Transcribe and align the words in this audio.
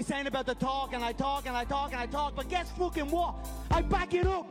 Always 0.00 0.06
saying 0.06 0.26
about 0.26 0.46
the 0.46 0.54
talk, 0.54 0.94
and 0.94 1.04
I 1.04 1.12
talk, 1.12 1.46
and 1.46 1.54
I 1.56 1.64
talk, 1.64 1.92
and 1.92 2.00
I 2.00 2.06
talk, 2.06 2.34
but 2.34 2.48
guess 2.48 2.70
fucking 2.72 3.10
what? 3.10 3.34
I 3.70 3.82
back 3.82 4.14
it 4.14 4.26
up. 4.26 4.46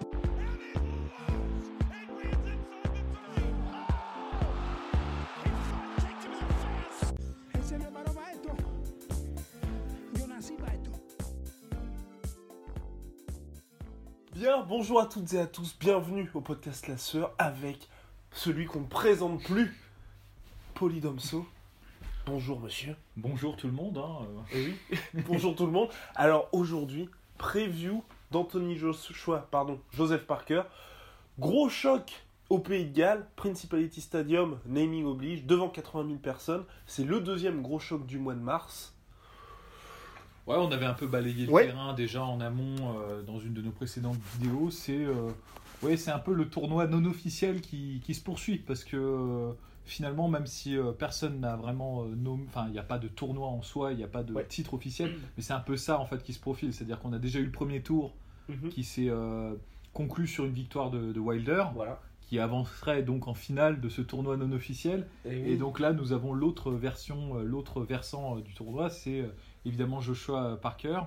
Bien, 14.36 14.64
bonjour 14.64 15.02
à 15.02 15.06
toutes 15.06 15.34
et 15.34 15.40
à 15.40 15.48
tous, 15.48 15.76
bienvenue 15.80 16.30
au 16.34 16.42
podcast 16.42 16.88
La 16.88 16.98
Sœur 16.98 17.34
avec 17.38 17.90
celui 18.32 18.68
qu'on 18.68 18.82
ne 18.82 18.88
présente 18.88 19.44
plus, 19.44 19.76
Polydomso. 20.76 21.46
Bonjour 22.30 22.60
monsieur. 22.60 22.96
Bonjour 23.18 23.56
tout 23.58 23.66
le 23.66 23.74
monde. 23.74 23.98
Hein. 23.98 24.20
euh. 24.56 24.68
Oui, 24.94 24.98
bonjour 25.28 25.56
tout 25.56 25.66
le 25.66 25.72
monde. 25.72 25.90
Alors 26.14 26.48
aujourd'hui, 26.52 27.10
preview 27.40 28.04
d'Anthony 28.30 28.78
Joshua, 28.78 29.48
pardon, 29.50 29.80
Joseph 29.92 30.28
Parker. 30.28 30.62
Gros 31.40 31.70
choc 31.70 32.24
au 32.52 32.60
Pays 32.60 32.86
de 32.86 32.94
Galles, 32.96 33.26
Principality 33.36 34.00
Stadium, 34.00 34.60
naming 34.68 35.06
oblige, 35.06 35.44
devant 35.46 35.70
80 35.70 36.06
000 36.06 36.20
personnes. 36.20 36.66
C'est 36.86 37.04
le 37.04 37.20
deuxième 37.20 37.64
gros 37.64 37.80
choc 37.80 38.06
du 38.06 38.20
mois 38.20 38.36
de 38.36 38.42
mars. 38.42 38.94
Ouais, 40.46 40.56
on 40.58 40.72
avait 40.72 40.86
un 40.86 40.94
peu 40.94 41.08
balayé 41.08 41.48
le 41.48 41.52
Ouais. 41.52 41.66
terrain 41.66 41.94
déjà 41.96 42.24
en 42.24 42.40
amont 42.42 42.76
euh, 43.00 43.24
dans 43.24 43.40
une 43.40 43.54
de 43.54 43.62
nos 43.64 43.72
précédentes 43.72 44.20
vidéos. 44.40 44.70
C'est 44.70 45.04
euh, 45.04 45.30
ouais, 45.82 45.98
c'est 45.98 46.12
un 46.12 46.20
peu 46.20 46.34
le 46.36 46.48
tournoi 46.48 46.86
non 46.86 47.06
officiel 47.06 47.60
qui, 47.62 48.02
qui 48.04 48.14
se 48.14 48.22
poursuit 48.22 48.60
parce 48.60 48.84
que 48.84 48.98
euh, 48.98 49.52
finalement, 49.90 50.28
même 50.28 50.46
si 50.46 50.78
euh, 50.78 50.92
personne 50.92 51.40
n'a 51.40 51.56
vraiment 51.56 52.04
euh, 52.04 52.16
nommé, 52.16 52.46
enfin, 52.48 52.66
il 52.68 52.72
n'y 52.74 52.80
a 52.80 52.84
pas 52.84 53.00
de 53.00 53.08
tournoi 53.08 53.48
en 53.48 53.62
soi, 53.62 53.92
il 53.92 53.98
n'y 53.98 54.04
a 54.04 54.08
pas 54.08 54.24
de 54.24 54.34
Ouais. 54.34 54.46
titre 54.46 54.74
officiel, 54.76 55.16
mais 55.36 55.44
c'est 55.44 55.54
un 55.54 55.60
peu 55.60 55.76
ça 55.78 56.00
en 56.00 56.06
fait 56.06 56.22
qui 56.24 56.34
se 56.34 56.40
profile. 56.40 56.74
C'est-à-dire 56.74 57.00
qu'on 57.00 57.12
a 57.14 57.20
déjà 57.20 57.40
eu 57.40 57.46
le 57.46 57.52
premier 57.52 57.82
tour 57.82 58.14
Mhm. 58.48 58.70
qui 58.70 58.84
s'est 58.84 59.10
euh, 59.10 59.56
conclu 59.94 60.28
sur 60.28 60.46
une 60.46 60.54
victoire 60.54 60.90
de, 60.92 61.12
de 61.12 61.20
Wilder, 61.20 61.66
Voilà. 61.76 62.00
qui 62.22 62.40
avancerait 62.40 63.04
donc 63.04 63.28
en 63.28 63.34
finale 63.34 63.82
de 63.82 63.90
ce 63.90 64.02
tournoi 64.02 64.38
non 64.38 64.52
officiel. 64.52 65.08
Et 65.26 65.56
donc 65.58 65.80
là, 65.80 65.94
nous 65.94 66.14
avons 66.14 66.34
l'autre 66.34 66.72
version, 66.72 67.38
euh, 67.38 67.44
l'autre 67.44 67.82
versant 67.82 68.38
du 68.38 68.54
tournoi, 68.54 68.90
c'est 68.90 69.26
évidemment 69.66 70.00
Joshua 70.02 70.58
Parker. 70.62 71.02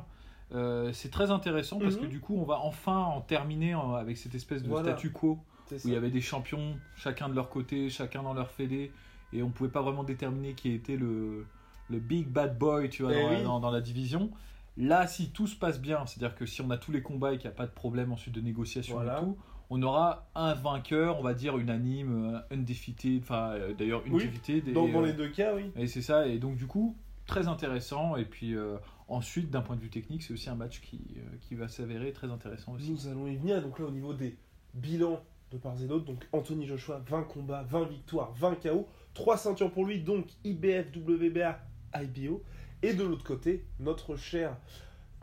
C'est 0.92 1.10
très 1.10 1.30
intéressant 1.30 1.78
parce 1.78 1.96
que 1.96 2.02
Mhm. 2.04 2.10
du 2.10 2.20
coup, 2.20 2.36
on 2.36 2.44
va 2.44 2.58
enfin 2.60 2.98
en 2.98 3.20
terminer 3.22 3.72
avec 3.96 4.18
cette 4.18 4.34
espèce 4.34 4.62
de 4.62 4.68
Voilà. 4.68 4.90
statu 4.90 5.10
quo 5.10 5.38
où 5.84 5.88
il 5.88 5.92
y 5.94 5.96
avait 5.96 6.10
des 6.10 6.20
champions, 6.20 6.76
chacun 6.96 7.28
de 7.28 7.34
leur 7.34 7.48
côté, 7.50 7.88
chacun 7.90 8.22
dans 8.22 8.34
leur 8.34 8.50
fédé, 8.50 8.92
et 9.32 9.42
on 9.42 9.50
pouvait 9.50 9.70
pas 9.70 9.82
vraiment 9.82 10.04
déterminer 10.04 10.54
qui 10.54 10.70
était 10.72 10.96
le, 10.96 11.46
le 11.90 11.98
big 11.98 12.28
bad 12.28 12.58
boy, 12.58 12.88
tu 12.90 13.02
vois, 13.02 13.12
Eh 13.14 13.22
dans, 13.22 13.28
la- 13.30 13.36
oui. 13.38 13.42
dans- 13.44 13.60
dans 13.60 13.70
la 13.70 13.80
division. 13.80 14.30
Là, 14.76 15.06
si 15.06 15.30
tout 15.30 15.46
se 15.46 15.56
passe 15.56 15.80
bien, 15.80 16.06
c'est-à-dire 16.06 16.34
que 16.36 16.46
si 16.46 16.62
on 16.62 16.70
a 16.70 16.78
tous 16.78 16.92
les 16.92 17.02
combats 17.02 17.32
et 17.34 17.38
qu'il 17.38 17.48
n'y 17.48 17.54
a 17.54 17.56
pas 17.56 17.66
de 17.66 17.72
problème 17.72 18.10
ensuite 18.12 18.34
de 18.34 18.40
négociation 18.40 18.94
Voilà. 18.96 19.18
et 19.18 19.22
tout, 19.22 19.36
on 19.68 19.82
aura 19.82 20.28
un 20.34 20.54
vainqueur, 20.54 21.18
on 21.18 21.22
va 21.22 21.34
dire 21.34 21.56
unanime, 21.58 22.34
euh, 22.34 22.54
undefeated, 22.56 23.20
enfin 23.22 23.50
euh, 23.52 23.74
d'ailleurs 23.74 24.02
Oui, 24.10 24.24
undefeated. 24.24 24.68
et, 24.68 24.72
Dans, 24.72 24.88
dans 24.88 25.02
euh, 25.02 25.06
les 25.06 25.12
deux 25.12 25.28
cas, 25.28 25.54
oui. 25.54 25.70
et 25.76 25.86
c'est 25.86 26.02
ça, 26.02 26.26
et 26.26 26.38
donc 26.38 26.56
du 26.56 26.66
coup, 26.66 26.96
très 27.26 27.48
intéressant. 27.48 28.16
Et 28.16 28.24
puis 28.24 28.54
euh, 28.54 28.76
ensuite, 29.08 29.50
d'un 29.50 29.60
point 29.62 29.76
de 29.76 29.80
vue 29.82 29.88
technique, 29.90 30.22
c'est 30.22 30.32
aussi 30.34 30.48
un 30.50 30.54
match 30.54 30.80
qui, 30.80 31.00
euh, 31.18 31.20
qui 31.42 31.54
va 31.54 31.68
s'avérer 31.68 32.12
très 32.12 32.30
intéressant 32.30 32.72
aussi. 32.72 32.90
Nous 32.90 33.08
allons 33.08 33.26
y 33.26 33.36
venir. 33.36 33.60
Donc 33.62 33.78
là, 33.78 33.86
au 33.86 33.90
niveau 33.90 34.12
des 34.14 34.36
bilans 34.74 35.20
de 35.52 35.58
part 35.58 35.80
et 35.82 35.86
d'autre, 35.86 36.04
donc 36.04 36.26
Anthony 36.32 36.66
Joshua, 36.66 37.00
20 37.06 37.24
combats, 37.24 37.62
20 37.68 37.84
victoires, 37.84 38.32
20 38.32 38.56
KO, 38.62 38.88
3 39.14 39.36
ceintures 39.36 39.70
pour 39.70 39.84
lui, 39.84 40.00
donc 40.00 40.26
IBF, 40.44 40.86
WBA, 40.96 41.60
IBO. 41.94 42.42
Et 42.82 42.94
de 42.94 43.04
l'autre 43.04 43.24
côté, 43.24 43.64
notre 43.78 44.16
cher 44.16 44.56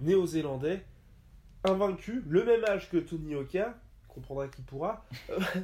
néo-zélandais, 0.02 0.86
invaincu, 1.64 2.24
le 2.28 2.46
même 2.46 2.64
âge 2.66 2.90
que 2.90 2.98
Tony 2.98 3.36
Oka, 3.36 3.76
comprendra 4.08 4.48
qui 4.48 4.62
pourra, 4.62 5.06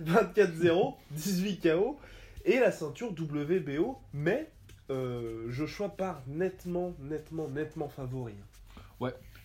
24-0, 0.06 0.96
18 1.12 1.62
KO, 1.62 1.98
et 2.44 2.60
la 2.60 2.72
ceinture 2.72 3.12
WBO, 3.12 3.98
mais 4.14 4.52
euh, 4.90 5.50
Joshua 5.50 5.90
part 5.90 6.22
nettement, 6.28 6.94
nettement, 7.00 7.48
nettement 7.48 7.90
favori. 7.90 8.36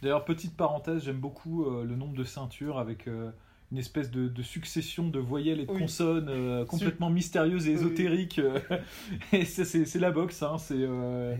D'ailleurs, 0.02 0.24
petite 0.24 0.56
parenthèse, 0.56 1.04
j'aime 1.04 1.18
beaucoup 1.18 1.66
euh, 1.66 1.84
le 1.84 1.94
nombre 1.94 2.16
de 2.16 2.24
ceintures 2.24 2.78
avec 2.78 3.06
euh, 3.06 3.30
une 3.72 3.78
espèce 3.78 4.10
de, 4.10 4.28
de 4.28 4.42
succession 4.42 5.08
de 5.08 5.18
voyelles 5.18 5.60
et 5.60 5.66
de 5.66 5.70
Oui. 5.72 5.80
consonnes 5.80 6.28
euh, 6.28 6.64
complètement 6.64 7.10
mystérieuses 7.10 7.66
et 7.66 7.70
Oui. 7.70 7.74
ésotériques. 7.76 8.38
euh, 8.40 8.58
et 9.32 9.44
c'est 9.44 9.98
la 10.00 10.10
boxe, 10.10 10.42
hein, 10.42 10.58
c'est. 10.58 10.74
euh, 10.76 11.36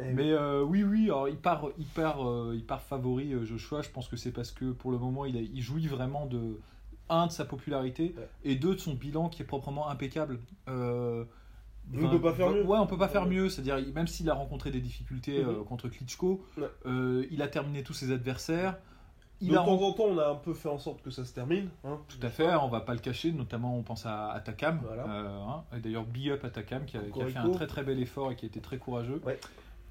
Eh 0.00 0.12
Mais 0.12 0.32
euh, 0.32 0.62
oui, 0.62 0.82
oui, 0.82 1.04
alors 1.04 1.28
il 1.28 1.36
part, 1.36 1.66
il 1.78 1.86
part, 1.86 2.26
euh, 2.28 2.52
il 2.54 2.64
part 2.64 2.80
favori 2.82 3.32
Joshua. 3.44 3.82
Je 3.82 3.90
pense 3.90 4.08
que 4.08 4.16
c'est 4.16 4.32
parce 4.32 4.50
que 4.50 4.72
pour 4.72 4.90
le 4.90 4.98
moment, 4.98 5.24
il, 5.26 5.36
a- 5.36 5.40
il 5.40 5.60
jouit 5.62 5.86
vraiment 5.86 6.26
de 6.26 6.58
un 7.10 7.26
de 7.26 7.32
sa 7.32 7.44
popularité 7.44 8.14
Ouais. 8.16 8.28
et 8.44 8.54
deux 8.56 8.74
de 8.74 8.80
son 8.80 8.94
bilan 8.94 9.28
qui 9.28 9.42
est 9.42 9.46
proprement 9.46 9.88
impeccable. 9.90 10.38
Euh, 10.68 11.24
On 11.92 11.98
ne 12.00 12.08
peut 12.08 12.20
pas 12.20 12.32
faire 12.32 12.48
mieux. 12.50 12.64
Ouais, 12.64 12.78
on 12.78 12.86
peut 12.86 12.96
pas 12.96 13.08
faire 13.08 13.24
Ouais. 13.24 13.34
mieux. 13.34 13.50
C'est-à-dire, 13.50 13.76
même 13.94 14.06
s'il 14.06 14.30
a 14.30 14.34
rencontré 14.34 14.70
des 14.70 14.80
difficultés 14.80 15.44
Mhm. 15.44 15.48
euh, 15.50 15.64
contre 15.64 15.90
Klitschko, 15.90 16.42
Ouais. 16.56 17.28
il 17.30 17.42
a 17.42 17.48
terminé 17.48 17.82
tous 17.82 17.92
ses 17.92 18.10
adversaires. 18.10 18.78
Il 19.44 19.52
de 19.52 19.56
a 19.56 19.64
temps 19.64 19.80
en 19.82 19.92
temps, 19.92 20.04
on 20.08 20.18
a 20.18 20.28
un 20.28 20.34
peu 20.34 20.54
fait 20.54 20.68
en 20.68 20.78
sorte 20.78 21.02
que 21.02 21.10
ça 21.10 21.24
se 21.24 21.32
termine. 21.32 21.68
hein. 21.84 21.98
tout 22.08 22.24
à 22.24 22.28
fait, 22.28 22.54
on 22.56 22.68
va 22.68 22.80
pas 22.80 22.94
le 22.94 23.00
cacher, 23.00 23.32
notamment 23.32 23.76
on 23.76 23.82
pense 23.82 24.06
à. 24.06 24.42
Voilà. 24.82 25.04
euh, 25.08 25.40
hein, 25.48 25.64
et 25.76 25.80
D'ailleurs, 25.80 26.04
big 26.04 26.30
up 26.30 26.44
à 26.44 26.50
Takam 26.50 26.84
qui 26.84 26.96
a, 26.96 27.00
qui 27.00 27.20
a 27.22 27.26
fait 27.26 27.38
un 27.38 27.50
très 27.50 27.66
très 27.66 27.82
bel 27.82 27.98
effort 28.00 28.32
et 28.32 28.36
qui 28.36 28.46
a 28.46 28.48
été 28.48 28.60
très 28.60 28.78
courageux. 28.78 29.20
Ouais. 29.24 29.38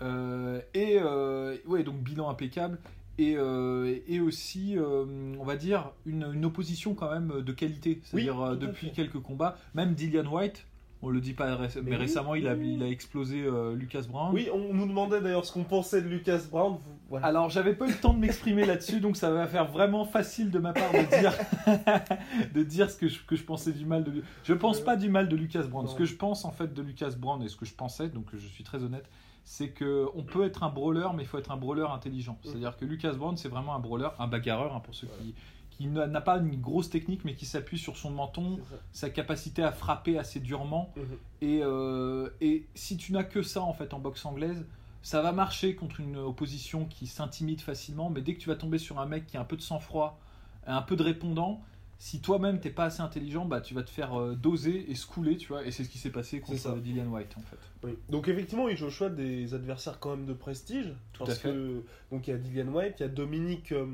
Euh, 0.02 0.60
et 0.74 0.98
euh, 1.00 1.56
ouais, 1.68 1.84
donc 1.84 1.98
bilan 1.98 2.30
impeccable. 2.30 2.80
Et, 3.20 3.36
euh, 3.38 4.00
et 4.08 4.20
aussi, 4.20 4.76
euh, 4.76 5.06
on 5.40 5.44
va 5.44 5.56
dire, 5.56 5.92
une, 6.08 6.28
une 6.34 6.46
opposition 6.46 6.96
quand 6.96 7.12
même 7.12 7.42
de 7.44 7.52
qualité. 7.52 8.02
C'est-à-dire 8.04 8.40
Oui, 8.40 8.58
depuis 8.58 8.92
quelques 8.92 9.20
combats, 9.20 9.56
même 9.76 9.94
Dillian 9.94 10.26
White, 10.26 10.66
on 11.04 11.10
le 11.10 11.20
dit 11.22 11.34
pas, 11.34 11.56
réc- 11.56 11.80
mais, 11.84 11.92
oui, 11.92 11.96
récemment 11.98 12.34
il, 12.36 12.48
a, 12.48 12.56
oui. 12.56 12.74
il 12.76 12.84
a 12.84 12.88
explosé 12.88 13.44
euh, 13.44 13.76
Lucas 13.76 14.04
Brown. 14.10 14.34
Oui, 14.34 14.48
on 14.54 14.74
nous 14.74 14.88
demandait 14.88 15.22
d'ailleurs 15.22 15.46
ce 15.46 15.52
qu'on 15.52 15.64
pensait 15.66 16.02
de 16.02 16.08
Lucas 16.08 16.40
Brown. 16.50 16.74
Vous- 16.74 16.80
Voilà. 17.10 17.28
Alors, 17.28 17.50
j'avais 17.50 17.74
pas 17.74 17.86
eu 17.86 17.90
le 17.92 17.98
temps 18.00 18.14
de 18.14 18.20
m'exprimer 18.20 18.66
là-dessus, 18.66 19.00
donc 19.02 19.18
ça 19.18 19.30
va 19.32 19.46
faire 19.48 19.70
vraiment 19.72 20.06
facile 20.06 20.50
de 20.50 20.60
ma 20.60 20.74
part 20.74 20.92
de 20.92 21.20
dire, 21.20 21.34
de 22.54 22.64
dire 22.64 22.90
ce 22.90 22.98
que 22.98 23.08
je, 23.08 23.22
que 23.24 23.36
je 23.36 23.44
pensais 23.44 23.72
du 23.72 23.86
mal 23.86 24.04
de 24.04 24.12
lui. 24.12 24.24
Je 24.44 24.54
pense 24.54 24.80
pas 24.80 24.96
du 24.96 25.10
mal 25.10 25.28
de 25.30 25.36
Lucas 25.36 25.64
Brown. 25.64 25.88
Ce 25.88 25.96
que 25.96 26.06
je 26.06 26.16
pense 26.16 26.46
en 26.46 26.52
fait 26.52 26.74
de 26.74 26.82
Lucas 26.82 27.12
Brown 27.18 27.42
et 27.44 27.50
ce 27.50 27.56
que 27.58 27.66
je 27.66 27.74
pensais, 27.74 28.10
donc 28.10 28.28
je 28.34 28.48
suis 28.48 28.64
très 28.64 28.84
honnête, 28.84 29.06
c'est 29.44 29.70
que 29.70 30.06
on 30.16 30.24
peut 30.24 30.46
être 30.46 30.64
un 30.64 30.70
brawler, 30.70 31.08
mais 31.16 31.24
il 31.24 31.26
faut 31.28 31.38
être 31.38 31.52
un 31.52 31.58
brawler 31.58 31.86
intelligent. 31.94 32.38
C'est-à-dire 32.44 32.78
que 32.78 32.86
Lucas 32.86 33.14
Brown, 33.14 33.36
c'est 33.36 33.50
vraiment 33.50 33.76
un 33.76 33.80
brawler, 33.80 34.08
un 34.20 34.28
bagarreur, 34.28 34.74
hein, 34.76 34.80
pour 34.80 34.96
ceux 34.96 35.08
qui 35.20 35.36
qui 35.84 35.90
n'a 35.90 36.22
pas 36.22 36.38
une 36.38 36.62
grosse 36.62 36.90
technique, 36.90 37.26
mais 37.26 37.36
qui 37.36 37.46
s'appuie 37.46 37.78
sur 37.78 37.98
son 37.98 38.12
menton, 38.12 38.60
sa 38.92 39.10
capacité 39.10 39.64
à 39.64 39.72
frapper 39.72 40.18
assez 40.18 40.40
durement. 40.40 40.94
Mhm. 40.96 41.04
Et, 41.42 41.60
euh, 41.62 42.30
et 42.42 42.66
si 42.74 42.96
tu 42.98 43.12
n'as 43.12 43.24
que 43.24 43.42
ça 43.42 43.62
en 43.62 43.74
fait 43.74 43.94
en 43.94 44.00
boxe 44.00 44.26
anglaise, 44.26 44.66
ça 45.02 45.22
va 45.22 45.34
marcher 45.34 45.76
contre 45.76 46.00
une 46.00 46.18
opposition 46.18 46.86
qui 46.86 47.08
s'intimide 47.08 47.60
facilement, 47.60 48.10
mais 48.10 48.22
dès 48.22 48.34
que 48.36 48.40
tu 48.40 48.48
vas 48.48 48.56
tomber 48.56 48.78
sur 48.78 49.00
un 49.00 49.06
mec 49.06 49.28
qui 49.28 49.36
a 49.36 49.42
un 49.42 49.46
peu 49.46 49.58
de 49.58 49.62
sang-froid, 49.62 50.20
un 50.66 50.82
peu 50.82 50.96
de 50.96 51.04
répondant, 51.04 51.62
si 51.98 52.22
toi-même 52.22 52.60
t'es 52.60 52.70
pas 52.70 52.86
assez 52.86 53.02
intelligent, 53.02 53.46
bah 53.46 53.62
tu 53.62 53.74
vas 53.74 53.84
te 53.84 53.90
faire 53.90 54.20
euh, 54.20 54.36
doser 54.36 54.90
et 54.90 54.96
scouler, 54.96 55.38
tu 55.38 55.50
vois. 55.50 55.66
Et 55.66 55.72
c'est 55.72 55.84
ce 55.84 55.90
qui 55.90 55.98
s'est 55.98 56.10
passé 56.10 56.40
contre 56.40 56.78
Dillian 56.78 57.08
White 57.08 57.36
en 57.38 57.42
fait. 57.42 57.58
Oui. 57.84 57.98
Donc 58.10 58.28
effectivement, 58.28 58.68
il 58.70 58.78
joue 58.78 58.88
au 58.88 58.90
choix 58.90 59.10
des 59.10 59.54
adversaires 59.54 60.00
quand 60.00 60.12
même 60.12 60.26
de 60.26 60.34
prestige. 60.34 60.94
Tout 61.12 61.24
à 61.24 61.26
parce 61.28 61.40
fait. 61.40 61.50
que 61.50 61.84
donc 62.12 62.28
il 62.28 62.32
y 62.32 62.34
a 62.34 62.38
Dillian 62.38 62.68
White, 62.68 62.96
il 63.00 63.04
y 63.04 63.06
a 63.06 63.10
Dominique, 63.10 63.72
euh, 63.72 63.86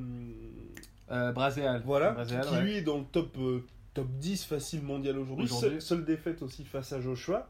Euh, 1.11 1.31
Braséal. 1.31 1.81
voilà, 1.85 2.15
qui 2.25 2.33
ouais. 2.33 2.61
lui 2.61 2.73
est 2.77 2.81
dans 2.81 2.97
le 2.99 3.03
top 3.05 3.35
euh, 3.39 3.65
top 3.93 4.07
10 4.19 4.45
facile 4.45 4.81
mondial 4.83 5.17
aujourd'hui. 5.17 5.45
Aujourd'hui. 5.45 5.69
Seule, 5.71 5.81
seule 5.81 6.05
défaite 6.05 6.41
aussi 6.43 6.63
face 6.65 6.93
à 6.93 7.01
Joshua. 7.01 7.47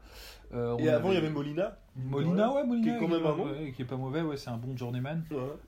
Euh, 0.52 0.72
on 0.72 0.78
Et 0.78 0.88
avant, 0.88 1.10
il 1.10 1.14
y 1.14 1.18
avait- 1.18 1.30
Molina. 1.30 1.78
Molina, 1.94 2.52
ouais, 2.52 2.64
Molina, 2.66 2.86
Qui 2.90 2.96
est 2.96 2.98
quand 2.98 3.08
même 3.14 3.26
un 3.26 3.34
bon. 3.36 3.46
ouais, 3.50 3.72
qui 3.72 3.82
est 3.82 3.84
pas 3.84 3.96
mauvais, 3.96 4.22
ouais, 4.22 4.36
c'est 4.36 4.48
un 4.50 4.56
bon 4.56 4.76
journeyman. 4.76 5.22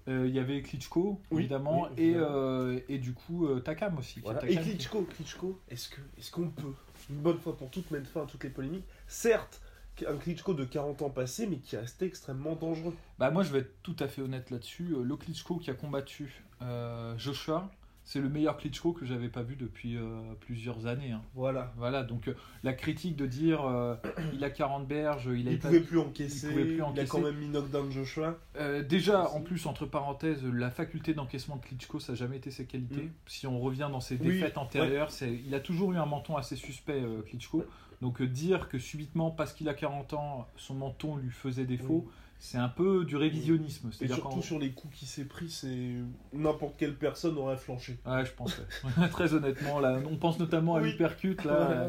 Euh, 0.09 0.27
Il 0.27 0.35
y 0.35 0.39
avait 0.39 0.63
Klitschko, 0.63 1.21
Oui, 1.31 1.43
évidemment, 1.43 1.83
oui, 1.83 1.89
et, 1.99 2.03
évidemment. 2.09 2.27
euh, 2.31 2.81
et 2.89 2.99
du 2.99 3.13
coup 3.13 3.47
euh, 3.47 3.61
Takam 3.61 3.99
aussi. 3.99 4.15
qui 4.15 4.19
est 4.21 4.23
Voilà. 4.23 4.41
Takam 4.41 4.57
Et 4.57 4.61
qui- 4.61 4.69
Klitschko, 4.71 5.03
Klitschko, 5.03 5.61
est-ce 5.69 5.89
que 5.91 6.01
est-ce 6.19 6.31
qu'on 6.33 6.49
peut 6.49 6.73
une 7.11 7.17
bonne 7.21 7.39
fois 7.39 7.57
pour 7.57 7.71
toutes 7.71 7.91
mettre 7.91 8.09
fin 8.09 8.23
à 8.23 8.27
toutes 8.27 8.43
les 8.45 8.51
polémiques? 8.51 8.87
Certes, 9.07 9.61
un 10.09 10.17
Klitschko 10.17 10.55
de 10.55 10.65
40 10.65 11.03
ans 11.03 11.11
passé, 11.11 11.47
mais 11.47 11.59
qui 11.59 11.77
restait 11.77 12.07
extrêmement 12.07 12.55
dangereux. 12.57 12.95
Bah 13.19 13.31
moi 13.31 13.43
je 13.45 13.53
vais 13.53 13.59
être 13.61 13.83
tout 13.83 13.97
à 14.01 14.09
fait 14.09 14.23
honnête 14.23 14.51
là-dessus. 14.51 14.95
Euh, 14.95 15.03
Le 15.05 15.17
Klitschko 15.17 15.59
qui 15.59 15.71
a 15.71 15.75
combattu 15.75 16.43
euh, 16.63 17.17
Joshua, 17.19 17.71
c'est 18.13 18.21
le 18.21 18.29
meilleur 18.29 18.59
Klitschko 18.59 18.93
que 18.93 19.07
j'avais 19.07 19.31
pas 19.31 19.41
vu 19.43 19.57
depuis 19.57 19.97
euh, 19.97 20.21
plusieurs 20.41 20.87
années. 20.87 21.13
hein. 21.13 21.23
Voilà. 21.35 21.73
Voilà, 21.79 22.03
donc 22.03 22.29
euh, 22.29 22.35
la 22.63 22.75
critique 22.75 23.17
de 23.17 23.25
dire 23.25 23.65
euh, 23.65 23.95
il 24.35 24.45
a 24.45 24.51
40 24.51 24.87
berges, 24.87 25.31
il 25.35 25.49
a 25.49 25.53
Il 25.53 25.59
pouvait 25.59 25.81
plus 25.81 25.99
encaisser, 25.99 26.49
il 26.49 26.51
pouvait 26.53 26.65
plus 26.67 26.75
il 26.75 26.81
a 26.83 26.87
encaisser. 26.89 27.09
quand 27.09 27.21
même 27.23 27.37
mis 27.39 27.49
knockdown 27.49 27.91
Joshua. 27.91 28.39
Déjà, 28.87 29.31
en 29.31 29.41
plus, 29.41 29.65
entre 29.65 29.87
parenthèses, 29.87 30.45
la 30.45 30.71
faculté 30.71 31.15
d'encaissement 31.15 31.57
de 31.57 31.63
Klitschko, 31.63 32.01
ça 32.01 32.13
n'a 32.13 32.17
jamais 32.17 32.37
été 32.37 32.51
ses 32.51 32.67
qualités. 32.67 33.05
Mm. 33.05 33.11
Si 33.27 33.47
on 33.47 33.59
revient 33.59 33.89
dans 33.91 34.01
ses 34.01 34.17
Oui, 34.17 34.27
défaites 34.27 34.59
antérieures, 34.59 35.11
c'est- 35.11 35.41
il 35.47 35.55
a 35.55 35.61
toujours 35.61 35.93
eu 35.95 35.97
un 35.97 36.05
menton 36.07 36.37
assez 36.37 36.57
suspect, 36.57 37.03
Klitschko. 37.27 37.65
Donc 38.03 38.21
dire 38.23 38.69
que 38.69 38.79
subitement, 38.79 39.31
parce 39.31 39.55
qu'il 39.55 39.69
a 39.71 39.75
40 39.75 40.13
ans, 40.13 40.47
son 40.57 40.75
menton 40.75 41.17
lui 41.17 41.31
faisait 41.31 41.65
défaut, 41.65 42.11
c'est 42.45 42.59
un 42.59 42.69
peu 42.69 43.05
du 43.05 43.15
révisionnisme. 43.15 43.89
Et 43.89 43.93
C'est-à-dire 43.93 44.17
surtout 44.17 44.35
qu'en- 44.37 44.43
sur 44.43 44.59
les 44.59 44.73
coups 44.73 44.97
qu'il 44.99 45.07
s'est 45.07 45.27
pris, 45.27 45.49
c'est 45.49 45.95
n'importe 46.33 46.75
quelle 46.77 46.97
personne 46.97 47.39
aurait 47.39 47.57
flanché. 47.57 48.01
Ouais, 48.05 48.25
je 48.27 48.33
pense. 48.33 48.59
ouais. 48.59 49.09
Très 49.13 49.33
honnêtement, 49.33 49.79
là, 49.79 50.01
on 50.11 50.17
pense 50.17 50.41
notamment 50.41 50.75
à 50.75 50.81
Oui. 50.83 50.97
là. 51.45 51.89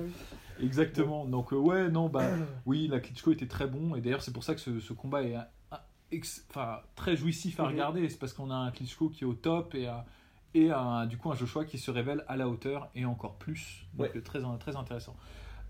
Exactement. 0.62 1.26
Donc 1.26 1.54
euh, 1.54 1.56
ouais, 1.58 1.90
non, 1.90 2.08
bah 2.08 2.24
oui, 2.68 2.88
la 2.88 3.00
Klitschko 3.00 3.32
était 3.32 3.48
très 3.48 3.66
bon 3.66 3.96
et 3.96 4.02
d'ailleurs 4.02 4.22
c'est 4.22 4.32
pour 4.32 4.44
ça 4.44 4.54
que 4.54 4.62
ce, 4.62 4.80
ce 4.80 4.94
combat 4.94 5.24
est 5.24 5.36
ex- 6.12 6.46
enfin, 6.52 6.82
très 6.96 7.16
jouissif 7.18 7.60
à 7.60 7.64
Mhm. 7.64 7.70
regarder. 7.70 8.10
C'est 8.10 8.20
parce 8.20 8.34
qu'on 8.34 8.52
a 8.52 8.56
un 8.56 8.70
Klitschko 8.70 9.10
qui 9.10 9.24
est 9.24 9.28
au 9.28 9.34
top 9.34 9.74
et, 9.74 9.90
et 10.54 10.70
un- 10.72 11.08
du 11.08 11.18
coup 11.18 11.32
un 11.32 11.36
Joshua 11.36 11.66
qui 11.66 11.80
se 11.80 11.90
révèle 11.90 12.24
à 12.28 12.38
la 12.38 12.48
hauteur 12.48 12.90
et 12.94 13.06
encore 13.06 13.38
plus. 13.40 13.88
Donc 13.96 14.08
Ouais. 14.14 14.18
euh, 14.18 14.22
très, 14.22 14.40
très 14.60 14.76
intéressant. 14.76 15.16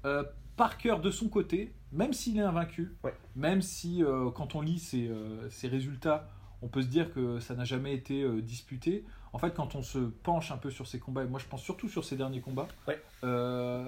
Euh, 0.05 0.23
Parker 0.55 0.97
de 1.01 1.09
son 1.11 1.29
côté, 1.29 1.73
même 1.91 2.13
s'il 2.13 2.37
est 2.37 2.41
invaincu, 2.41 2.95
Ouais. 3.03 3.13
même 3.35 3.61
si 3.61 4.03
euh, 4.03 4.29
quand 4.31 4.55
on 4.55 4.61
lit 4.61 4.79
ses, 4.79 5.07
euh, 5.07 5.49
ses 5.49 5.67
résultats, 5.67 6.29
on 6.61 6.67
peut 6.67 6.81
se 6.81 6.87
dire 6.87 7.11
que 7.13 7.39
ça 7.39 7.55
n'a 7.55 7.65
jamais 7.65 7.93
été 7.93 8.21
euh, 8.23 8.41
disputé. 8.41 9.03
En 9.33 9.39
fait, 9.39 9.53
quand 9.55 9.75
on 9.75 9.81
se 9.81 9.97
penche 9.97 10.51
un 10.51 10.57
peu 10.57 10.69
sur 10.69 10.85
ses 10.87 10.99
combats, 10.99 11.23
et 11.23 11.27
moi 11.27 11.39
je 11.39 11.45
pense 11.47 11.61
surtout 11.63 11.89
sur 11.89 12.05
ses 12.05 12.15
derniers 12.17 12.41
combats, 12.41 12.67
Ouais. 12.87 13.01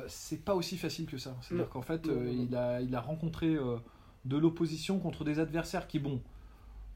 c'est 0.07 0.43
pas 0.43 0.55
aussi 0.55 0.77
facile 0.77 1.05
que 1.05 1.17
ça. 1.17 1.35
C'est-à-dire 1.41 1.69
qu'en 1.69 1.81
fait, 1.83 2.05
Non, 2.07 2.15
non, 2.15 2.21
non. 2.21 2.45
il, 2.49 2.55
a, 2.55 2.81
il 2.81 2.95
a 2.95 3.01
rencontré 3.01 3.55
de 4.25 4.37
l'opposition 4.37 4.97
contre 4.99 5.23
des 5.23 5.39
adversaires 5.39 5.87
qui, 5.87 5.99
bon, 5.99 6.19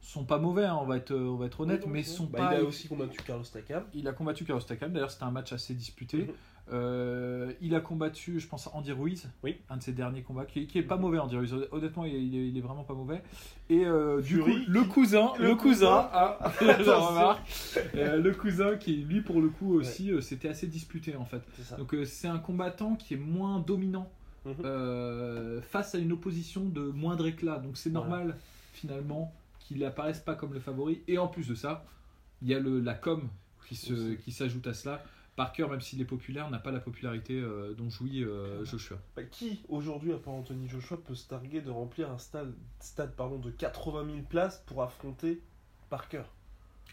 sont 0.01 0.23
pas 0.25 0.39
mauvais, 0.39 0.65
hein, 0.65 0.79
on, 0.81 0.85
va 0.85 0.97
être, 0.97 1.13
on 1.13 1.35
va 1.35 1.45
être 1.45 1.59
honnête, 1.59 1.85
mais 1.85 2.01
sont 2.03 2.25
Bah, 2.25 2.39
pas. 2.39 2.53
Il 2.55 2.61
a 2.61 2.63
aussi 2.63 2.87
combattu 2.87 3.21
Carlos 3.21 3.43
Takam. 3.43 3.83
Il 3.93 4.07
a 4.07 4.13
combattu 4.13 4.45
Carlos 4.45 4.63
Takam, 4.63 4.91
d'ailleurs 4.93 5.11
c'était 5.11 5.25
un 5.25 5.31
match 5.31 5.53
assez 5.53 5.75
disputé. 5.75 6.17
Mhm. 6.25 6.33
Euh, 6.71 7.51
il 7.61 7.73
a 7.73 7.79
combattu, 7.81 8.39
je 8.39 8.47
pense, 8.47 8.69
Andy 8.73 8.91
Ruiz, 8.91 9.27
Oui. 9.43 9.57
un 9.69 9.77
de 9.77 9.83
ses 9.83 9.91
derniers 9.91 10.21
combats, 10.21 10.45
qui, 10.45 10.67
qui 10.67 10.77
est 10.77 10.83
pas 10.83 10.97
mauvais, 10.97 11.17
Andy 11.17 11.35
Ruiz. 11.35 11.55
Honnêtement, 11.71 12.05
il 12.05 12.13
est, 12.15 12.21
il 12.23 12.35
est- 12.35 12.47
il 12.49 12.57
est 12.57 12.61
vraiment 12.61 12.83
pas 12.83 12.93
mauvais. 12.93 13.23
Et 13.69 13.85
euh, 13.85 14.21
du 14.21 14.39
coup, 14.39 14.49
le 14.67 14.83
cousin, 14.83 15.31
le, 15.39 15.47
le 15.47 15.55
cousin, 15.55 16.09
cousin, 16.09 16.09
ah. 16.13 17.39
Euh, 17.95 18.17
le 18.17 18.31
cousin 18.33 18.77
qui, 18.77 18.97
lui, 18.97 19.21
pour 19.21 19.41
le 19.41 19.49
coup 19.49 19.73
aussi, 19.75 20.11
euh, 20.11 20.21
c'était 20.21 20.49
assez 20.49 20.67
disputé 20.67 21.15
en 21.15 21.25
fait. 21.25 21.41
Donc 21.77 21.93
euh, 21.95 22.05
c'est 22.05 22.27
un 22.27 22.39
combattant 22.39 22.95
qui 22.95 23.15
est 23.15 23.17
moins 23.17 23.59
dominant 23.59 24.09
Mhm. 24.45 24.53
euh, 24.63 25.61
face 25.61 25.95
à 25.95 25.97
une 25.97 26.13
opposition 26.13 26.63
de 26.63 26.79
moindre 26.81 27.27
éclat. 27.27 27.57
Donc 27.59 27.75
c'est 27.77 27.89
Voilà. 27.89 28.07
normal 28.07 28.37
finalement 28.73 29.33
qu'il 29.59 29.83
apparaisse 29.83 30.19
pas 30.19 30.33
comme 30.35 30.53
le 30.53 30.59
favori. 30.61 31.01
Et 31.07 31.17
en 31.17 31.27
plus 31.27 31.47
de 31.47 31.55
ça, 31.55 31.83
il 32.41 32.47
y 32.47 32.53
a 32.55 32.59
le, 32.59 32.79
la 32.79 32.93
com 32.93 33.27
qui 33.67 34.31
s'ajoute 34.31 34.65
à 34.67 34.73
cela. 34.73 35.03
Parker, 35.39 35.67
même 35.69 35.79
s'il 35.79 36.01
est 36.01 36.05
populaire, 36.05 36.49
n'a 36.49 36.59
pas 36.59 36.71
la 36.71 36.81
popularité 36.81 37.39
euh, 37.39 37.73
dont 37.73 37.89
jouit 37.89 38.25
euh, 38.25 38.65
Joshua. 38.65 38.97
Bah, 39.15 39.23
qui 39.23 39.61
aujourd'hui, 39.69 40.11
à 40.11 40.17
part 40.17 40.33
Anthony 40.33 40.67
Joshua, 40.67 40.97
peut 40.97 41.15
se 41.15 41.29
targuer 41.29 41.61
de 41.61 41.71
remplir 41.71 42.11
un 42.11 42.17
stade, 42.17 42.53
stade 42.81 43.13
pardon, 43.15 43.37
de 43.37 43.49
80 43.49 44.05
000 44.05 44.17
places 44.27 44.61
pour 44.65 44.83
affronter 44.83 45.41
Parker 45.89 46.23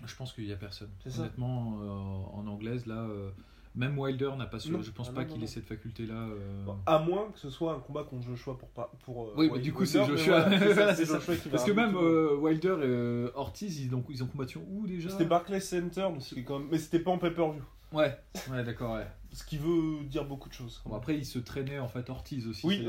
Je 0.04 0.14
pense 0.14 0.32
qu'il 0.32 0.44
y 0.46 0.52
a 0.52 0.56
personne. 0.56 0.90
Honnêtement, 1.18 1.76
euh, 1.82 2.38
en 2.38 2.46
anglaise, 2.46 2.86
là, 2.86 3.00
euh, 3.00 3.30
même 3.74 3.98
Wilder 3.98 4.30
n'a 4.38 4.46
pas 4.46 4.60
ce. 4.60 4.70
Non. 4.70 4.80
Je 4.80 4.92
pense 4.92 5.08
Ah, 5.10 5.14
pas 5.16 5.24
qu'il 5.24 5.42
ait 5.42 5.48
cette 5.48 5.66
faculté-là. 5.66 6.14
euh. 6.14 6.64
Bon, 6.66 6.76
À 6.86 7.00
moins 7.00 7.28
que 7.32 7.40
ce 7.40 7.50
soit 7.50 7.74
un 7.74 7.80
combat 7.80 8.04
contre 8.04 8.28
Joshua 8.28 8.56
pour. 8.56 8.68
pas- 8.68 8.92
pour 9.04 9.36
Oui, 9.36 9.48
Wilder, 9.48 9.60
du 9.60 9.72
coup, 9.72 9.84
c'est 9.86 9.98
mais 10.02 10.06
Joshua. 10.06 10.48
voilà, 10.48 10.94
ça, 10.94 11.18
qui 11.42 11.48
Parce 11.48 11.64
que 11.64 11.72
même 11.72 11.96
euh, 11.96 12.36
Wilder 12.36 12.76
et 12.84 13.36
Ortiz, 13.36 13.80
ils 13.80 13.92
ont, 13.92 14.04
ils 14.08 14.22
ont 14.22 14.28
combattu 14.28 14.58
où 14.58 14.86
déjà? 14.86 15.10
C'était 15.10 15.24
Barclays 15.24 15.58
Center, 15.58 16.02
donc 16.02 16.22
quand 16.46 16.60
même... 16.60 16.68
mais 16.70 16.78
c'était 16.78 17.00
pas 17.00 17.10
en 17.10 17.18
pay-per-view. 17.18 17.60
Ouais, 17.92 18.18
ouais, 18.50 18.64
d'accord, 18.64 18.94
ouais. 18.96 19.06
Ce 19.32 19.44
qui 19.44 19.58
veut 19.58 20.02
dire 20.04 20.24
beaucoup 20.24 20.48
de 20.48 20.54
choses. 20.54 20.82
Bon, 20.86 20.96
après, 20.96 21.16
il 21.16 21.24
se 21.26 21.38
traînait 21.38 21.78
en 21.78 21.88
fait 21.88 22.08
Ortiz 22.10 22.46
aussi. 22.46 22.66
Oui. 22.66 22.86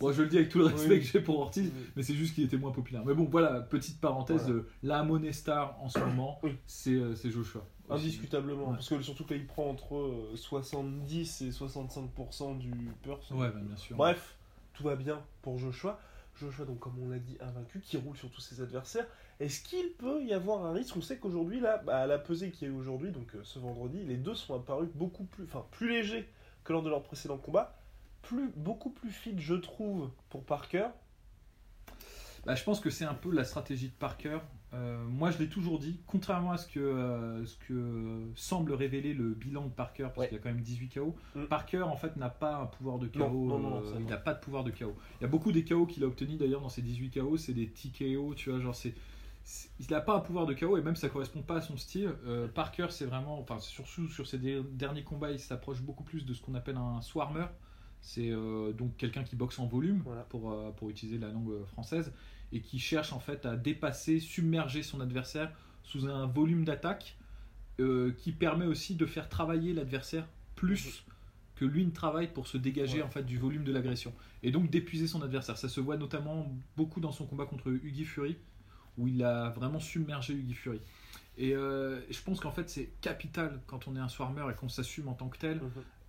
Bon, 0.00 0.12
je 0.12 0.22
le 0.22 0.28
dis 0.28 0.36
avec 0.38 0.48
tout 0.50 0.58
le 0.58 0.66
respect 0.66 0.88
Oui. 0.94 1.00
que 1.00 1.06
j'ai 1.06 1.20
pour 1.20 1.40
Ortiz, 1.40 1.70
mais 1.96 2.02
c'est 2.02 2.14
juste 2.14 2.34
qu'il 2.34 2.44
était 2.44 2.56
moins 2.56 2.70
populaire. 2.72 3.04
Mais 3.04 3.12
bon, 3.14 3.24
voilà, 3.24 3.60
petite 3.60 4.00
parenthèse, 4.00 4.42
Voilà. 4.42 4.54
euh, 4.56 4.68
la 4.82 5.02
monnaie 5.02 5.32
star 5.32 5.76
en 5.82 5.88
ce 5.88 5.98
moment, 5.98 6.40
c'est 6.66 6.92
euh, 6.94 7.14
c'est 7.16 7.30
Joshua. 7.30 7.64
Indiscutablement, 7.90 8.68
Ouais. 8.68 8.74
parce 8.74 8.88
que 8.88 9.00
surtout 9.02 9.24
que 9.24 9.34
là 9.34 9.40
il 9.40 9.46
prend 9.46 9.68
entre 9.68 9.96
euh, 9.96 10.36
70 10.36 11.42
et 11.42 11.50
65% 11.50 12.58
du 12.58 12.70
purse. 13.02 13.30
Ouais, 13.30 13.48
bah, 13.50 13.60
bien 13.62 13.76
sûr. 13.76 13.96
Bref, 13.96 14.36
tout 14.74 14.84
va 14.84 14.94
bien 14.96 15.20
pour 15.42 15.58
Joshua. 15.58 15.98
Joshua, 16.40 16.64
donc 16.66 16.78
comme 16.78 16.94
on 17.02 17.08
l'a 17.08 17.18
dit, 17.18 17.36
invaincu, 17.40 17.80
qui 17.80 17.96
roule 17.96 18.16
sur 18.16 18.30
tous 18.30 18.40
ses 18.40 18.60
adversaires. 18.60 19.06
Est-ce 19.40 19.62
qu'il 19.62 19.90
peut 19.92 20.22
y 20.24 20.32
avoir 20.32 20.64
un 20.66 20.72
risque? 20.72 20.96
On 20.96 21.00
sait 21.00 21.16
qu'aujourd'hui, 21.18 21.60
là, 21.60 21.78
bah, 21.78 21.98
à 22.00 22.06
la 22.06 22.18
pesée 22.18 22.50
qu'il 22.50 22.66
y 22.68 22.70
a 22.70 22.74
eu 22.74 22.76
aujourd'hui, 22.76 23.12
donc 23.12 23.34
euh, 23.34 23.40
ce 23.44 23.58
vendredi, 23.60 24.02
les 24.04 24.16
deux 24.16 24.34
sont 24.34 24.54
apparus 24.54 24.88
beaucoup 24.94 25.24
plus, 25.24 25.44
enfin, 25.44 25.64
plus 25.70 25.88
légers 25.90 26.28
que 26.64 26.72
lors 26.72 26.82
de 26.82 26.90
leur 26.90 27.02
précédent 27.02 27.36
combat. 27.38 27.76
Plus, 28.22 28.50
beaucoup 28.56 28.90
plus 28.90 29.10
fit, 29.10 29.34
je 29.38 29.54
trouve, 29.54 30.10
pour 30.28 30.44
Parker. 30.44 30.88
Bah, 32.46 32.54
je 32.56 32.64
pense 32.64 32.80
que 32.80 32.90
c'est 32.90 33.04
un 33.04 33.14
peu 33.14 33.30
la 33.32 33.44
stratégie 33.44 33.88
de 33.88 33.94
Parker. 33.94 34.38
Euh, 34.74 35.02
moi, 35.04 35.30
je 35.30 35.38
l'ai 35.38 35.48
toujours 35.48 35.78
dit, 35.78 36.00
contrairement 36.06 36.52
à 36.52 36.58
ce 36.58 36.66
que, 36.66 36.80
euh, 36.80 37.44
ce 37.46 37.56
que 37.68 38.28
semble 38.34 38.72
révéler 38.72 39.14
le 39.14 39.30
bilan 39.34 39.64
de 39.66 39.70
Parker, 39.70 40.04
parce 40.04 40.18
Ouais. 40.18 40.28
qu'il 40.28 40.36
y 40.36 40.40
a 40.40 40.42
quand 40.42 40.50
même 40.50 40.60
18 40.62 40.88
KO, 40.94 41.14
Mm. 41.36 41.44
Parker, 41.44 41.82
en 41.82 41.96
fait, 41.96 42.16
n'a 42.16 42.28
pas 42.28 42.56
un 42.56 42.66
pouvoir 42.66 42.98
de 42.98 43.06
KO. 43.06 43.18
Non, 43.20 43.30
non, 43.30 43.58
non, 43.58 43.76
euh, 43.82 43.92
ça, 43.92 43.96
il 44.00 44.06
n'a 44.06 44.16
pas 44.16 44.34
de 44.34 44.40
pouvoir 44.40 44.64
de 44.64 44.70
KO. 44.72 44.94
Il 45.20 45.22
y 45.22 45.24
a 45.24 45.28
beaucoup 45.28 45.52
des 45.52 45.64
KO 45.64 45.86
qu'il 45.86 46.02
a 46.04 46.06
obtenus, 46.06 46.38
d'ailleurs, 46.38 46.60
dans 46.60 46.68
ces 46.68 46.82
18 46.82 47.10
KO, 47.18 47.36
c'est 47.36 47.54
des 47.54 47.68
TKO, 47.68 48.34
tu 48.34 48.50
vois, 48.50 48.58
genre, 48.60 48.74
c'est... 48.74 48.94
Il 49.80 49.86
n'a 49.90 50.00
pas 50.00 50.14
un 50.16 50.20
pouvoir 50.20 50.46
de 50.46 50.52
KO 50.54 50.76
et 50.76 50.82
même 50.82 50.96
ça 50.96 51.08
correspond 51.08 51.42
pas 51.42 51.56
à 51.56 51.60
son 51.60 51.76
style. 51.76 52.12
Euh, 52.26 52.48
Parker, 52.48 52.88
c'est 52.90 53.06
vraiment, 53.06 53.38
enfin 53.40 53.58
surtout 53.60 54.08
sur 54.08 54.26
ses 54.26 54.38
der- 54.38 54.62
derniers 54.64 55.04
combats, 55.04 55.30
il 55.30 55.38
s'approche 55.40 55.80
beaucoup 55.80 56.04
plus 56.04 56.26
de 56.26 56.34
ce 56.34 56.42
qu'on 56.42 56.54
appelle 56.54 56.76
un 56.76 57.00
swarmer. 57.00 57.46
C'est 58.00 58.30
euh, 58.30 58.72
donc 58.72 58.96
quelqu'un 58.96 59.24
qui 59.24 59.36
boxe 59.36 59.58
en 59.58 59.66
volume, 59.66 60.02
Voilà. 60.04 60.22
pour, 60.22 60.52
euh, 60.52 60.70
pour 60.72 60.90
utiliser 60.90 61.18
la 61.18 61.28
langue 61.30 61.50
euh, 61.50 61.64
française, 61.66 62.12
et 62.52 62.60
qui 62.60 62.78
cherche 62.78 63.12
en 63.12 63.20
fait 63.20 63.46
à 63.46 63.56
dépasser, 63.56 64.20
submerger 64.20 64.82
son 64.82 65.00
adversaire 65.00 65.50
sous 65.82 66.06
un 66.06 66.26
volume 66.26 66.64
d'attaque 66.64 67.16
qui 68.18 68.32
permet 68.32 68.66
aussi 68.66 68.96
de 68.96 69.06
faire 69.06 69.28
travailler 69.28 69.72
l'adversaire 69.72 70.26
plus 70.56 71.04
que 71.54 71.64
lui 71.64 71.86
ne 71.86 71.92
travaille 71.92 72.26
pour 72.26 72.48
se 72.48 72.58
dégager 72.58 72.98
Ouais. 72.98 73.02
en 73.04 73.10
fait 73.10 73.22
du 73.22 73.38
volume 73.38 73.62
de 73.62 73.70
l'agression 73.72 74.12
et 74.42 74.50
donc 74.50 74.68
d'épuiser 74.68 75.06
son 75.06 75.22
adversaire. 75.22 75.56
Ça 75.56 75.68
se 75.68 75.80
voit 75.80 75.96
notamment 75.96 76.52
beaucoup 76.76 76.98
dans 77.00 77.12
son 77.12 77.24
combat 77.26 77.46
contre 77.46 77.70
Huggy 77.70 78.04
Fury 78.04 78.36
où 78.98 79.08
il 79.08 79.22
a 79.24 79.50
vraiment 79.50 79.80
submergé 79.80 80.34
Huggy 80.34 80.54
Fury. 80.54 80.80
Et 81.40 81.54
euh, 81.54 82.00
je 82.10 82.20
pense 82.22 82.40
qu'en 82.40 82.50
fait 82.50 82.68
c'est 82.68 82.90
capital 83.00 83.60
quand 83.68 83.86
on 83.86 83.94
est 83.94 84.00
un 84.00 84.08
swarmer 84.08 84.42
et 84.50 84.54
qu'on 84.54 84.68
s'assume 84.68 85.06
en 85.08 85.14
tant 85.14 85.28
que 85.28 85.38
tel 85.38 85.60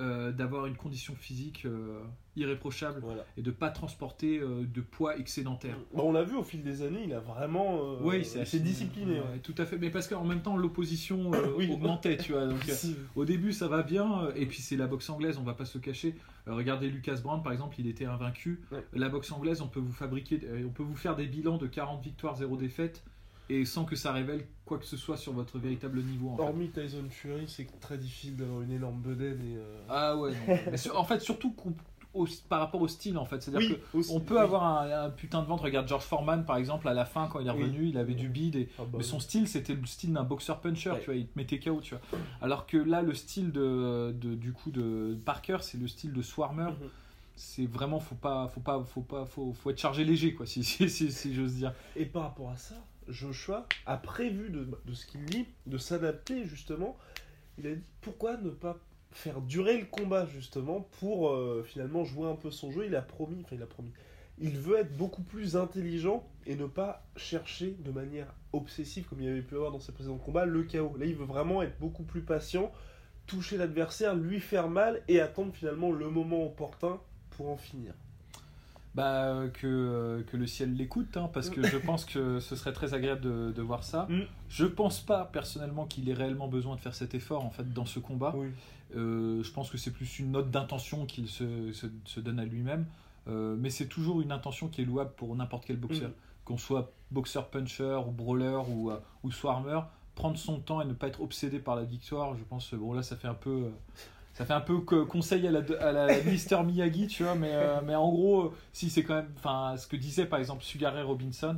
euh, 0.02 0.32
d'avoir 0.32 0.66
une 0.66 0.76
condition 0.76 1.14
physique 1.16 1.66
euh, 1.66 2.00
irréprochable 2.36 3.02
Voilà. 3.04 3.24
et 3.38 3.42
de 3.44 3.52
pas 3.52 3.70
transporter 3.70 4.40
de 4.40 4.82
poids 4.82 5.18
excédentaire. 5.18 5.76
Bah, 5.94 6.02
on 6.04 6.12
l'a 6.12 6.24
vu 6.24 6.36
au 6.36 6.44
fil 6.44 6.64
des 6.64 6.82
années, 6.82 7.04
il 7.06 7.14
a 7.14 7.20
vraiment. 7.20 7.80
Oui, 8.02 8.26
c'est 8.26 8.42
assez- 8.42 8.60
discipliné. 8.60 9.20
ouais, 9.20 9.40
tout 9.44 9.54
à 9.58 9.66
fait. 9.66 9.78
Mais 9.78 9.90
parce 9.90 10.08
qu'en 10.08 10.24
même 10.24 10.42
temps, 10.42 10.56
l'opposition 10.58 11.32
Oui. 11.58 11.70
augmentait, 11.72 12.18
tu 12.18 12.32
vois. 12.32 12.48
Donc, 12.48 12.60
au 13.16 13.26
début, 13.26 13.52
ça 13.54 13.68
va 13.68 13.84
bien. 13.84 14.30
Et 14.36 14.46
puis, 14.46 14.62
c'est 14.62 14.78
la 14.78 14.88
boxe 14.88 15.10
anglaise, 15.10 15.38
on 15.38 15.44
va 15.44 15.54
pas 15.54 15.66
se 15.66 15.78
cacher. 15.78 16.16
Regardez 16.48 16.90
Lucas 16.90 17.20
Brand, 17.22 17.44
par 17.44 17.52
exemple, 17.52 17.76
il 17.80 17.88
était 17.88 18.06
invaincu. 18.06 18.62
Ouais. 18.72 18.84
La 18.94 19.10
boxe 19.10 19.32
anglaise, 19.32 19.62
on 19.62 19.68
peut 19.68 19.80
vous 19.82 19.92
fabriquer, 19.92 20.40
on 20.66 20.70
peut 20.72 20.84
vous 20.84 20.96
faire 20.96 21.16
des 21.16 21.28
bilans 21.28 21.58
de 21.58 21.68
40 21.68 22.02
victoires, 22.02 22.36
0 22.38 22.56
défaites. 22.58 23.04
Et 23.50 23.66
sans 23.66 23.84
que 23.86 23.96
ça 23.96 24.12
révèle 24.14 24.46
quoi 24.66 24.78
que 24.78 24.86
ce 24.86 24.96
soit 24.98 25.18
sur 25.18 25.34
votre 25.34 25.58
véritable 25.58 26.02
niveau. 26.04 26.30
En 26.30 26.38
fait. 26.38 26.44
Hormis 26.44 26.70
Tyson 26.70 27.06
Fury, 27.10 27.46
c'est 27.48 27.68
très 27.80 27.98
difficile 27.98 28.36
d'avoir 28.36 28.62
une 28.62 28.72
énorme 28.72 29.00
bedaine 29.02 29.42
et. 29.42 29.58
euh, 29.58 29.82
Ah 29.90 30.16
ouais, 30.18 30.32
non. 30.32 30.58
Mais 30.72 30.78
sur- 30.78 31.00
en 31.00 31.04
fait, 31.04 31.20
surtout 31.20 31.52
qu'on- 31.54 31.74
au- 32.14 32.28
par 32.48 32.60
rapport 32.60 32.82
au 32.82 32.88
style, 32.88 33.18
en 33.18 33.26
fait. 33.26 33.42
C'est-à-dire 33.42 33.70
Oui, 33.72 33.78
que 33.92 33.98
aussi, 33.98 34.12
on 34.14 34.20
peut 34.20 34.36
oui. 34.36 34.40
avoir 34.42 34.64
un, 34.64 35.06
un 35.06 35.10
putain 35.10 35.42
de 35.42 35.48
ventre. 35.48 35.64
Regarde 35.64 35.88
George 35.88 36.04
Foreman, 36.04 36.46
par 36.46 36.58
exemple, 36.58 36.88
à 36.88 36.94
la 36.94 37.06
fin, 37.06 37.28
quand 37.28 37.40
il 37.40 37.48
est 37.48 37.52
Oui. 37.52 37.64
revenu, 37.64 37.88
il 37.88 37.98
avait 37.98 38.14
du 38.16 38.30
bide. 38.30 38.56
Et... 38.56 38.70
Ah 38.78 38.84
bah 38.84 38.98
Mais 39.00 39.04
son 39.04 39.20
style, 39.20 39.48
c'était 39.48 39.74
le 39.74 39.86
style 39.88 40.14
d'un 40.14 40.24
boxeur 40.24 40.60
puncher, 40.60 40.92
Ouais. 40.92 41.00
tu 41.00 41.06
vois, 41.06 41.16
il 41.16 41.26
te 41.28 41.38
mettait 41.38 41.60
KO, 41.60 41.82
tu 41.82 41.96
vois. 41.96 42.02
Alors 42.42 42.68
que 42.68 42.78
là, 42.78 43.02
le 43.02 43.14
style 43.16 43.52
de, 43.52 44.12
de- 44.20 44.36
du 44.36 44.54
coup 44.54 44.70
de 44.72 45.18
Parker, 45.26 45.58
c'est 45.62 45.80
le 45.80 45.88
style 45.88 46.14
de 46.14 46.22
Swarmer. 46.22 46.66
Mhm. 46.66 46.90
C'est 47.36 47.66
vraiment, 47.68 48.00
faut 48.00 48.16
pas, 48.16 48.48
faut 48.50 48.60
pas, 48.60 48.84
faut 48.84 49.02
pas, 49.02 49.26
faut, 49.26 49.54
faut 49.54 49.70
être 49.70 49.80
chargé 49.80 50.04
léger, 50.04 50.34
quoi, 50.34 50.46
si, 50.46 50.64
si, 50.64 50.90
si, 50.90 51.12
si 51.12 51.34
j'ose 51.34 51.54
dire. 51.56 51.74
Et 51.96 52.06
par 52.06 52.24
rapport 52.24 52.50
à 52.50 52.58
ça, 52.58 52.76
Joshua 53.10 53.68
a 53.86 53.98
prévu 53.98 54.50
de, 54.50 54.94
ce 54.94 55.06
qu'il 55.06 55.26
lit, 55.26 55.48
de 55.66 55.78
s'adapter 55.78 56.46
justement. 56.46 56.98
Il 57.58 57.68
a 57.68 57.76
dit 57.76 57.84
pourquoi 58.02 58.38
ne 58.38 58.50
pas 58.50 58.78
faire 59.12 59.42
durer 59.42 59.78
le 59.78 59.86
combat 59.86 60.26
justement 60.28 60.88
pour 61.00 61.30
euh, 61.30 61.64
finalement 61.68 62.06
jouer 62.06 62.30
un 62.30 62.36
peu 62.36 62.52
son 62.52 62.72
jeu? 62.72 62.86
Il 62.86 62.96
a 62.96 63.02
promis, 63.02 63.42
enfin 63.44 63.56
il 63.56 63.64
a 63.64 63.68
promis. 63.68 63.92
il 64.38 64.58
veut 64.58 64.78
être 64.78 64.96
beaucoup 64.96 65.24
plus 65.24 65.56
intelligent 65.56 66.28
et 66.46 66.56
ne 66.56 66.66
pas 66.66 67.06
chercher 67.16 67.76
de 67.80 67.92
manière 67.92 68.34
obsessive, 68.54 69.06
comme 69.08 69.22
il 69.22 69.30
avait 69.30 69.42
pu 69.42 69.56
avoir 69.56 69.72
dans 69.72 69.80
ses 69.80 69.92
précédents 69.92 70.18
combats, 70.18 70.46
le 70.46 70.64
chaos. 70.64 70.96
Là, 70.98 71.06
il 71.06 71.16
veut 71.16 71.26
vraiment 71.26 71.62
être 71.62 71.78
beaucoup 71.80 72.04
plus 72.04 72.22
patient, 72.22 72.72
toucher 73.28 73.58
l'adversaire, 73.58 74.16
lui 74.16 74.40
faire 74.40 74.70
mal 74.70 75.04
et 75.08 75.20
attendre 75.20 75.54
finalement 75.54 75.92
le 75.92 76.10
moment 76.10 76.46
opportun 76.46 77.00
pour 77.32 77.50
en 77.50 77.58
finir. 77.58 77.94
Bah, 78.96 79.26
euh, 79.26 79.50
que, 79.50 79.68
euh, 79.68 80.24
que 80.24 80.36
le 80.36 80.48
ciel 80.48 80.74
l'écoute, 80.74 81.16
hein, 81.16 81.30
parce 81.32 81.50
que 81.52 81.62
je 81.62 81.78
pense 81.86 82.06
que 82.06 82.40
ce 82.40 82.56
serait 82.56 82.74
très 82.74 82.94
agréable 82.96 83.22
de, 83.22 83.52
de 83.56 83.62
voir 83.62 83.84
ça. 83.84 84.08
Mm. 84.10 84.22
Je 84.50 84.66
pense 84.66 85.00
pas 85.00 85.26
personnellement 85.26 85.86
qu'il 85.86 86.10
ait 86.10 86.14
réellement 86.14 86.48
besoin 86.48 86.76
de 86.76 86.82
faire 86.82 86.96
cet 86.96 87.14
effort 87.14 87.46
en 87.46 87.52
fait 87.52 87.72
dans 87.72 87.86
ce 87.86 88.00
combat. 88.00 88.34
Oui. 88.36 88.48
Euh, 88.96 89.44
je 89.44 89.52
pense 89.52 89.70
que 89.70 89.78
c'est 89.78 89.92
plus 89.92 90.18
une 90.18 90.32
note 90.32 90.50
d'intention 90.50 91.06
qu'il 91.06 91.28
se, 91.28 91.72
se- 91.72 91.86
se 92.06 92.20
donne 92.20 92.40
à 92.40 92.46
lui-même. 92.46 92.88
Euh, 93.28 93.56
mais 93.60 93.70
c'est 93.70 93.86
toujours 93.88 94.22
une 94.22 94.32
intention 94.32 94.70
qui 94.70 94.82
est 94.82 94.86
louable 94.86 95.12
pour 95.18 95.36
n'importe 95.36 95.66
quel 95.66 95.78
boxeur. 95.78 96.10
Mm. 96.10 96.14
Qu'on 96.46 96.58
soit 96.58 96.92
boxeur 97.12 97.48
puncher 97.50 98.00
ou 98.08 98.12
brawler 98.12 98.58
ou, 98.70 98.92
ou 99.24 99.32
swarmer, 99.32 99.82
prendre 100.16 100.38
son 100.38 100.60
temps 100.60 100.82
et 100.82 100.86
ne 100.86 100.94
pas 100.94 101.08
être 101.10 101.22
obsédé 101.22 101.60
par 101.60 101.76
la 101.76 101.84
victoire, 101.84 102.36
je 102.36 102.44
pense, 102.44 102.74
bon 102.74 102.94
là 102.94 103.04
ça 103.04 103.16
fait 103.16 103.28
un 103.28 103.36
peu... 103.36 103.66
euh, 103.66 103.70
ça 104.40 104.46
fait 104.46 104.54
un 104.54 104.62
peu 104.62 104.80
que- 104.82 105.04
conseil 105.04 105.46
à 105.48 105.52
la, 105.52 105.60
à 105.82 105.92
la 105.92 106.08
Mister 106.24 106.64
Miyagi, 106.64 107.08
tu 107.08 107.24
vois, 107.24 107.36
mais, 107.36 107.52
euh, 107.54 107.82
mais 107.86 107.94
en 107.94 108.10
gros, 108.10 108.54
si 108.74 108.90
c'est 108.90 109.04
quand 109.04 109.16
même, 109.16 109.32
enfin, 109.38 109.76
ce 109.78 109.86
que 109.86 109.96
disait 109.98 110.26
par 110.26 110.40
exemple 110.40 110.64
Sugar 110.64 110.96
Robinson, 111.06 111.58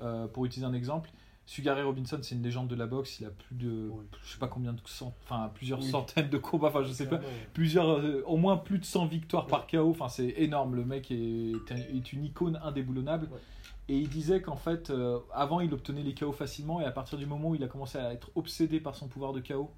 euh, 0.00 0.26
pour 0.28 0.44
utiliser 0.46 0.66
un 0.66 0.72
exemple, 0.72 1.10
Sugar 1.44 1.74
Ray 1.74 1.84
Robinson, 1.84 2.18
c'est 2.22 2.36
une 2.36 2.42
légende 2.44 2.68
de 2.68 2.76
la 2.76 2.86
boxe, 2.86 3.18
il 3.18 3.26
a 3.26 3.30
plus 3.30 3.56
de, 3.56 3.88
Oui. 3.90 4.04
je 4.22 4.32
sais 4.34 4.38
pas 4.38 4.46
combien 4.46 4.72
de 4.72 4.78
cent, 4.86 5.12
enfin 5.24 5.50
plusieurs 5.52 5.80
Oui. 5.80 5.90
centaines 5.90 6.28
de 6.28 6.38
combats, 6.38 6.68
enfin 6.68 6.84
je 6.84 6.92
sais 6.92 7.08
pas, 7.08 7.18
plusieurs, 7.52 7.90
euh, 7.98 8.22
au 8.26 8.36
moins 8.36 8.56
plus 8.56 8.78
de 8.78 8.84
100 8.84 9.06
victoires 9.06 9.48
par 9.48 9.66
KO. 9.66 9.90
Enfin, 9.90 10.08
c'est 10.08 10.28
énorme. 10.36 10.76
Le 10.76 10.84
mec 10.84 11.10
est, 11.10 11.52
est 11.72 12.12
une 12.12 12.24
icône 12.24 12.60
indéboulonnable. 12.62 13.28
Et 13.88 13.98
il 13.98 14.08
disait 14.08 14.40
qu'en 14.40 14.54
fait, 14.54 14.90
euh, 14.90 15.18
avant, 15.34 15.58
il 15.58 15.74
obtenait 15.74 16.04
les 16.04 16.14
KO 16.14 16.30
facilement. 16.30 16.80
Et 16.80 16.84
à 16.84 16.92
partir 16.92 17.18
du 17.18 17.26
moment 17.26 17.48
où 17.48 17.54
il 17.56 17.64
a 17.64 17.66
commencé 17.66 17.98
à 17.98 18.12
être 18.12 18.30
obsédé 18.36 18.78
par 18.78 18.94
son 18.94 19.08
pouvoir 19.08 19.32
de 19.32 19.40
KO 19.40 19.72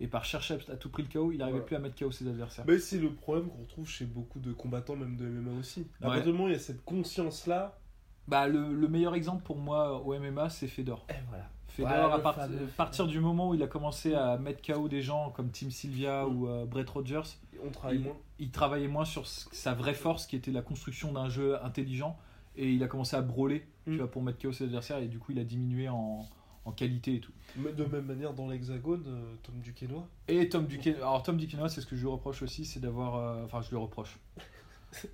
et 0.00 0.06
par 0.08 0.24
chercher 0.24 0.58
à 0.72 0.76
tout 0.76 0.88
prix 0.90 1.04
le 1.04 1.08
KO, 1.08 1.30
il 1.32 1.38
n'arrivait 1.38 1.60
plus 1.60 1.76
à 1.76 1.78
mettre 1.78 1.96
KO 1.98 2.10
ses 2.10 2.26
adversaires. 2.28 2.64
Mais 2.66 2.78
c'est 2.78 2.98
le 2.98 3.10
problème 3.12 3.48
qu'on 3.48 3.62
retrouve 3.62 3.88
chez 3.88 4.04
beaucoup 4.04 4.40
de 4.40 4.52
combattants, 4.52 4.96
même 4.96 5.16
de 5.16 5.24
MMA 5.26 5.58
aussi. 5.60 5.86
À 6.00 6.06
partir 6.06 6.24
du 6.24 6.32
moment 6.32 6.44
où 6.44 6.48
il 6.48 6.52
y 6.52 6.56
a 6.56 6.58
cette 6.60 6.84
conscience-là, 6.84 7.78
Bah, 8.26 8.48
le, 8.48 8.72
le 8.74 8.88
meilleur 8.88 9.14
exemple 9.14 9.42
pour 9.44 9.56
moi 9.58 10.00
au 10.04 10.18
MMA, 10.18 10.48
c'est 10.50 10.66
Fedor. 10.68 11.04
et 11.10 11.14
voilà. 11.28 11.48
Fedor, 11.68 11.90
Ouais, 11.90 12.12
à 12.12 12.16
le 12.16 12.22
part- 12.22 12.34
fameux 12.36 12.56
à 12.58 12.76
partir 12.76 13.06
du 13.08 13.18
moment 13.20 13.50
où 13.50 13.54
il 13.54 13.62
a 13.62 13.66
commencé 13.66 14.14
à 14.14 14.38
mettre 14.38 14.62
KO 14.62 14.88
des 14.88 15.02
gens 15.02 15.30
comme 15.30 15.50
Tim 15.50 15.70
Sylvia 15.70 16.26
ou 16.26 16.48
euh, 16.48 16.64
Brett 16.66 16.88
Rogers, 16.88 17.22
On 17.64 17.70
travaille 17.70 17.96
il, 17.98 18.02
moins. 18.04 18.16
il 18.38 18.50
travaillait 18.50 18.88
moins 18.88 19.04
sur 19.04 19.26
sa 19.26 19.74
vraie 19.74 19.94
force 19.94 20.26
qui 20.26 20.36
était 20.36 20.52
la 20.52 20.62
construction 20.62 21.12
d'un 21.12 21.28
jeu 21.28 21.62
intelligent 21.64 22.16
et 22.56 22.70
il 22.72 22.82
a 22.84 22.86
commencé 22.86 23.16
à 23.16 23.22
brawler 23.22 23.66
tu 23.84 23.90
Mm. 23.90 23.96
vois, 23.98 24.10
pour 24.10 24.22
mettre 24.22 24.38
KO 24.40 24.52
ses 24.52 24.64
adversaires 24.64 24.98
et 24.98 25.08
du 25.08 25.18
coup 25.18 25.32
il 25.32 25.38
a 25.40 25.44
diminué 25.44 25.88
en, 25.88 26.26
en 26.64 26.72
qualité 26.72 27.16
et 27.16 27.20
tout. 27.20 27.32
Mais 27.56 27.72
de 27.72 27.84
même 27.84 28.06
manière, 28.06 28.32
dans 28.32 28.48
l'hexagone, 28.48 29.04
euh, 29.06 29.34
Tom 29.42 29.54
Duquesnoy. 29.60 30.02
Et 30.28 30.48
Tom 30.48 30.66
Duquesnoy, 30.66 31.00
alors 31.02 31.22
Tom 31.22 31.36
Duquesnoy 31.36 31.68
c'est 31.68 31.80
ce 31.80 31.86
que 31.86 31.94
je 31.96 32.00
lui 32.02 32.08
reproche 32.10 32.42
aussi, 32.42 32.64
c'est 32.64 32.80
d'avoir, 32.80 33.16
euh, 33.16 33.44
enfin 33.44 33.60
je 33.62 33.70
lui 33.70 33.76
reproche. 33.76 34.18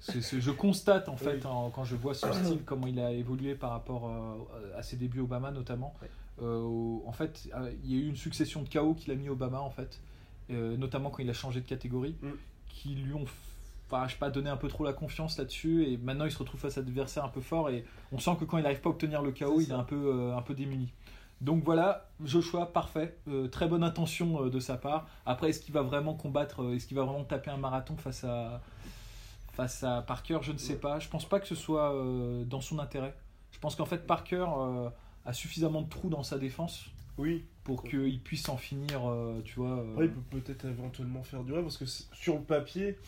C'est- 0.00 0.20
c'est- 0.20 0.42
je 0.42 0.50
constate 0.50 1.08
en 1.08 1.16
fait 1.16 1.36
Oui. 1.36 1.40
quand 1.74 1.84
je 1.84 1.96
vois 1.96 2.12
son 2.12 2.30
style 2.34 2.60
comment 2.66 2.86
il 2.86 3.00
a 3.00 3.12
évolué 3.12 3.54
par 3.54 3.70
rapport 3.70 4.10
euh, 4.10 4.76
à 4.78 4.82
ses 4.82 4.96
débuts 4.96 5.20
Obama 5.20 5.50
notamment. 5.52 5.94
Euh, 6.42 6.98
en 7.06 7.12
fait, 7.12 7.48
euh, 7.54 7.72
il 7.84 7.90
y 7.90 7.98
a 7.98 8.02
eu 8.04 8.06
une 8.08 8.16
succession 8.16 8.60
de 8.62 8.68
KO 8.68 8.92
qu'il 8.92 9.10
a 9.10 9.14
mis 9.14 9.30
Obama 9.30 9.58
en 9.58 9.70
fait, 9.70 9.98
notamment 10.50 11.08
quand 11.08 11.22
il 11.22 11.30
a 11.30 11.32
changé 11.32 11.60
de 11.62 11.66
catégorie, 11.66 12.14
Mm. 12.20 12.28
qui 12.68 12.88
lui 12.94 13.14
ont, 13.14 13.24
enfin, 13.90 14.06
je 14.06 14.12
sais 14.12 14.18
pas, 14.18 14.28
donné 14.28 14.50
un 14.50 14.58
peu 14.58 14.68
trop 14.68 14.84
la 14.84 14.92
confiance 14.92 15.38
là-dessus. 15.38 15.84
Et 15.86 15.96
maintenant, 15.96 16.26
il 16.26 16.30
se 16.32 16.38
retrouve 16.38 16.60
face 16.60 16.76
à 16.76 16.82
des 16.82 16.90
adversaires 16.90 17.24
un 17.24 17.28
peu 17.30 17.40
forts 17.40 17.70
et 17.70 17.84
on 18.12 18.18
sent 18.18 18.32
que 18.38 18.44
quand 18.44 18.58
il 18.58 18.62
n'arrive 18.64 18.80
pas 18.82 18.90
à 18.90 18.92
obtenir 18.92 19.22
le 19.22 19.32
C'est 19.34 19.46
il 19.62 19.70
est 19.70 19.72
un 19.72 19.82
peu, 19.84 20.32
un 20.34 20.42
peu 20.42 20.52
démuni. 20.54 20.92
Donc 21.40 21.64
voilà, 21.64 22.08
Joshua, 22.22 22.66
parfait, 22.66 23.16
Euh, 23.28 23.48
très 23.48 23.66
bonne 23.66 23.82
intention 23.82 24.44
euh, 24.44 24.50
de 24.50 24.60
sa 24.60 24.76
part. 24.76 25.06
Après, 25.24 25.48
est-ce 25.50 25.60
qu'il 25.60 25.72
va 25.72 25.82
vraiment 25.82 26.14
combattre, 26.14 26.62
euh, 26.62 26.74
est-ce 26.74 26.86
qu'il 26.86 26.96
va 26.96 27.04
vraiment 27.04 27.24
taper 27.24 27.50
un 27.50 27.56
marathon 27.56 27.96
face 27.96 28.24
à, 28.24 28.60
face 29.52 29.82
à 29.82 30.02
Parker? 30.02 30.38
Je 30.42 30.52
ne 30.52 30.58
sais 30.58 30.76
pas. 30.76 30.98
Je 30.98 31.08
pense 31.08 31.26
pas 31.26 31.40
que 31.40 31.46
ce 31.48 31.54
soit 31.54 31.94
dans 32.46 32.60
son 32.60 32.78
intérêt. 32.78 33.14
Je 33.52 33.58
pense 33.58 33.74
qu'en 33.74 33.86
fait, 33.86 34.06
Parker 34.06 34.46
a 35.26 35.32
suffisamment 35.32 35.82
de 35.82 35.88
trous 35.88 36.08
dans 36.10 36.22
sa 36.22 36.38
défense 36.38 36.86
Oui. 37.18 37.44
pour 37.64 37.84
qu'il 37.84 38.20
puisse 38.20 38.48
en 38.48 38.56
finir, 38.56 39.00
tu 39.44 39.58
vois. 39.60 39.80
Après, 39.92 40.06
il 40.06 40.12
peut 40.12 40.40
peut-être 40.40 40.66
éventuellement 40.66 41.22
faire 41.22 41.42
durer 41.42 41.62
parce 41.62 41.76
que 41.78 41.84
sur 41.86 42.34
le 42.36 42.42
papier, 42.42 42.98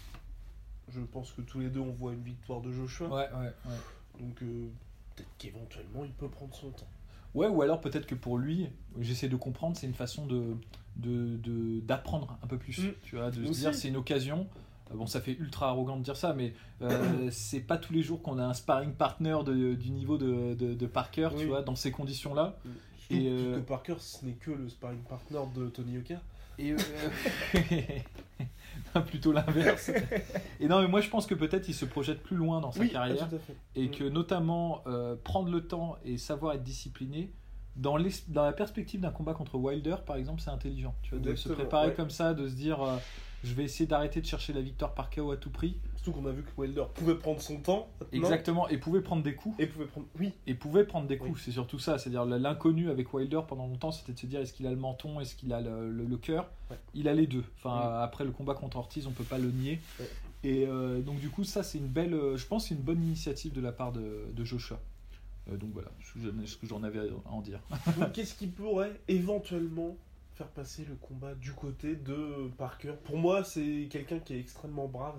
je 0.89 1.01
pense 1.01 1.33
que 1.33 1.43
tous 1.43 1.61
les 1.61 1.69
deux 1.69 1.81
on 1.81 1.93
voit 1.93 2.13
une 2.13 2.23
victoire 2.23 2.61
de 2.61 2.73
Joshua. 2.73 3.09
Ouais, 3.09 3.29
ouais, 3.35 3.53
ouais. 3.67 4.21
Donc 4.21 4.37
peut-être 4.37 5.29
qu'éventuellement 5.39 6.05
il 6.05 6.13
peut 6.13 6.29
prendre 6.29 6.55
son 6.55 6.71
temps. 6.71 6.89
Ouais, 7.35 7.49
ou 7.49 7.63
alors 7.63 7.81
peut-être 7.81 8.07
que 8.07 8.15
pour 8.15 8.37
lui, 8.39 8.69
j'essaie 9.01 9.29
de 9.29 9.37
comprendre, 9.37 9.77
c'est 9.77 9.87
une 9.87 9.95
façon 9.95 10.27
de 10.27 10.57
de- 10.97 11.37
de- 11.39 11.81
d'apprendre 11.81 12.37
un 12.43 12.47
peu 12.47 12.59
plus. 12.59 12.79
Mm. 12.79 12.93
Tu 13.03 13.17
vois, 13.17 13.31
de 13.31 13.47
se 13.47 13.61
dire 13.61 13.75
c'est 13.75 13.89
une 13.89 13.97
occasion. 13.97 14.47
Euh, 14.91 14.95
Bon, 14.97 15.07
ça 15.07 15.23
fait 15.23 15.33
ultra 15.33 15.69
arrogant 15.69 15.97
de 15.97 16.03
dire 16.03 16.17
ça, 16.17 16.35
mais 16.35 16.53
euh, 16.83 17.29
c'est 17.31 17.61
pas 17.61 17.79
tous 17.79 17.95
les 17.95 18.03
jours 18.03 18.21
qu'on 18.21 18.39
a 18.39 18.45
un 18.45 18.53
sparring 18.53 18.93
partner 18.93 19.39
de- 19.47 19.73
du 19.75 19.91
niveau 19.91 20.19
de, 20.19 20.53
de, 20.53 20.75
de 20.75 20.87
Parker, 20.87 21.31
tu 21.39 21.47
vois, 21.47 21.63
dans 21.63 21.77
ces 21.77 21.91
conditions-là. 21.91 22.59
Et 23.11 23.25
Et, 23.25 23.29
euh, 23.31 23.57
que 23.57 23.61
Parker 23.61 23.95
ce 24.01 24.27
n'est 24.27 24.33
que 24.35 24.51
le 24.51 24.69
sparring 24.69 25.01
partner 25.01 25.41
de 25.57 25.69
Tony 25.71 25.93
Yoka. 25.93 26.21
Et 26.59 26.73
euh, 26.73 26.77
plutôt 29.07 29.33
l'inverse. 29.33 29.91
Et 30.61 30.69
non, 30.69 30.81
mais 30.83 30.89
moi 30.89 31.01
je 31.01 31.09
pense 31.09 31.27
que 31.27 31.35
peut-être 31.35 31.69
il 31.69 31.75
se 31.75 31.85
projette 31.85 32.23
plus 32.23 32.37
loin 32.37 32.61
dans 32.61 32.73
sa 32.73 32.87
carrière. 32.87 33.29
et 33.75 33.87
Mm. 33.89 33.91
que 33.91 34.05
notamment 34.05 34.83
euh, 34.87 35.17
prendre 35.23 35.51
le 35.51 35.67
temps 35.67 35.97
et 36.05 36.19
savoir 36.19 36.55
être 36.55 36.63
discipliné 36.63 37.33
dans, 37.77 37.97
l'es- 37.97 38.25
dans 38.29 38.45
la 38.45 38.53
perspective 38.53 39.01
d'un 39.01 39.11
combat 39.11 39.33
contre 39.35 39.55
Wilder 39.57 39.97
par 40.05 40.17
exemple 40.17 40.41
c'est 40.43 40.51
intelligent 40.51 40.95
tu 41.03 41.15
vois, 41.15 41.21
de 41.25 41.35
se 41.35 41.49
préparer 41.49 41.89
ouais. 41.89 41.95
comme 41.95 42.11
ça 42.11 42.35
de 42.35 42.47
se 42.49 42.55
dire 42.55 42.83
euh, 42.83 42.97
je 43.45 43.55
vais 43.55 43.65
essayer 43.65 43.87
d'arrêter 43.87 44.21
de 44.21 44.27
chercher 44.27 44.53
la 44.53 44.61
victoire 44.61 44.95
par 44.95 45.11
KO 45.11 45.31
à 45.33 45.37
tout 45.37 45.51
prix 45.51 45.77
Surtout 45.97 46.21
qu'on 46.21 46.27
a 46.27 46.33
vu 46.33 46.43
que 46.43 46.51
Wilder 46.61 46.85
pouvait 46.95 47.15
prendre 47.15 47.41
son 47.41 47.59
temps. 47.61 47.89
maintenant, 48.01 48.19
exactement 48.19 48.69
et 48.69 48.77
pouvait 48.79 49.01
prendre 49.03 49.23
des 49.23 49.35
coups 49.37 49.55
Et 49.61 49.67
pouvait 49.67 49.87
prendre. 49.87 50.07
Oui. 50.19 50.33
et 50.49 50.55
pouvait 50.55 50.85
prendre 50.85 51.07
des 51.07 51.17
coups 51.19 51.33
Oui. 51.35 51.43
c'est 51.45 51.53
surtout 51.53 51.79
ça 51.79 51.99
c'est 51.99 52.09
à 52.09 52.11
dire 52.11 52.25
l'inconnu 52.25 52.91
avec 52.91 53.13
Wilder 53.15 53.41
pendant 53.47 53.67
longtemps 53.67 53.93
c'était 53.93 54.13
de 54.13 54.19
se 54.19 54.27
dire 54.27 54.41
est-ce 54.41 54.53
qu'il 54.53 54.67
a 54.67 54.71
le 54.71 54.77
menton 54.77 55.21
est-ce 55.21 55.35
qu'il 55.37 55.53
a 55.53 55.61
le, 55.61 55.91
le- 55.91 56.05
le 56.07 56.17
cœur? 56.17 56.51
Ouais. 56.71 56.79
il 56.95 57.07
a 57.09 57.15
les 57.15 57.27
deux 57.27 57.45
enfin 57.59 57.81
Oui. 57.83 58.03
après 58.03 58.25
le 58.25 58.31
combat 58.33 58.55
contre 58.55 58.77
Ortiz 58.79 59.07
on 59.07 59.13
peut 59.13 59.23
pas 59.25 59.39
le 59.39 59.51
nier 59.51 59.81
Ouais. 60.01 60.09
et 60.45 60.67
euh, 60.67 61.01
donc 61.01 61.21
du 61.21 61.29
coup 61.31 61.45
ça 61.45 61.63
c'est 61.63 61.79
une 61.79 61.87
belle 61.89 62.15
euh, 62.15 62.37
je 62.37 62.47
pense 62.47 62.67
c'est 62.69 62.75
une 62.75 62.81
bonne 62.83 63.03
initiative 63.03 63.53
de 63.53 63.61
la 63.61 63.71
part 63.73 63.93
de, 63.93 64.27
de 64.35 64.45
Joshua 64.45 64.81
Euh, 65.51 65.57
donc 65.57 65.71
voilà 65.73 65.91
ce 66.01 66.13
que 66.15 66.19
j'en- 66.21 66.47
ce 66.47 66.57
que 66.57 66.67
j'en 66.69 66.83
avais 66.85 67.01
à 67.01 67.05
en 67.31 67.41
dire 67.43 67.61
Donc, 67.99 68.13
Qu'est-ce 68.13 68.35
qui 68.35 68.47
pourrait 68.49 69.01
éventuellement 69.09 69.97
faire 70.35 70.49
passer 70.49 70.85
le 70.89 70.95
combat 70.95 71.35
du 71.35 71.53
côté 71.53 71.95
de 71.95 72.51
Parker 72.59 72.95
Pour 73.05 73.19
moi, 73.19 73.45
c'est 73.45 73.89
quelqu'un 73.91 74.19
qui 74.19 74.35
est 74.35 74.41
extrêmement 74.41 74.89
brave 74.89 75.17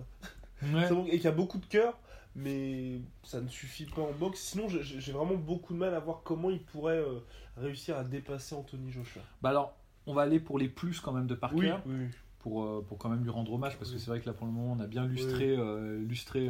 Ouais. 0.61 0.87
Et 1.11 1.19
qui 1.19 1.27
a 1.27 1.31
beaucoup 1.31 1.57
de 1.57 1.65
cœur, 1.65 1.97
mais 2.35 3.01
ça 3.23 3.41
ne 3.41 3.47
suffit 3.49 3.85
pas 3.85 4.01
en 4.01 4.11
boxe. 4.13 4.39
Sinon, 4.39 4.67
j'ai- 4.69 5.11
vraiment 5.11 5.35
beaucoup 5.35 5.73
de 5.73 5.79
mal 5.79 5.93
à 5.93 5.99
voir 5.99 6.21
comment 6.23 6.49
il 6.49 6.63
pourrait 6.63 6.97
euh, 6.99 7.19
réussir 7.57 7.97
à 7.97 8.03
dépasser 8.03 8.55
Anthony 8.55 8.91
Joshua. 8.91 9.21
Bah 9.41 9.49
alors, 9.49 9.75
on 10.07 10.13
va 10.13 10.21
aller 10.23 10.39
pour 10.39 10.57
les 10.57 10.69
plus 10.69 10.99
quand 11.01 11.11
même 11.11 11.27
de 11.27 11.35
Parker, 11.35 11.75
oui, 11.85 11.93
oui. 11.99 12.05
pour, 12.39 12.63
euh, 12.63 12.85
pour 12.87 12.97
quand 12.97 13.09
même 13.09 13.23
lui 13.23 13.29
rendre 13.29 13.51
hommage, 13.53 13.77
parce 13.77 13.91
que 13.91 13.97
c'est 13.97 14.07
vrai 14.09 14.19
que 14.21 14.25
là 14.25 14.33
pour 14.33 14.47
le 14.47 14.53
moment 14.53 14.73
on 14.77 14.79
a 14.79 14.87
bien 14.87 15.05
lustré, 15.05 15.55
euh, 15.55 15.99
lustré 15.99 16.49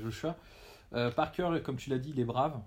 Joshua. 0.00 0.36
Parker, 1.16 1.60
comme 1.64 1.76
tu 1.76 1.90
l'as 1.90 1.98
dit, 1.98 2.10
il 2.14 2.20
est 2.20 2.24
brave, 2.24 2.60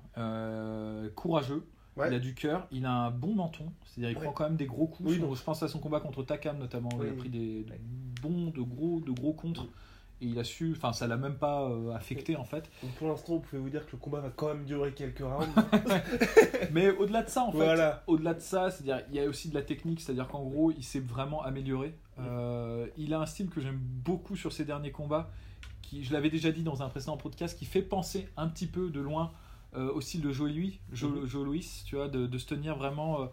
courageux, 1.15 1.65
Ouais. 1.98 2.07
il 2.10 2.13
a 2.13 2.19
du 2.19 2.33
cœur, 2.33 2.67
il 2.71 2.86
a 2.86 2.91
un 2.91 3.12
bon 3.12 3.33
menton, 3.36 3.65
c'est-à-dire 3.86 4.12
il 4.12 4.17
Ouais. 4.17 4.24
prend 4.24 4.31
quand 4.33 4.43
même 4.45 4.55
des 4.55 4.65
gros 4.65 4.88
coups. 4.88 5.10
Oui, 5.10 5.19
Son- 5.19 5.36
je 5.36 5.43
pense 5.43 5.62
à 5.63 5.67
son 5.67 5.79
combat 5.79 6.00
contre 6.00 6.24
Takam 6.24 6.57
notamment, 6.57 6.89
où 6.98 7.03
il 7.03 7.10
a 7.10 7.13
pris 7.13 7.29
des, 7.29 7.63
des 7.63 7.79
bons, 8.21 8.51
de 8.51 8.62
gros, 8.62 9.00
de 9.01 9.12
gros 9.12 9.33
contres. 9.33 9.65
Et 10.24 10.27
il 10.27 10.38
a 10.38 10.43
su, 10.43 10.74
enfin 10.77 10.93
ça 10.93 11.07
l'a 11.07 11.17
même 11.17 11.33
pas 11.36 11.63
euh, 11.63 11.91
affecté 11.95 12.36
en 12.36 12.43
fait. 12.43 12.69
Donc 12.83 12.91
pour 12.93 13.07
l'instant, 13.10 13.33
vous 13.33 13.39
pouvez 13.39 13.60
vous 13.62 13.69
dire 13.71 13.86
que 13.88 13.91
le 13.93 13.98
combat 13.98 14.19
va 14.19 14.29
quand 14.29 14.50
même 14.50 14.65
durer 14.65 14.93
quelques 14.93 15.19
rounds. 15.24 15.48
Mais 16.71 16.91
au-delà 16.91 17.24
de 17.24 17.29
ça, 17.29 17.43
en 17.43 17.51
fait, 17.51 17.57
Voilà. 17.57 18.03
au-delà 18.07 18.33
de 18.36 18.39
ça, 18.39 18.69
c'est-à-dire 18.71 19.03
il 19.10 19.15
y 19.15 19.19
a 19.19 19.25
aussi 19.27 19.50
de 19.50 19.55
la 19.55 19.62
technique, 19.63 20.00
c'est-à-dire 20.01 20.27
qu'en 20.27 20.43
gros, 20.43 20.71
il 20.71 20.83
s'est 20.83 21.00
vraiment 21.00 21.41
amélioré. 21.43 21.95
Euh, 22.19 22.88
il 22.98 23.13
a 23.13 23.19
un 23.19 23.25
style 23.25 23.50
que 23.50 23.62
j'aime 23.62 23.79
beaucoup 23.79 24.36
sur 24.36 24.53
ses 24.53 24.63
derniers 24.65 24.91
combats, 24.91 25.31
qui, 25.81 26.03
je 26.03 26.13
l'avais 26.13 26.29
déjà 26.29 26.51
dit 26.51 26.63
dans 26.63 26.83
un 26.83 26.89
précédent 26.89 27.17
podcast, 27.17 27.57
qui 27.57 27.65
fait 27.65 27.81
penser 27.81 28.29
un 28.38 28.48
petit 28.48 28.67
peu 28.67 28.89
de 28.91 29.00
loin 29.00 29.31
euh, 29.75 29.91
au 29.93 30.01
style 30.01 30.21
de 30.21 30.31
Joe 30.31 30.49
Louis, 30.49 30.79
Joe, 30.91 31.11
Mhm. 31.11 31.25
Joe 31.27 31.45
Louis, 31.45 31.83
tu 31.85 31.95
vois, 31.95 32.07
de, 32.07 32.27
de 32.27 32.37
se 32.37 32.45
tenir 32.47 32.75
vraiment. 32.75 33.21
euh, 33.21 33.25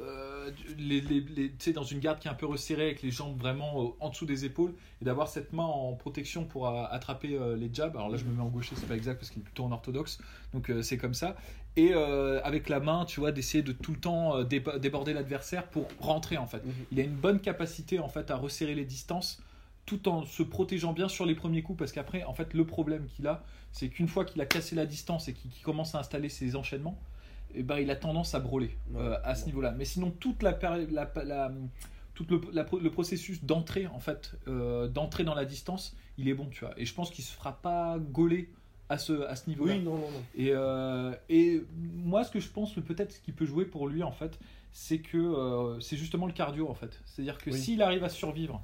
euh, 0.00 0.52
les, 0.78 1.00
les- 1.00 1.20
les- 1.66 1.72
dans 1.72 1.82
une 1.82 1.98
garde 1.98 2.20
qui 2.20 2.28
est 2.28 2.30
un 2.30 2.34
peu 2.34 2.46
resserrée 2.46 2.84
avec 2.84 3.02
les 3.02 3.10
jambes 3.10 3.36
vraiment 3.36 3.82
euh, 3.82 3.88
en 3.98 4.10
dessous 4.10 4.26
des 4.26 4.44
épaules 4.44 4.72
et 5.02 5.04
d'avoir 5.04 5.26
cette 5.26 5.52
main 5.52 5.64
en 5.64 5.92
protection 5.94 6.44
pour 6.44 6.68
attraper 6.68 7.34
euh, 7.36 7.56
les 7.56 7.68
jabs 7.72 7.96
alors 7.96 8.08
là 8.08 8.16
je 8.16 8.24
me 8.24 8.32
mets 8.32 8.40
en 8.40 8.46
gaucher 8.46 8.76
c'est 8.76 8.86
pas 8.86 8.94
exact 8.94 9.16
parce 9.18 9.30
qu'il 9.30 9.40
est 9.40 9.44
plutôt 9.44 9.64
en 9.64 9.72
orthodoxe 9.72 10.20
donc 10.54 10.70
c'est 10.82 10.98
comme 10.98 11.14
ça 11.14 11.34
et 11.76 11.92
avec 11.94 12.68
la 12.68 12.78
main 12.78 13.06
tu 13.06 13.18
vois 13.18 13.32
d'essayer 13.32 13.64
de 13.64 13.72
tout 13.72 13.90
le 13.90 13.98
temps 13.98 14.44
déborder 14.44 15.14
l'adversaire 15.14 15.64
pour 15.66 15.88
rentrer 15.98 16.36
en 16.36 16.46
fait 16.46 16.64
Mhm. 16.64 16.72
il 16.92 17.00
a 17.00 17.02
une 17.02 17.16
bonne 17.16 17.40
capacité 17.40 17.98
en 17.98 18.08
fait 18.08 18.30
à 18.30 18.36
resserrer 18.36 18.76
les 18.76 18.84
distances 18.84 19.42
tout 19.88 20.06
en 20.08 20.26
se 20.26 20.42
protégeant 20.42 20.92
bien 20.92 21.08
sur 21.08 21.24
les 21.24 21.34
premiers 21.34 21.62
coups, 21.62 21.78
parce 21.78 21.92
qu'après, 21.92 22.22
en 22.24 22.34
fait, 22.34 22.52
le 22.52 22.66
problème 22.66 23.06
qu'il 23.06 23.26
a, 23.26 23.42
c'est 23.72 23.88
qu'une 23.88 24.06
fois 24.06 24.24
qu'il 24.26 24.40
a 24.42 24.46
cassé 24.46 24.76
la 24.76 24.84
distance 24.84 25.28
et 25.28 25.32
qu'il 25.32 25.50
commence 25.62 25.94
à 25.94 25.98
installer 26.00 26.28
ses 26.28 26.54
enchaînements, 26.56 26.98
eh 27.54 27.62
ben, 27.62 27.78
il 27.78 27.90
a 27.90 27.96
tendance 27.96 28.34
à 28.34 28.40
brûler 28.40 28.76
Ouais, 28.92 29.00
euh, 29.00 29.16
à 29.24 29.34
ce 29.34 29.46
niveau-là. 29.46 29.72
Mais 29.72 29.86
sinon, 29.86 30.10
toute 30.10 30.42
la, 30.42 30.58
la, 30.90 31.10
la- 31.24 31.52
tout 32.14 32.26
le, 32.28 32.40
la- 32.52 32.66
le 32.80 32.90
processus 32.90 33.42
d'entrée, 33.44 33.86
en 33.86 33.98
fait, 34.00 34.32
euh, 34.46 34.88
d'entrée 34.88 35.24
dans 35.24 35.34
la 35.34 35.46
distance, 35.46 35.96
il 36.18 36.28
est 36.28 36.34
bon, 36.34 36.46
tu 36.50 36.60
vois. 36.64 36.74
Et 36.78 36.84
je 36.84 36.92
pense 36.92 37.10
qu'il 37.10 37.24
se 37.24 37.32
fera 37.32 37.54
pas 37.62 37.98
gauler 37.98 38.50
à 38.90 38.98
ce, 38.98 39.22
à 39.26 39.36
ce 39.36 39.48
niveau-là. 39.48 39.74
Oui, 39.74 39.80
non, 39.80 39.94
non, 39.96 40.10
non. 40.10 40.22
Et, 40.36 40.50
euh, 40.52 41.14
et 41.30 41.62
moi, 41.94 42.24
ce 42.24 42.30
que 42.30 42.40
je 42.40 42.48
pense 42.50 42.74
peut-être 42.74 43.12
ce 43.12 43.20
qui 43.20 43.32
peut 43.32 43.46
jouer 43.46 43.64
pour 43.64 43.88
lui, 43.88 44.02
en 44.02 44.12
fait, 44.12 44.38
c'est 44.72 44.98
que 44.98 45.16
euh, 45.16 45.80
c'est 45.80 45.96
justement 45.96 46.26
le 46.26 46.32
cardio, 46.32 46.68
en 46.68 46.74
fait. 46.74 47.00
C'est-à-dire 47.06 47.38
que 47.38 47.50
Oui. 47.50 47.58
s'il 47.58 47.80
arrive 47.82 48.04
à 48.04 48.08
survivre, 48.10 48.60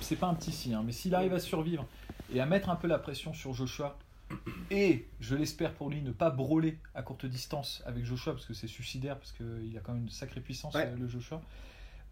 c'est 0.00 0.16
pas 0.16 0.26
un 0.26 0.34
petit 0.34 0.52
si, 0.52 0.74
hein, 0.74 0.82
mais 0.84 0.92
s'il 0.92 1.14
arrive 1.14 1.34
à 1.34 1.38
survivre 1.40 1.86
et 2.32 2.40
à 2.40 2.46
mettre 2.46 2.70
un 2.70 2.76
peu 2.76 2.88
la 2.88 2.98
pression 2.98 3.32
sur 3.34 3.52
Joshua, 3.54 3.98
et 4.70 5.06
je 5.20 5.36
l'espère 5.36 5.72
pour 5.74 5.88
lui, 5.90 6.02
ne 6.02 6.10
pas 6.10 6.30
brûler 6.30 6.78
à 6.94 7.02
courte 7.02 7.26
distance 7.26 7.82
avec 7.86 8.04
Joshua, 8.04 8.32
parce 8.32 8.44
que 8.46 8.54
c'est 8.54 8.66
suicidaire, 8.66 9.16
parce 9.18 9.32
qu'il 9.32 9.76
a 9.76 9.80
quand 9.80 9.92
même 9.92 10.02
une 10.02 10.08
sacrée 10.10 10.40
puissance, 10.40 10.74
Ouais. 10.74 10.86
euh, 10.86 10.96
le 10.96 11.06
Joshua. 11.08 11.40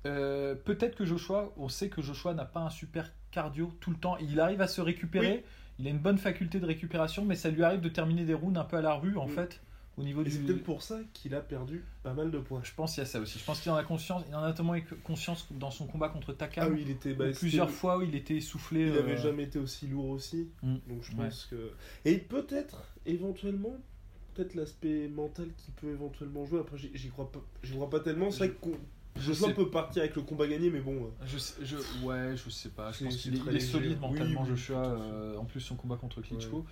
Euh, 0.07 0.55
peut-être 0.55 0.97
que 0.97 1.05
Joshua, 1.05 1.51
on 1.57 1.69
sait 1.69 1.89
que 1.89 2.03
Joshua 2.03 2.35
n'a 2.35 2.45
pas 2.45 2.61
un 2.61 2.71
super 2.71 3.11
cardio 3.31 3.73
tout 3.81 3.91
le 3.91 3.97
temps. 3.97 4.17
Il 4.19 4.39
arrive 4.39 4.61
à 4.61 4.69
se 4.69 4.81
récupérer. 4.81 5.45
Il 5.79 5.87
a 5.89 5.91
une 5.91 5.99
bonne 5.99 6.19
faculté 6.19 6.61
de 6.61 6.67
récupération, 6.67 7.25
mais 7.25 7.35
ça 7.35 7.51
lui 7.51 7.65
arrive 7.65 7.81
de 7.81 7.89
terminer 7.89 8.25
des 8.25 8.35
rounds 8.35 8.61
un 8.61 8.65
peu 8.65 8.77
à 8.77 8.83
la 8.83 8.95
rue, 8.95 9.17
en 9.17 9.27
Mm. 9.27 9.31
fait, 9.31 9.61
au 9.97 10.03
niveau 10.03 10.25
Et 10.25 10.31
c'est 10.31 10.41
peut-être 10.41 10.63
pour 10.65 10.83
ça 10.83 10.99
qu'il 11.13 11.35
a 11.35 11.41
perdu 11.41 11.85
pas 12.03 12.15
mal 12.15 12.31
de 12.31 12.39
points. 12.39 12.61
Je 12.65 12.73
pense 12.75 12.95
qu'il 12.95 13.03
y 13.03 13.07
a 13.07 13.09
ça 13.09 13.21
aussi. 13.21 13.39
Je 13.39 13.45
pense 13.45 13.61
qu'il 13.61 13.71
en 13.71 13.77
a 13.77 13.85
conscience. 13.85 14.23
Il 14.29 14.35
en 14.35 14.43
a 14.43 14.79
eu 14.79 14.85
conscience 15.05 15.47
dans 15.53 15.71
son 15.71 15.87
combat 15.87 16.09
contre 16.09 16.33
Takam. 16.33 16.65
Ah 16.67 16.71
oui, 16.73 16.83
il 16.83 16.91
était. 16.91 17.15
bah, 17.15 17.27
plusieurs 17.31 17.71
fois 17.71 17.99
où 17.99 18.03
il 18.03 18.15
était 18.15 18.37
essoufflé. 18.37 18.81
Il 18.89 18.93
euh, 18.93 19.01
avait 19.01 19.17
jamais 19.17 19.45
été 19.45 19.59
aussi 19.59 19.87
lourd 19.87 20.09
aussi. 20.11 20.49
Mm. 20.63 20.75
Donc 20.89 21.03
je 21.03 21.13
Ouais. 21.17 21.25
pense 21.25 21.47
que. 21.51 21.71
Et 22.05 22.19
peut-être, 22.19 22.83
éventuellement, 23.07 23.77
peut-être 24.35 24.55
l'aspect 24.55 25.09
mental 25.09 25.47
qui 25.57 25.71
peut 25.71 25.91
éventuellement 25.91 26.45
jouer. 26.45 26.61
Après, 26.61 26.77
j'y 26.77 27.09
crois 27.11 27.31
pas, 27.31 27.43
j'y 27.63 27.73
crois 27.75 27.91
pas 27.91 28.01
tellement. 28.01 28.31
C'est 28.31 28.49
vrai 28.49 28.51
que 28.61 28.71
Je 29.17 29.23
Joshua 29.23 29.49
sais- 29.49 29.55
peut 29.55 29.71
partir 29.71 30.03
avec 30.03 30.17
le 30.17 30.23
combat 30.23 30.49
gagné, 30.49 30.71
mais 30.71 30.81
bon. 30.81 31.05
euh, 31.05 31.25
Je, 31.25 31.39
sais- 31.39 31.65
je, 31.65 31.77
ouais, 32.05 32.37
je 32.37 32.51
sais 32.51 32.71
pas. 32.71 32.91
Je 32.91 33.05
pense 33.05 33.17
qu'il 33.17 33.37
est, 33.37 33.61
solide 33.61 34.01
mentalement, 34.01 34.43
oui, 34.43 34.49
Joshua. 34.49 34.85
euh, 34.85 35.37
en 35.37 35.45
plus, 35.45 35.61
son 35.61 35.77
combat 35.77 35.97
contre 35.97 36.21
Klitschko. 36.21 36.67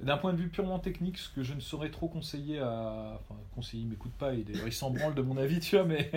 D'un 0.00 0.16
point 0.16 0.32
de 0.32 0.38
vue 0.38 0.48
purement 0.48 0.78
technique, 0.78 1.18
ce 1.18 1.28
que 1.28 1.42
je 1.42 1.54
ne 1.54 1.60
saurais 1.60 1.90
trop 1.90 2.06
conseiller 2.06 2.60
à. 2.60 3.18
Enfin, 3.20 3.34
conseiller, 3.54 3.82
il 3.82 3.88
m'écoute 3.88 4.12
pas, 4.12 4.30
d'ailleurs, 4.32 4.66
il 4.66 4.72
s'en 4.72 4.90
branle 4.90 5.14
de 5.14 5.22
mon 5.22 5.36
avis, 5.36 5.58
tu 5.58 5.74
vois, 5.76 5.84
mais. 5.84 6.10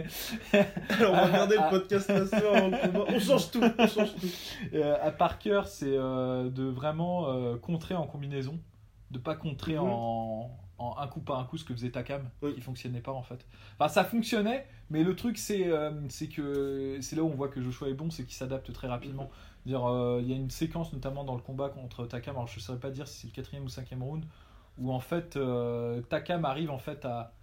Alors 0.90 1.14
on 1.14 1.16
va 1.16 1.26
regarder 1.26 1.56
le 1.56 1.70
podcast. 1.70 2.12
On 2.12 3.20
change 3.20 3.50
tout, 3.52 3.62
on 3.80 3.88
change 3.88 4.16
tout. 4.16 4.28
Euh, 4.74 4.96
à 5.02 5.10
Parker, 5.12 5.62
c'est 5.66 5.98
euh, 5.98 6.50
de 6.50 6.64
vraiment 6.64 7.28
euh, 7.30 7.58
contrer 7.58 7.96
en 7.96 8.06
combinaison, 8.06 8.60
de 9.10 9.18
pas 9.18 9.36
contrer 9.36 9.74
Mhm. 9.76 9.82
en, 9.82 10.58
en 10.78 10.98
un 11.00 11.08
coup 11.08 11.20
par 11.20 11.40
un 11.40 11.44
coup 11.46 11.58
ce 11.58 11.66
que 11.66 11.74
faisait 11.74 11.90
Takam, 11.92 12.30
Oui. 12.44 12.54
qui 12.54 12.62
fonctionnait 12.62 13.02
pas 13.02 13.12
en 13.12 13.24
fait. 13.24 13.46
Enfin, 13.80 13.90
ça 13.90 14.04
fonctionnait, 14.04 14.68
mais 14.92 15.04
le 15.04 15.16
truc 15.16 15.38
c'est 15.38 15.68
euh, 15.68 15.92
c'est 16.10 16.28
que 16.28 17.00
c'est 17.02 17.16
là 17.16 17.24
où 17.24 17.28
on 17.28 17.36
voit 17.36 17.50
que 17.50 17.62
Joshua 17.62 17.90
est 17.90 17.94
bon, 17.94 18.10
c'est 18.12 18.24
qu'il 18.26 18.36
s'adapte 18.36 18.72
très 18.72 18.88
rapidement. 18.88 19.30
Dire, 19.66 19.86
euh, 19.86 20.20
il 20.22 20.30
y 20.30 20.34
a 20.34 20.36
une 20.36 20.50
séquence 20.50 20.92
notamment 20.92 21.24
dans 21.24 21.36
le 21.36 21.42
combat 21.42 21.70
contre 21.70 22.06
Takam, 22.06 22.36
alors 22.36 22.48
je 22.48 22.58
ne 22.58 22.62
saurais 22.62 22.80
pas 22.80 22.90
dire 22.90 23.08
si 23.08 23.22
c'est 23.22 23.28
le 23.28 23.34
quatrième 23.34 23.66
ou 23.66 23.70
cinquième 23.70 24.02
round, 24.02 24.26
où 24.78 24.92
en 24.92 25.00
fait 25.00 25.38
euh, 25.38 26.02
Takam 26.02 26.46
arrive 26.46 26.72
en 26.72 26.80
fait 26.80 27.06
à, 27.06 27.34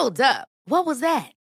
Hold 0.00 0.20
up. 0.22 0.48
What 0.66 0.86
was 0.86 1.00
that? 1.00 1.32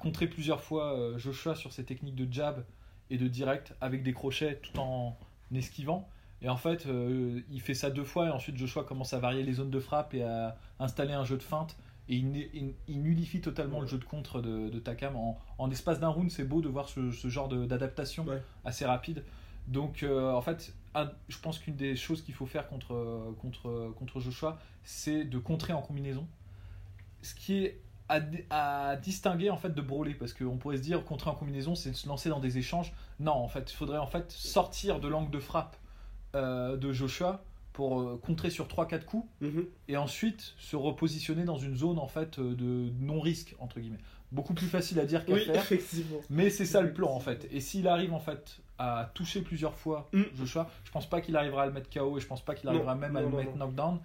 à 0.00 0.02
contrer 0.02 0.26
plusieurs 0.26 0.60
fois 0.62 0.94
euh, 0.98 1.18
Joshua 1.18 1.54
sur 1.54 1.72
ses 1.72 1.84
techniques 1.84 2.14
de 2.14 2.30
jab 2.32 2.64
et 3.10 3.18
de 3.18 3.28
direct 3.28 3.74
avec 3.80 4.02
des 4.02 4.12
crochets 4.12 4.56
tout 4.62 4.78
en 4.78 5.16
esquivant. 5.54 6.08
Et 6.42 6.48
en 6.48 6.56
fait, 6.56 6.86
euh, 6.86 7.40
il 7.50 7.60
fait 7.60 7.74
ça 7.74 7.90
deux 7.90 8.04
fois 8.04 8.28
et 8.28 8.30
ensuite 8.30 8.56
Joshua 8.56 8.84
commence 8.84 9.12
à 9.12 9.18
varier 9.18 9.42
les 9.42 9.52
zones 9.54 9.70
de 9.70 9.80
frappe 9.80 10.14
et 10.14 10.22
à 10.22 10.56
installer 10.78 11.12
un 11.12 11.24
jeu 11.24 11.36
de 11.36 11.42
feinte. 11.42 11.76
Et 12.08 12.16
il, 12.16 12.34
il- 12.54 12.74
il 12.88 13.02
nullifie 13.02 13.40
totalement 13.40 13.80
le 13.80 13.86
jeu 13.86 13.98
de 13.98 14.04
contre 14.04 14.40
de, 14.40 14.68
de 14.70 14.78
Takam. 14.78 15.16
En, 15.16 15.38
en 15.58 15.70
espace 15.70 16.00
d'un 16.00 16.08
round, 16.08 16.30
c'est 16.30 16.44
beau 16.44 16.60
de 16.62 16.68
voir 16.68 16.88
ce, 16.88 17.10
ce 17.12 17.28
genre 17.28 17.48
d'adaptation 17.48 18.24
Ouais. 18.26 18.42
assez 18.64 18.86
rapide. 18.86 19.22
Donc, 19.68 20.02
euh, 20.02 20.32
en 20.32 20.40
fait, 20.40 20.74
un- 20.94 21.10
je 21.28 21.38
pense 21.38 21.58
qu'une 21.58 21.76
des 21.76 21.94
choses 21.94 22.22
qu'il 22.22 22.34
faut 22.34 22.46
faire 22.46 22.68
contre, 22.68 23.34
contre, 23.38 23.92
contre 23.98 24.18
Joshua, 24.18 24.58
c'est 24.82 25.24
de 25.24 25.38
contrer 25.38 25.72
en 25.74 25.82
combinaison. 25.82 26.26
Ce 27.22 27.34
qui 27.34 27.64
est 27.64 27.80
à, 28.10 28.20
di- 28.20 28.44
à 28.50 28.96
distinguer 28.96 29.48
en 29.50 29.56
fait 29.56 29.74
de 29.74 29.80
Broly, 29.80 30.14
parce 30.14 30.32
qu'on 30.34 30.56
pourrait 30.58 30.76
se 30.76 30.82
dire 30.82 31.04
contrer 31.04 31.30
en 31.30 31.34
combinaison, 31.34 31.74
c'est 31.74 31.90
de 31.92 31.96
se 31.96 32.08
lancer 32.08 32.28
dans 32.28 32.40
des 32.40 32.58
échanges. 32.58 32.92
Non, 33.20 33.32
en 33.32 33.48
fait, 33.48 33.70
il 33.72 33.74
faudrait 33.76 33.98
en 33.98 34.06
fait 34.06 34.30
sortir 34.30 35.00
de 35.00 35.08
l'angle 35.08 35.30
de 35.30 35.38
frappe 35.40 35.76
euh, 36.34 36.76
de 36.76 36.92
Joshua 36.92 37.42
pour 37.72 38.00
euh, 38.00 38.20
contrer 38.24 38.50
sur 38.50 38.66
3-4 38.66 39.04
coups 39.04 39.26
Mhm. 39.40 39.64
et 39.88 39.96
ensuite 39.96 40.54
se 40.58 40.76
repositionner 40.76 41.44
dans 41.44 41.56
une 41.58 41.76
zone 41.76 41.98
en 41.98 42.08
fait 42.08 42.38
euh, 42.38 42.54
de 42.54 42.92
non 43.00 43.20
risque 43.20 43.54
entre 43.60 43.80
guillemets. 43.80 43.98
Beaucoup 44.32 44.54
plus 44.54 44.66
facile 44.68 45.00
à 45.00 45.06
dire 45.06 45.24
qu'à 45.24 45.32
Oui, 45.32 45.40
faire. 45.44 45.64
Mais 46.30 46.50
c'est 46.50 46.66
ça 46.66 46.82
le 46.82 46.92
plan 46.92 47.10
en 47.12 47.18
fait. 47.20 47.48
Et 47.50 47.60
s'il 47.60 47.88
arrive 47.88 48.12
en 48.12 48.20
fait 48.20 48.58
à 48.78 49.10
toucher 49.14 49.40
plusieurs 49.42 49.74
fois 49.74 50.08
Mm. 50.12 50.22
Joshua, 50.36 50.70
je 50.84 50.90
pense 50.90 51.08
pas 51.08 51.20
qu'il 51.20 51.36
arrivera 51.36 51.62
à 51.64 51.66
le 51.66 51.72
mettre 51.72 51.90
KO 51.90 52.16
et 52.16 52.20
je 52.20 52.26
pense 52.26 52.42
pas 52.44 52.54
qu'il 52.54 52.68
arrivera 52.68 52.94
Non, 52.94 53.00
même 53.00 53.16
à 53.16 53.20
le 53.22 53.28
non, 53.28 53.36
mettre 53.36 53.56
knockdown. 53.56 53.98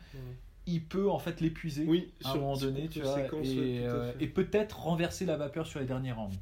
Il 0.67 0.83
peut 0.83 1.09
en 1.09 1.19
fait 1.19 1.41
l'épuiser 1.41 1.85
Oui, 1.87 2.11
à 2.23 2.31
un 2.31 2.35
moment 2.35 2.57
donné, 2.57 2.87
tu 2.87 3.01
vois, 3.01 3.19
et, 3.43 3.85
euh, 3.85 4.11
et 4.19 4.27
peut-être 4.27 4.79
renverser 4.79 5.25
la 5.25 5.37
vapeur 5.37 5.67
sur 5.67 5.79
les 5.79 5.85
derniers 5.85 6.11
rounds. 6.11 6.35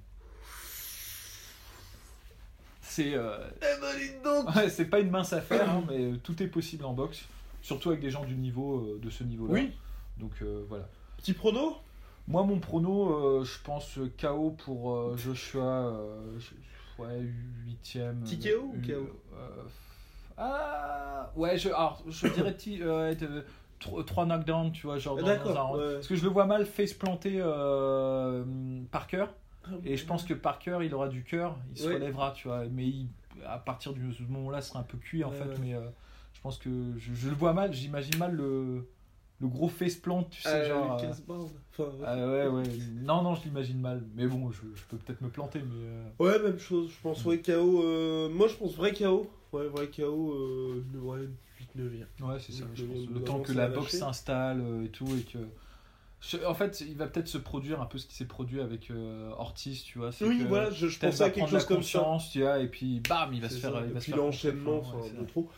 C'est 2.81 3.13
euh, 3.15 3.37
Eh 3.57 3.81
ben, 4.23 4.45
ouais, 4.55 4.69
c'est 4.69 4.85
pas 4.85 4.99
une 4.99 5.09
mince 5.09 5.33
affaire, 5.33 5.69
hein, 5.69 5.83
mais 5.89 6.11
euh, 6.11 6.17
tout 6.23 6.41
est 6.43 6.47
possible 6.47 6.85
en 6.85 6.93
boxe, 6.93 7.25
surtout 7.61 7.89
avec 7.89 8.01
des 8.01 8.11
gens 8.11 8.23
du 8.23 8.35
niveau 8.35 8.97
de 9.01 9.09
ce 9.09 9.23
niveau-là. 9.23 9.53
Oui. 9.53 9.71
Donc 10.17 10.31
euh, 10.41 10.63
voilà. 10.69 10.87
Petit 11.17 11.33
prono? 11.33 11.77
Moi, 12.27 12.43
mon 12.43 12.59
prono, 12.59 13.43
je 13.43 13.57
pense 13.63 13.99
KO 14.21 14.51
pour 14.51 15.17
Joshua. 15.17 15.93
je- 16.39 17.01
ouais, 17.03 17.21
huitième. 17.65 18.21
Petit 18.23 18.39
KO 18.39 18.71
ou 18.73 18.81
KO 18.87 19.09
Ah, 20.37 21.31
ouais, 21.35 21.57
je, 21.57 21.67
alors, 21.69 22.01
je 22.07 22.27
dirais 22.27 22.55
trois 24.05 24.25
knockdowns, 24.25 24.71
tu 24.71 24.87
vois, 24.87 24.97
genre 24.97 25.15
dans, 25.17 25.25
D'accord, 25.25 25.53
dans 25.53 25.59
un 25.59 25.63
round. 25.63 25.79
ouais. 25.81 25.93
Parce 25.95 26.07
que 26.07 26.15
je 26.15 26.23
le 26.23 26.29
vois 26.29 26.45
mal 26.45 26.65
face 26.65 26.93
planter 26.93 27.35
euh, 27.39 28.43
Parker. 28.91 29.25
Et 29.85 29.95
je 29.95 30.05
pense 30.05 30.23
que 30.25 30.33
Parker, 30.33 30.79
il 30.83 30.93
aura 30.93 31.07
du 31.07 31.23
cœur, 31.23 31.55
il 31.71 31.77
se 31.81 31.87
Ouais. 31.87 31.93
relèvera, 31.95 32.31
tu 32.31 32.47
vois. 32.49 32.65
Mais 32.65 32.85
il- 32.85 33.07
à 33.45 33.57
partir 33.57 33.93
ce 34.11 34.23
moment-là, 34.23 34.61
sera 34.61 34.79
un 34.79 34.83
peu 34.83 34.97
cuit, 34.97 35.23
en 35.23 35.29
Ouais, 35.29 35.35
fait. 35.35 35.57
Mais 35.61 35.73
euh, 35.73 35.81
je 36.33 36.41
pense 36.41 36.57
que 36.57 36.69
je, 36.97 37.13
je 37.13 37.29
le 37.29 37.35
vois 37.35 37.53
mal, 37.53 37.71
j'imagine 37.73 38.17
mal 38.17 38.33
le, 38.35 38.87
le 39.39 39.47
gros 39.47 39.69
face 39.69 39.95
plant, 39.95 40.23
tu 40.23 40.41
sais, 40.41 40.49
Euh, 40.49 40.67
genre. 40.69 41.01
Euh. 41.01 41.11
Enfin, 41.71 41.83
ah 42.05 42.15
ouais, 42.17 42.47
ouais. 42.47 42.63
Non, 43.01 43.21
non, 43.23 43.35
je 43.35 43.43
l'imagine 43.45 43.79
mal. 43.79 44.03
Mais 44.15 44.27
bon, 44.27 44.51
je, 44.51 44.61
je 44.75 44.83
peux 44.89 44.97
peut-être 44.97 45.21
me 45.21 45.29
planter, 45.29 45.59
mais. 45.59 45.75
euh, 45.85 46.09
Ouais, 46.19 46.39
même 46.43 46.59
chose. 46.59 46.91
Je 46.91 47.01
pense 47.01 47.23
vrai 47.23 47.39
KO. 47.39 47.83
euh, 47.83 48.29
Moi, 48.29 48.47
je 48.49 48.55
pense 48.55 48.75
vrai 48.75 48.91
KO. 48.93 49.27
Ouais, 49.53 49.67
vrai 49.67 49.87
KO. 49.87 50.33
Euh... 50.33 50.83
Ouais, 50.99 51.19
8 51.21 51.29
9 51.75 51.91
Ouais, 52.21 52.39
c'est 52.39 52.51
ça. 52.51 52.63
Je 52.73 52.83
le- 52.83 52.87
pense. 52.89 53.07
le 53.07 53.13
Le 53.15 53.23
temps 53.23 53.39
que 53.39 53.51
la 53.53 53.67
boxe 53.67 53.97
s'installe 53.97 54.61
euh, 54.61 54.85
et 54.85 54.89
tout, 54.89 55.07
et 55.15 55.21
que. 55.23 55.37
En 56.45 56.53
fait, 56.53 56.79
il 56.79 56.95
va 56.95 57.07
peut-être 57.07 57.27
se 57.27 57.37
produire 57.37 57.81
un 57.81 57.85
peu 57.85 57.97
ce 57.97 58.07
qui 58.07 58.15
s'est 58.15 58.23
produit 58.25 58.61
avec 58.61 58.89
euh, 58.91 59.29
Ortiz, 59.37 59.83
tu 59.83 59.97
vois. 59.99 60.11
Oui, 60.21 60.39
que 60.39 60.43
voilà, 60.47 60.69
je, 60.71 60.87
je 60.87 60.97
pensais 60.97 61.21
à 61.23 61.29
quelque 61.29 61.49
chose 61.49 61.65
comme 61.65 61.83
ça. 61.83 62.17
tu 62.31 62.41
vois, 62.41 62.59
et 62.59 62.67
puis 62.69 63.01
bam, 63.09 63.33
il 63.33 63.41
va 63.41 63.49
se 63.49 63.59
faire. 63.59 63.71
il 63.85 63.91
va 63.91 63.97
Et 63.97 64.01
se 64.01 64.05
puis 64.09 64.13
l'enchaînement, 64.13 64.77
enfin, 64.77 64.99
ouais, 64.99 65.11
de 65.19 65.25
trop. 65.25 65.49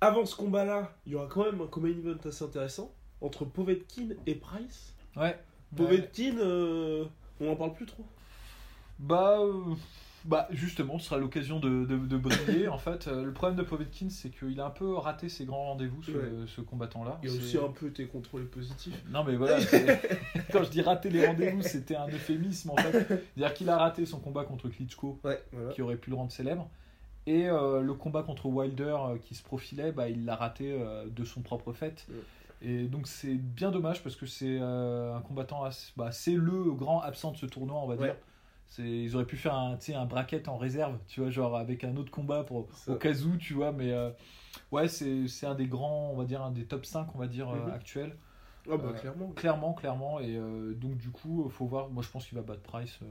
Avant 0.00 0.24
ce 0.24 0.34
combat-là, 0.36 0.92
il 1.06 1.12
y 1.12 1.14
aura 1.14 1.26
quand 1.26 1.44
même 1.44 1.60
un 1.60 1.66
combat 1.66 1.88
event 1.88 2.16
assez 2.24 2.42
intéressant 2.44 2.90
entre 3.20 3.44
Povetkin 3.44 4.08
et 4.26 4.34
Price. 4.34 4.94
Ouais. 5.16 5.22
Ouais. 5.22 5.38
Povetkin, 5.76 6.38
euh, 6.38 7.04
on 7.40 7.50
en 7.52 7.56
parle 7.56 7.74
plus 7.74 7.86
trop. 7.86 8.04
Bah, 8.98 9.38
euh, 9.40 9.74
Bah 10.26 10.48
justement, 10.50 10.98
ce 10.98 11.06
sera 11.06 11.18
l'occasion 11.18 11.60
de, 11.60 11.84
de, 11.84 11.98
de 11.98 12.16
briller. 12.16 12.66
en 12.68 12.78
fait, 12.78 13.08
Euh, 13.08 13.24
le 13.24 13.32
problème 13.32 13.58
de 13.58 13.62
Povetkin, 13.62 14.08
c'est 14.08 14.30
qu'il 14.30 14.58
a 14.58 14.64
un 14.66 14.70
peu 14.70 14.94
raté 14.94 15.28
ses 15.28 15.44
grands 15.44 15.64
rendez-vous, 15.66 16.02
ce, 16.02 16.10
Ouais. 16.12 16.46
ce 16.46 16.60
combattant-là. 16.62 17.18
Il 17.22 17.28
a 17.28 17.32
aussi 17.32 17.58
un 17.58 17.68
peu 17.68 17.88
été 17.88 18.06
contrôlé 18.06 18.46
positif. 18.46 18.94
Non 19.10 19.22
mais 19.24 19.36
voilà, 19.36 19.58
quand 20.52 20.62
je 20.62 20.70
dis 20.70 20.80
rater 20.80 21.10
les 21.10 21.26
rendez-vous, 21.26 21.60
c'était 21.62 21.96
un 21.96 22.06
euphémisme 22.08 22.70
en 22.70 22.76
fait. 22.76 22.92
C'est-à-dire 23.36 23.52
qu'il 23.54 23.68
a 23.68 23.76
raté 23.76 24.06
son 24.06 24.18
combat 24.18 24.44
contre 24.44 24.68
Klitschko, 24.70 25.18
Ouais, 25.24 25.42
voilà. 25.52 25.72
qui 25.72 25.82
aurait 25.82 25.96
pu 25.96 26.08
le 26.10 26.16
rendre 26.16 26.32
célèbre. 26.32 26.68
Et 27.26 27.48
euh, 27.48 27.80
le 27.82 27.94
combat 27.94 28.22
contre 28.22 28.46
Wilder 28.46 28.96
euh, 28.98 29.18
qui 29.18 29.34
se 29.34 29.42
profilait, 29.42 29.92
bah, 29.92 30.08
il 30.10 30.24
l'a 30.24 30.36
raté 30.36 30.72
euh, 30.72 31.04
de 31.08 31.24
son 31.24 31.40
propre 31.42 31.72
fait. 31.72 32.06
Ouais. 32.10 32.16
Et 32.66 32.84
donc 32.84 33.08
c'est 33.08 33.34
bien 33.34 33.70
dommage 33.70 34.02
parce 34.02 34.16
que 34.16 34.24
c'est 34.24 34.58
un 34.58 35.20
combattant, 35.26 35.64
assez- 35.64 35.92
bah, 35.98 36.12
c'est 36.12 36.32
le 36.34 36.72
grand 36.72 37.00
absent 37.00 37.32
de 37.32 37.36
ce 37.36 37.44
tournoi, 37.46 37.76
on 37.78 37.86
va 37.86 37.96
dire. 37.96 38.16
Ils 38.78 39.14
auraient 39.14 39.24
pu 39.26 39.36
faire 39.36 39.54
un, 39.54 39.78
un 39.94 40.04
bracket 40.06 40.48
en 40.48 40.56
réserve, 40.56 40.98
tu 41.06 41.20
vois, 41.20 41.30
genre 41.30 41.56
avec 41.56 41.84
un 41.84 41.96
autre 41.96 42.10
combat 42.10 42.42
pour, 42.44 42.66
Ça. 42.74 42.92
au 42.92 42.96
cas 42.96 43.12
où, 43.14 43.36
tu 43.36 43.54
vois. 43.54 43.72
Mais 43.72 43.92
euh, 43.92 44.10
ouais, 44.72 44.88
c'est, 44.88 45.46
un 45.46 45.54
des 45.54 45.66
grands, 45.66 46.10
on 46.12 46.16
va 46.16 46.24
dire, 46.24 46.42
un 46.42 46.50
des 46.50 46.64
top 46.66 46.84
5, 46.86 47.14
on 47.14 47.18
va 47.18 47.26
dire, 47.28 47.48
euh, 47.50 47.66
Mhm. 47.66 47.72
actuels. 47.72 48.16
Ah 48.70 48.78
bah 48.78 48.84
Euh, 48.88 48.92
clairement. 48.98 49.28
Clairement, 49.32 49.74
clairement. 49.74 50.20
Et 50.20 50.36
euh, 50.36 50.74
donc, 50.74 50.96
du 50.96 51.10
coup, 51.10 51.46
faut 51.50 51.66
voir. 51.66 51.90
Moi, 51.90 52.02
je 52.02 52.08
pense 52.08 52.26
qu'il 52.26 52.36
va 52.36 52.42
battre 52.42 52.62
Price 52.62 52.98
euh, 53.02 53.06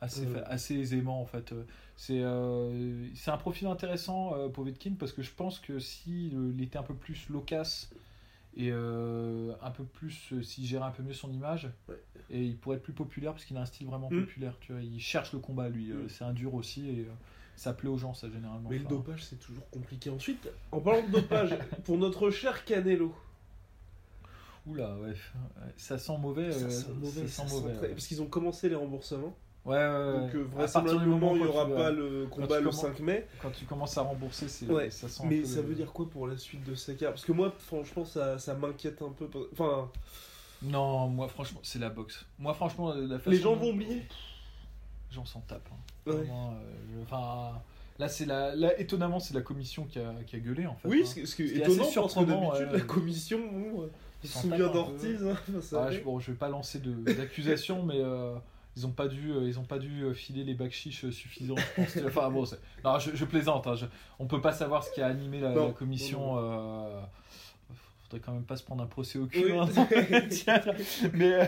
assez, 0.00 0.26
Ouais. 0.26 0.26
fa- 0.26 0.42
assez 0.46 0.76
aisément, 0.76 1.20
en 1.20 1.26
fait. 1.26 1.52
Euh, 1.52 1.64
C'est 1.96 2.20
euh, 2.22 3.08
c'est 3.14 3.30
un 3.32 3.36
profil 3.36 3.66
intéressant, 3.66 4.34
euh, 4.36 4.48
Povetkin, 4.48 4.94
parce 4.98 5.12
que 5.12 5.22
je 5.22 5.32
pense 5.34 5.58
que 5.58 5.78
s'il 5.78 6.60
était 6.62 6.78
un 6.78 6.82
peu 6.84 6.94
plus 6.94 7.28
loquace 7.28 7.90
et 8.56 8.70
euh, 8.70 9.52
un 9.62 9.70
peu 9.70 9.84
plus, 9.84 10.32
euh, 10.32 10.42
s'il 10.42 10.64
gérait 10.66 10.84
un 10.84 10.90
peu 10.90 11.02
mieux 11.02 11.14
son 11.14 11.32
image, 11.32 11.70
Ouais. 11.88 12.00
et 12.30 12.42
il 12.44 12.56
pourrait 12.58 12.76
être 12.76 12.82
plus 12.82 12.92
populaire, 12.92 13.32
parce 13.32 13.44
qu'il 13.44 13.56
a 13.56 13.60
un 13.60 13.66
style 13.66 13.86
vraiment 13.86 14.08
Mm. 14.10 14.20
populaire. 14.20 14.56
Tu 14.60 14.72
vois, 14.72 14.82
il 14.82 15.00
cherche 15.00 15.32
le 15.32 15.38
combat, 15.38 15.68
lui. 15.68 15.90
Euh, 15.90 16.04
Mm. 16.04 16.08
C'est 16.08 16.24
un 16.24 16.32
dur 16.32 16.54
aussi, 16.54 16.88
et 16.88 17.06
ça 17.56 17.72
plaît 17.72 17.88
aux 17.88 17.98
gens, 17.98 18.12
ça, 18.14 18.28
généralement. 18.30 18.68
Mais 18.68 18.78
le 18.78 18.84
dopage, 18.84 19.24
c'est 19.24 19.38
toujours 19.38 19.68
compliqué. 19.70 20.10
Ensuite, 20.10 20.48
en 20.70 20.80
parlant 20.80 21.06
de 21.06 21.12
dopage, 21.12 21.50
pour 21.84 21.96
notre 21.98 22.30
cher 22.30 22.64
Canelo, 22.64 23.14
Oula, 24.66 24.96
ouais. 24.98 25.14
Ça 25.76 25.98
sent 25.98 26.16
mauvais. 26.18 26.52
ça 26.52 26.70
sent 26.70 26.92
mauvais, 26.92 27.26
ça 27.26 27.42
ça 27.42 27.48
sent 27.48 27.62
très- 27.62 27.80
ouais. 27.80 27.88
parce 27.88 28.06
qu'ils 28.06 28.22
ont 28.22 28.26
commencé 28.26 28.68
les 28.68 28.76
remboursements. 28.76 29.36
Ouais, 29.64 29.76
ouais. 29.76 30.18
Donc 30.18 30.34
euh, 30.34 30.44
À 30.56 30.58
partir 30.58 30.82
du 30.82 30.88
vraisemblablement, 30.88 31.36
il 31.36 31.42
n'y 31.42 31.46
aura 31.48 31.66
tu 31.66 31.72
pas 31.72 31.90
le 31.90 32.26
combat 32.28 32.58
le 32.60 32.68
commen- 32.70 32.72
5 32.72 32.98
mai. 33.00 33.26
Quand 33.40 33.50
tu 33.50 33.64
commences 33.64 33.96
à 33.96 34.02
rembourser, 34.02 34.48
c'est 34.48 34.66
Ouais, 34.66 34.90
ça 34.90 35.08
sent 35.08 35.22
un 35.24 35.28
Mais 35.28 35.40
peu 35.40 35.46
ça 35.46 35.56
le- 35.60 35.68
veut 35.68 35.74
dire 35.74 35.92
quoi 35.92 36.08
pour 36.10 36.26
la 36.26 36.36
suite 36.36 36.64
de 36.64 36.74
sa 36.74 36.92
carrière 36.94 37.10
Parce 37.12 37.24
que 37.24 37.32
moi, 37.32 37.52
franchement, 37.58 38.04
ça, 38.04 38.38
ça 38.38 38.54
m'inquiète 38.54 39.00
un 39.02 39.10
peu. 39.10 39.28
Enfin, 39.52 39.88
Non, 40.62 41.08
moi 41.08 41.28
franchement, 41.28 41.60
c'est 41.62 41.78
la 41.78 41.90
boxe. 41.90 42.24
Moi 42.38 42.54
franchement, 42.54 42.92
la 42.94 43.18
façon 43.18 43.30
les 43.30 43.38
gens 43.38 43.54
vont 43.54 43.70
oublier. 43.70 44.02
J'en 45.10 45.24
s'en 45.24 45.40
tape. 45.40 45.68
hein. 45.72 45.76
Ouais. 46.10 46.16
Vraiment, 46.16 46.54
euh, 46.54 47.02
Enfin, 47.04 47.52
là 47.98 48.08
c'est 48.08 48.26
la, 48.26 48.54
là, 48.56 48.78
étonnamment 48.80 49.20
c'est 49.20 49.34
la 49.34 49.42
commission 49.42 49.84
qui 49.84 49.98
a, 49.98 50.12
qui 50.26 50.36
a 50.36 50.38
gueulé 50.40 50.66
en 50.66 50.74
fait. 50.76 50.88
Oui, 50.88 51.02
hein. 51.04 51.22
ce 51.24 51.36
qui 51.36 51.42
est 51.42 51.56
étonnant 51.58 51.84
parce 51.94 52.14
que 52.14 52.24
d'habitude, 52.24 52.66
ouais. 52.72 52.78
la 52.78 52.80
commission, 52.84 53.38
bon, 53.52 53.82
euh, 53.82 53.86
il 54.24 54.28
se 54.30 54.46
un 54.48 54.56
d'Ortiz. 54.72 55.24
hein, 55.24 55.36
Ah, 55.76 55.90
je, 55.92 56.00
bon, 56.00 56.18
je 56.18 56.30
vais 56.32 56.36
pas 56.38 56.48
lancer 56.48 56.78
de- 56.80 57.12
d'accusations, 57.12 57.82
mais 57.86 57.98
euh, 58.00 58.34
ils 58.76 58.86
ont 58.86 58.90
pas 58.92 59.08
dû, 59.08 59.30
euh, 59.32 59.46
ils 59.48 59.58
ont 59.58 59.64
pas 59.64 59.78
dû 59.78 60.02
euh, 60.02 60.14
filer 60.14 60.44
les 60.44 60.54
bacs 60.54 60.72
chiches 60.72 61.04
euh, 61.04 61.12
suffisants. 61.12 61.56
je 61.56 61.82
pense. 61.82 61.96
Enfin 62.06 62.30
bon, 62.30 62.44
non, 62.84 62.98
je, 62.98 63.14
je 63.14 63.24
plaisante. 63.24 63.66
hein, 63.66 63.74
je- 63.74 63.86
on 64.18 64.26
peut 64.26 64.40
pas 64.40 64.52
savoir 64.52 64.82
ce 64.84 64.90
qui 64.92 65.00
a 65.02 65.06
animé 65.06 65.40
la, 65.40 65.50
Non, 65.50 65.66
la 65.68 65.72
commission. 65.72 66.36
non, 66.36 66.38
euh, 66.38 67.00
faudrait 68.04 68.20
quand 68.20 68.32
même 68.32 68.44
pas 68.44 68.56
se 68.56 68.62
prendre 68.62 68.82
un 68.82 68.86
procès 68.86 69.18
au 69.18 69.26
cul. 69.26 69.52
Oui. 69.52 69.58
hein. 69.58 69.66
Mais 71.14 71.32
euh, 71.32 71.44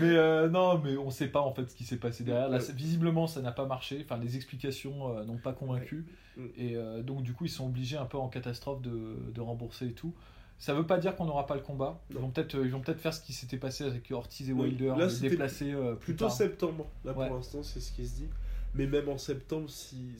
mais 0.00 0.16
euh, 0.16 0.48
non, 0.48 0.78
mais 0.78 0.96
on 0.96 1.10
sait 1.10 1.28
pas 1.28 1.40
en 1.40 1.52
fait 1.54 1.68
ce 1.70 1.74
qui 1.74 1.84
s'est 1.84 1.98
passé 1.98 2.24
derrière. 2.24 2.48
Là, 2.48 2.58
visiblement, 2.74 3.26
ça 3.26 3.40
n'a 3.42 3.52
pas 3.52 3.66
marché. 3.66 4.00
Enfin, 4.04 4.18
les 4.18 4.36
explications 4.36 5.24
n'ont 5.24 5.38
pas 5.38 5.52
convaincu. 5.52 6.06
Mm. 6.36 6.46
Et 6.56 6.76
donc 7.02 7.22
du 7.22 7.32
coup, 7.32 7.44
ils 7.46 7.50
sont 7.50 7.66
obligés 7.66 7.96
un 7.96 8.06
peu 8.06 8.18
en 8.18 8.28
catastrophe 8.28 8.80
de, 8.82 9.16
de 9.34 9.40
rembourser 9.40 9.86
et 9.88 9.92
tout. 9.92 10.14
Ça 10.60 10.74
veut 10.74 10.86
pas 10.86 10.98
dire 10.98 11.16
qu'on 11.16 11.24
n'aura 11.24 11.46
pas 11.46 11.54
le 11.56 11.62
combat. 11.62 12.00
Ils 12.10 12.18
vont 12.18 12.30
peut-être, 12.30 12.54
ils 12.54 12.70
vont 12.70 12.80
peut-être 12.80 13.00
faire 13.00 13.12
ce 13.14 13.20
qui 13.22 13.32
s'était 13.32 13.56
passé 13.56 13.82
avec 13.84 14.08
Ortiz 14.12 14.48
et. 14.48 14.52
Wilder, 14.52 14.94
Là, 14.96 15.06
les 15.06 15.10
c'était 15.10 15.30
déplacer 15.30 15.72
euh, 15.72 15.94
plus 15.94 16.12
Plutôt 16.12 16.26
tard. 16.26 16.34
septembre. 16.36 16.86
Là, 17.04 17.12
Ouais. 17.16 17.26
pour 17.26 17.36
l'instant, 17.36 17.62
c'est 17.64 17.80
ce 17.80 17.90
qui 17.92 18.06
se 18.06 18.14
dit. 18.14 18.28
Mais 18.74 18.86
même 18.86 19.08
en 19.08 19.18
septembre, 19.18 19.68
si. 19.68 20.14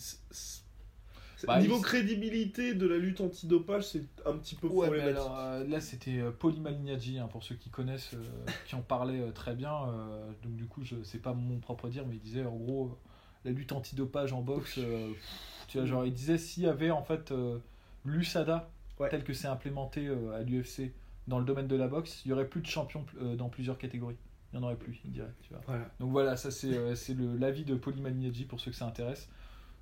Bah, 1.46 1.58
Niveau 1.58 1.76
il- 1.78 1.82
crédibilité 1.82 2.74
de 2.74 2.86
la 2.86 2.98
lutte 2.98 3.20
antidopage, 3.22 3.84
c'est 3.88 4.04
un 4.26 4.36
petit 4.36 4.54
peu 4.56 4.66
Ouais, 4.66 4.90
mais 4.90 4.96
problématique. 4.98 5.16
alors, 5.16 5.38
euh, 5.38 5.64
là 5.68 5.80
c'était 5.80 6.18
euh, 6.18 6.30
Pauli 6.32 6.60
Malignaggi, 6.60 7.18
hein, 7.18 7.28
pour 7.28 7.42
ceux 7.42 7.54
qui 7.54 7.70
connaissent, 7.70 8.12
euh, 8.12 8.18
qui 8.66 8.74
en 8.74 8.82
parlait 8.82 9.20
euh, 9.20 9.30
très 9.32 9.54
bien. 9.54 9.72
euh, 9.88 10.30
donc 10.42 10.54
du 10.56 10.66
coup, 10.66 10.82
je 10.84 10.96
c'est 11.02 11.22
pas 11.22 11.32
mon 11.32 11.58
propre 11.58 11.88
dire, 11.88 12.04
mais 12.06 12.16
il 12.16 12.20
disait 12.20 12.44
en 12.44 12.56
gros 12.56 12.86
euh, 12.88 12.96
la 13.46 13.52
lutte 13.52 13.72
antidopage 13.72 14.34
en 14.34 14.42
boxe. 14.42 14.74
euh, 14.78 15.10
tu 15.68 15.78
vois, 15.78 15.86
genre 15.86 16.04
il 16.04 16.12
disait 16.12 16.36
s'il 16.36 16.64
y 16.64 16.66
avait 16.66 16.90
en 16.90 17.02
fait 17.02 17.32
euh, 17.32 17.58
l'USADA 18.04 18.70
Ouais. 19.00 19.08
tel 19.08 19.24
que 19.24 19.32
c'est 19.32 19.48
implémenté 19.48 20.06
euh, 20.06 20.32
à 20.38 20.42
l'UFC 20.42 20.92
dans 21.26 21.38
le 21.38 21.44
domaine 21.44 21.66
de 21.68 21.76
la 21.76 21.88
boxe, 21.88 22.22
il 22.24 22.28
y 22.30 22.32
aurait 22.32 22.48
plus 22.48 22.60
de 22.60 22.66
champions 22.66 23.04
euh, 23.20 23.36
dans 23.36 23.48
plusieurs 23.48 23.78
catégories. 23.78 24.16
Il 24.52 24.56
y 24.56 24.58
en 24.58 24.62
aurait 24.64 24.76
plus, 24.76 25.00
il 25.04 25.12
dirait. 25.12 25.32
Tu 25.42 25.50
vois. 25.52 25.62
Voilà. 25.66 25.90
Donc 26.00 26.10
voilà, 26.10 26.36
ça 26.36 26.50
c'est 26.50 26.74
euh, 26.76 26.94
l'avis 27.38 27.64
de 27.64 27.74
Pauli 27.76 28.00
Malignaggi 28.00 28.44
pour 28.44 28.58
ceux 28.60 28.70
que 28.70 28.76
ça 28.76 28.86
intéresse. 28.86 29.28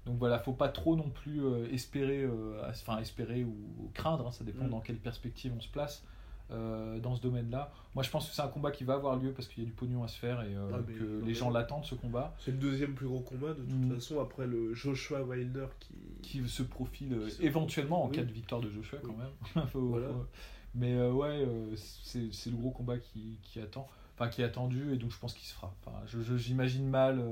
Donc 0.06 0.18
voilà, 0.18 0.38
faut 0.38 0.52
pas 0.52 0.68
trop 0.68 0.96
non 0.96 1.10
plus 1.10 1.40
espérer, 1.72 2.24
à- 2.62 2.68
enfin 2.70 2.98
espérer 2.98 3.44
ou, 3.44 3.56
ou 3.78 3.90
craindre, 3.92 4.26
hein, 4.26 4.30
ça 4.32 4.44
dépend 4.44 4.64
Mm. 4.64 4.70
dans 4.70 4.80
quelle 4.80 4.96
perspective 4.98 5.52
on 5.56 5.60
se 5.60 5.68
place 5.68 6.04
euh, 6.50 6.98
dans 6.98 7.14
ce 7.14 7.20
domaine-là. 7.20 7.72
Moi 7.94 8.02
je 8.02 8.10
pense 8.10 8.28
que 8.28 8.34
c'est 8.34 8.42
un 8.42 8.48
combat 8.48 8.70
qui 8.70 8.84
va 8.84 8.94
avoir 8.94 9.16
lieu 9.16 9.32
parce 9.32 9.48
qu'il 9.48 9.62
y 9.62 9.66
a 9.66 9.68
du 9.68 9.74
pognon 9.74 10.02
à 10.02 10.08
se 10.08 10.18
faire 10.18 10.42
et 10.42 10.54
euh, 10.54 10.70
Ah, 10.72 10.78
que 10.86 11.20
non, 11.20 11.26
les 11.26 11.34
gens 11.34 11.50
l'attendent 11.50 11.84
ce 11.84 11.94
combat, 11.94 12.34
C'est 12.38 12.52
le 12.52 12.56
deuxième 12.58 12.94
plus 12.94 13.06
gros 13.06 13.20
combat, 13.20 13.48
de 13.48 13.62
toute 13.62 13.70
Mm. 13.74 13.94
façon, 13.94 14.20
après 14.20 14.46
le 14.46 14.72
Joshua 14.74 15.22
Wilder 15.22 15.66
qui. 15.80 15.94
qui 16.22 16.48
se 16.48 16.62
profile 16.62 17.12
euh, 17.14 17.24
Qui 17.26 17.30
se- 17.32 17.42
éventuellement 17.42 18.04
en 18.04 18.08
Oui. 18.08 18.16
cas 18.16 18.22
de 18.22 18.32
victoire 18.32 18.60
de 18.60 18.70
Joshua 18.70 18.98
quand 19.04 19.14
même. 19.16 19.66
Faut- 19.72 19.80
Voilà. 19.80 20.08
faut- 20.08 20.26
Mais 20.74 20.94
euh, 20.94 21.10
ouais, 21.12 21.46
c'est 21.76 22.50
le 22.50 22.56
gros 22.56 22.70
combat 22.70 22.98
qui, 22.98 23.38
qui 23.42 23.60
attend. 23.60 23.88
Enfin, 24.14 24.28
qui 24.30 24.42
est 24.42 24.44
attendu 24.44 24.92
et 24.92 24.96
donc 24.96 25.12
je 25.12 25.18
pense 25.18 25.32
qu'il 25.32 25.46
se 25.46 25.54
fera. 25.54 25.72
Enfin, 25.84 25.96
je- 26.06 26.20
je- 26.20 26.36
J'imagine 26.36 26.88
mal. 26.88 27.22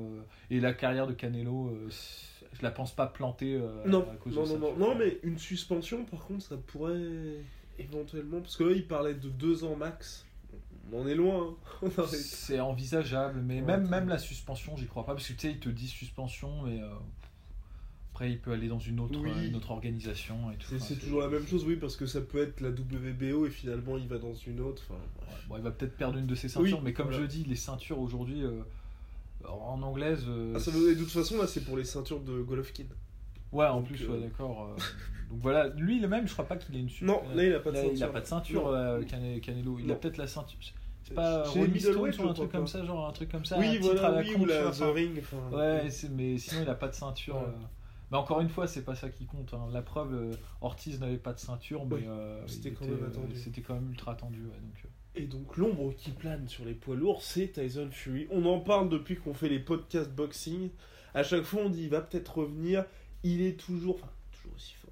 et 0.50 0.60
la 0.60 0.72
carrière 0.72 1.06
de 1.08 1.12
Canelo, 1.14 1.72
je 2.52 2.62
la 2.62 2.70
pense 2.70 2.92
pas 2.94 3.06
plantée 3.08 3.60
Non, 3.86 4.02
à 4.10 4.14
cause 4.16 4.36
non, 4.36 4.42
de 4.42 4.46
ça. 4.46 4.52
non, 4.58 4.76
non, 4.76 4.88
non, 4.90 4.94
mais 4.94 5.18
une 5.24 5.36
suspension, 5.38 6.04
par 6.04 6.24
contre, 6.26 6.42
ça 6.44 6.56
pourrait 6.56 7.40
éventuellement. 7.78 8.40
Parce 8.40 8.56
que 8.56 8.64
là, 8.64 8.72
il 8.72 8.86
parlait 8.86 9.14
de 9.14 9.28
deux 9.28 9.64
ans 9.64 9.76
max. 9.76 10.24
On 10.92 11.02
en 11.02 11.06
est 11.08 11.14
loin. 11.14 11.54
hein. 11.82 11.88
C'est 12.08 12.60
envisageable, 12.60 13.40
mais 13.40 13.56
Ouais, 13.60 13.66
même, 13.66 13.88
même 13.88 14.08
la 14.08 14.18
suspension, 14.18 14.76
j'y 14.76 14.86
crois 14.86 15.04
pas, 15.04 15.14
parce 15.14 15.26
que 15.26 15.32
tu 15.32 15.40
sais, 15.40 15.50
il 15.50 15.58
te 15.58 15.68
dit 15.68 15.88
suspension, 15.88 16.62
mais 16.62 16.80
euh, 16.80 16.88
après, 18.12 18.30
il 18.30 18.38
peut 18.38 18.52
aller 18.52 18.68
dans 18.68 18.78
une 18.78 19.00
autre, 19.00 19.18
Oui. 19.20 19.48
une 19.48 19.56
autre 19.56 19.72
organisation 19.72 20.50
et 20.52 20.56
tout. 20.56 20.66
C'est 20.68 20.76
Enfin, 20.76 20.94
toujours 20.94 21.20
la 21.22 21.28
même 21.28 21.46
chose, 21.46 21.64
oui, 21.66 21.74
parce 21.76 21.96
que 21.96 22.06
ça 22.06 22.20
peut 22.20 22.40
être 22.40 22.60
la 22.60 22.70
WBO 22.70 23.46
et 23.46 23.50
finalement 23.50 23.98
il 23.98 24.06
va 24.08 24.18
dans 24.18 24.34
une 24.34 24.60
autre. 24.60 24.82
Enfin. 24.88 25.00
Ouais, 25.28 25.36
bon, 25.48 25.56
il 25.56 25.62
va 25.62 25.70
peut-être 25.72 25.96
perdre 25.96 26.18
une 26.18 26.26
de 26.26 26.34
ses 26.36 26.48
ceintures, 26.48 26.78
Oui, 26.78 26.82
mais 26.84 26.92
comme 26.92 27.08
voilà. 27.08 27.22
je 27.22 27.26
dis, 27.26 27.44
les 27.44 27.56
ceintures 27.56 27.98
aujourd'hui, 27.98 28.42
euh, 28.44 28.62
en 29.44 29.82
anglaise. 29.82 30.22
euh, 30.28 30.54
Ah, 30.56 30.60
ça 30.60 30.70
de 30.70 30.94
toute 30.94 31.10
façon, 31.10 31.36
là, 31.38 31.46
c'est 31.48 31.64
pour 31.64 31.76
les 31.76 31.84
ceintures 31.84 32.20
de 32.20 32.40
Golovkin. 32.42 32.84
Ouais, 33.52 33.66
en 33.66 33.76
Donc, 33.80 33.86
plus, 33.88 34.06
ouais, 34.08 34.20
d'accord. 34.20 34.76
Donc 35.30 35.38
voilà, 35.40 35.68
lui, 35.68 35.98
le 36.00 36.08
même, 36.08 36.26
je 36.26 36.32
crois 36.32 36.46
pas 36.46 36.56
qu'il 36.56 36.74
ait 36.76 36.80
une 36.80 36.88
su- 36.88 37.04
Non, 37.04 37.22
là, 37.34 37.44
il 37.44 37.52
a 37.54 37.60
pas 37.60 37.70
de 37.70 37.76
a- 37.76 37.80
ceinture. 37.82 37.96
Il 37.96 38.02
a 38.04 38.08
pas 38.08 38.20
de 38.20 38.26
ceinture, 38.26 38.66
euh, 38.68 39.02
Cane- 39.02 39.40
Canelo. 39.40 39.78
Il 39.78 39.84
a 39.90 39.94
Non. 39.94 40.00
peut-être 40.00 40.16
la 40.18 40.26
ceinture. 40.26 40.58
C'est 41.04 41.14
pas 41.14 41.44
Rolling 41.44 41.78
Stone 41.78 41.96
ou 41.98 42.28
un 42.28 42.32
truc 42.34 42.50
comme 42.52 42.66
ça, 42.66 42.84
genre 42.84 43.08
un 43.08 43.12
truc 43.12 43.30
comme 43.30 43.44
ça. 43.44 43.56
un 43.56 43.60
Oui, 43.60 43.72
titre 43.80 43.90
à 43.90 43.94
voilà, 43.94 44.10
la 44.10 44.20
oui, 44.22 44.32
con, 44.34 44.40
ou 44.40 44.44
la 44.46 44.70
The 44.70 44.80
Ring. 44.94 45.18
enfin, 45.20 45.56
Ouais, 45.56 45.90
c'est- 45.90 46.08
mais 46.08 46.36
sinon 46.38 46.62
il 46.62 46.68
a 46.68 46.74
pas 46.74 46.88
de 46.88 46.94
ceinture. 46.94 47.36
Ouais. 47.36 47.42
euh. 47.42 47.66
Mais 48.10 48.18
encore 48.18 48.40
une 48.40 48.48
fois, 48.48 48.66
c'est 48.68 48.82
pas 48.84 48.94
ça 48.94 49.08
qui 49.08 49.24
compte. 49.26 49.52
hein. 49.54 49.66
La 49.72 49.82
preuve, 49.82 50.14
euh, 50.14 50.32
Ortiz 50.60 51.00
n'avait 51.00 51.16
pas 51.16 51.32
de 51.32 51.38
ceinture, 51.40 51.84
mais 51.86 51.96
Oui, 51.96 52.04
euh, 52.06 52.40
c'était 52.46 52.70
quand 52.72 52.84
euh, 52.86 53.06
attendu. 53.08 53.36
C'était 53.36 53.60
quand 53.62 53.74
même 53.74 53.90
ultra 53.90 54.12
attendu. 54.12 54.40
ouais, 54.42 54.50
donc, 54.60 54.84
euh. 54.84 54.88
Et 55.18 55.26
donc 55.26 55.56
l'ombre 55.56 55.92
qui 55.96 56.10
plane 56.10 56.46
sur 56.48 56.64
les 56.64 56.74
poids 56.74 56.94
lourds, 56.94 57.22
c'est 57.22 57.48
Tyson 57.48 57.88
Fury. 57.90 58.26
On 58.30 58.44
en 58.44 58.60
parle 58.60 58.88
depuis 58.90 59.16
qu'on 59.16 59.32
fait 59.34 59.48
les 59.48 59.58
podcasts 59.58 60.10
boxing. 60.12 60.70
À 61.14 61.22
chaque 61.22 61.42
fois, 61.44 61.62
on 61.64 61.70
dit 61.70 61.84
il 61.84 61.88
va 61.90 62.00
peut-être 62.00 62.38
revenir. 62.38 62.84
Il 63.24 63.40
est 63.42 63.58
toujours, 63.58 63.94
enfin, 63.96 64.10
toujours 64.32 64.54
aussi 64.56 64.74
fort. 64.74 64.85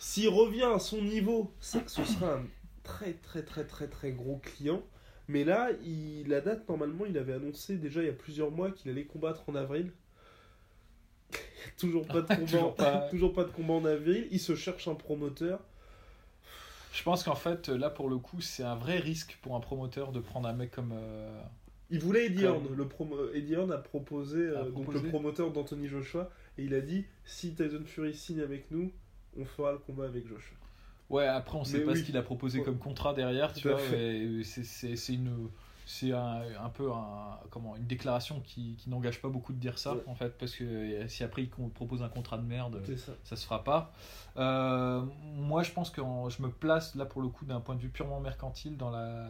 S'il 0.00 0.30
revient 0.30 0.62
à 0.74 0.78
son 0.78 1.02
niveau, 1.02 1.52
ça, 1.60 1.82
ce 1.86 2.02
sera 2.04 2.34
un 2.36 2.44
très 2.82 3.12
très 3.12 3.42
très 3.42 3.64
très 3.64 3.86
très 3.86 4.12
gros 4.12 4.38
client. 4.38 4.82
Mais 5.28 5.44
là, 5.44 5.70
il, 5.84 6.26
la 6.28 6.40
date, 6.40 6.68
normalement, 6.68 7.04
il 7.06 7.16
avait 7.18 7.34
annoncé 7.34 7.76
déjà 7.76 8.00
il 8.00 8.06
y 8.06 8.10
a 8.10 8.14
plusieurs 8.14 8.50
mois 8.50 8.70
qu'il 8.72 8.90
allait 8.90 9.04
combattre 9.04 9.44
en 9.48 9.54
avril. 9.54 9.92
toujours 11.78 12.06
pas 12.06 12.22
de 12.22 12.26
combat. 12.34 12.40
Toujours 12.46 12.74
pas. 12.74 13.08
toujours 13.10 13.32
pas 13.34 13.44
de 13.44 13.50
combat 13.50 13.74
en 13.74 13.84
avril. 13.84 14.26
Il 14.30 14.40
se 14.40 14.54
cherche 14.56 14.88
un 14.88 14.94
promoteur. 14.94 15.60
Je 16.92 17.02
pense 17.04 17.22
qu'en 17.22 17.36
fait, 17.36 17.68
là 17.68 17.90
pour 17.90 18.08
le 18.08 18.16
coup, 18.18 18.40
c'est 18.40 18.64
un 18.64 18.74
vrai 18.74 18.98
risque 18.98 19.38
pour 19.42 19.54
un 19.54 19.60
promoteur 19.60 20.10
de 20.12 20.18
prendre 20.20 20.48
un 20.48 20.52
mec 20.54 20.70
comme. 20.72 20.92
euh, 20.94 21.42
Il 21.90 22.00
voulait 22.00 22.26
Eddie 22.26 22.42
Comme- 22.42 22.64
Hearn. 22.64 22.74
Le 22.76 22.84
promo- 22.86 23.32
Eddie 23.34 23.52
Hearn 23.52 23.70
a 23.70 23.78
proposé, 23.78 24.38
euh, 24.40 24.64
donc 24.64 24.84
proposé. 24.84 25.04
le 25.04 25.08
promoteur 25.10 25.52
d'Anthony 25.52 25.86
Joshua, 25.86 26.30
et 26.58 26.64
il 26.64 26.74
a 26.74 26.80
dit 26.80 27.04
si 27.24 27.54
Tyson 27.54 27.82
Fury 27.86 28.14
signe 28.14 28.40
avec 28.40 28.70
nous, 28.72 28.90
on 29.38 29.44
fera 29.44 29.72
le 29.72 29.78
combat 29.78 30.04
avec 30.06 30.26
Joshua. 30.26 30.56
Ouais, 31.08 31.26
après 31.26 31.56
on 31.58 31.64
sait 31.64 31.78
Mais 31.78 31.84
pas 31.84 31.92
oui. 31.92 31.98
ce 31.98 32.04
qu'il 32.04 32.16
a 32.16 32.22
proposé 32.22 32.58
Ouais. 32.58 32.64
comme 32.64 32.78
contrat 32.78 33.12
derrière, 33.14 33.52
tu 33.52 33.62
Tout 33.62 33.68
vois. 33.70 33.78
C'est 33.80 34.44
c'est- 34.64 34.96
c'est 34.96 35.14
une, 35.14 35.48
c'est 35.86 36.12
un, 36.12 36.42
un 36.62 36.68
peu 36.68 36.92
un, 36.92 37.36
comment, 37.50 37.74
une 37.76 37.86
déclaration 37.86 38.40
qui, 38.44 38.76
qui 38.78 38.88
n'engage 38.90 39.20
pas 39.20 39.28
beaucoup 39.28 39.52
de 39.52 39.58
dire 39.58 39.76
ça, 39.78 39.94
Ouais. 39.94 40.02
en 40.06 40.14
fait, 40.14 40.38
parce 40.38 40.54
que 40.54 40.62
euh, 40.62 41.08
si 41.08 41.24
après 41.24 41.42
il 41.42 41.48
propose 41.50 42.02
un 42.02 42.08
contrat 42.08 42.38
de 42.38 42.44
merde, 42.44 42.80
ça. 42.96 43.12
ça 43.24 43.34
se 43.36 43.44
fera 43.44 43.64
pas. 43.64 43.92
Euh, 44.36 45.02
moi, 45.34 45.64
je 45.64 45.72
pense 45.72 45.90
que 45.90 46.00
en- 46.00 46.28
je 46.28 46.42
me 46.42 46.48
place 46.48 46.94
là 46.94 47.06
pour 47.06 47.22
le 47.22 47.28
coup 47.28 47.44
d'un 47.44 47.58
point 47.60 47.74
de 47.74 47.80
vue 47.80 47.88
purement 47.88 48.20
mercantile 48.20 48.76
dans 48.76 48.90
la, 48.90 49.26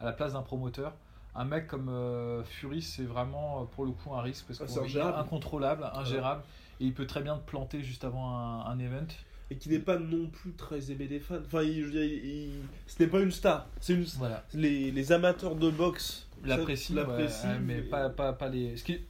à 0.00 0.04
la 0.06 0.12
place 0.12 0.32
d'un 0.32 0.42
promoteur. 0.42 0.94
Un 1.34 1.44
mec 1.44 1.66
comme 1.68 1.90
euh, 1.90 2.42
Fury, 2.42 2.80
c'est 2.80 3.04
vraiment 3.04 3.66
pour 3.66 3.84
le 3.84 3.90
coup 3.92 4.14
un 4.14 4.22
risque 4.22 4.46
parce 4.46 4.60
Ah, 4.62 4.66
c'est 4.66 4.80
est 4.80 4.84
ingérable. 4.84 5.18
incontrôlable, 5.18 5.84
ingérable, 5.94 6.42
et 6.80 6.86
il 6.86 6.94
peut 6.94 7.06
très 7.06 7.20
bien 7.20 7.36
te 7.36 7.44
planter 7.46 7.82
juste 7.82 8.04
avant 8.04 8.30
un, 8.34 8.64
un 8.64 8.78
event. 8.78 9.06
Et 9.50 9.56
qui 9.56 9.70
n'est 9.70 9.78
pas 9.78 9.98
non 9.98 10.26
plus 10.28 10.52
très 10.52 10.90
aimé 10.90 11.06
des 11.06 11.20
fans. 11.20 11.38
Enfin, 11.44 11.62
il, 11.62 11.80
je 11.80 11.86
veux 11.86 11.90
dire, 11.92 12.04
il- 12.04 12.24
il- 12.26 12.60
ce 12.86 13.02
n'est 13.02 13.08
pas 13.08 13.20
une 13.20 13.30
star. 13.30 13.66
C'est 13.80 13.94
une... 13.94 14.04
Voilà. 14.18 14.44
les, 14.52 14.90
les 14.90 15.12
amateurs 15.12 15.54
de 15.56 15.70
boxe 15.70 16.28
l'apprécient, 16.44 16.96
ouais, 16.96 17.58
mais 17.64 17.80
pas, 17.82 18.10
pas, 18.10 18.32
pas 18.34 18.48
les. 18.48 18.76
Ce 18.76 18.84
qui 18.84 18.92
est 18.92 19.06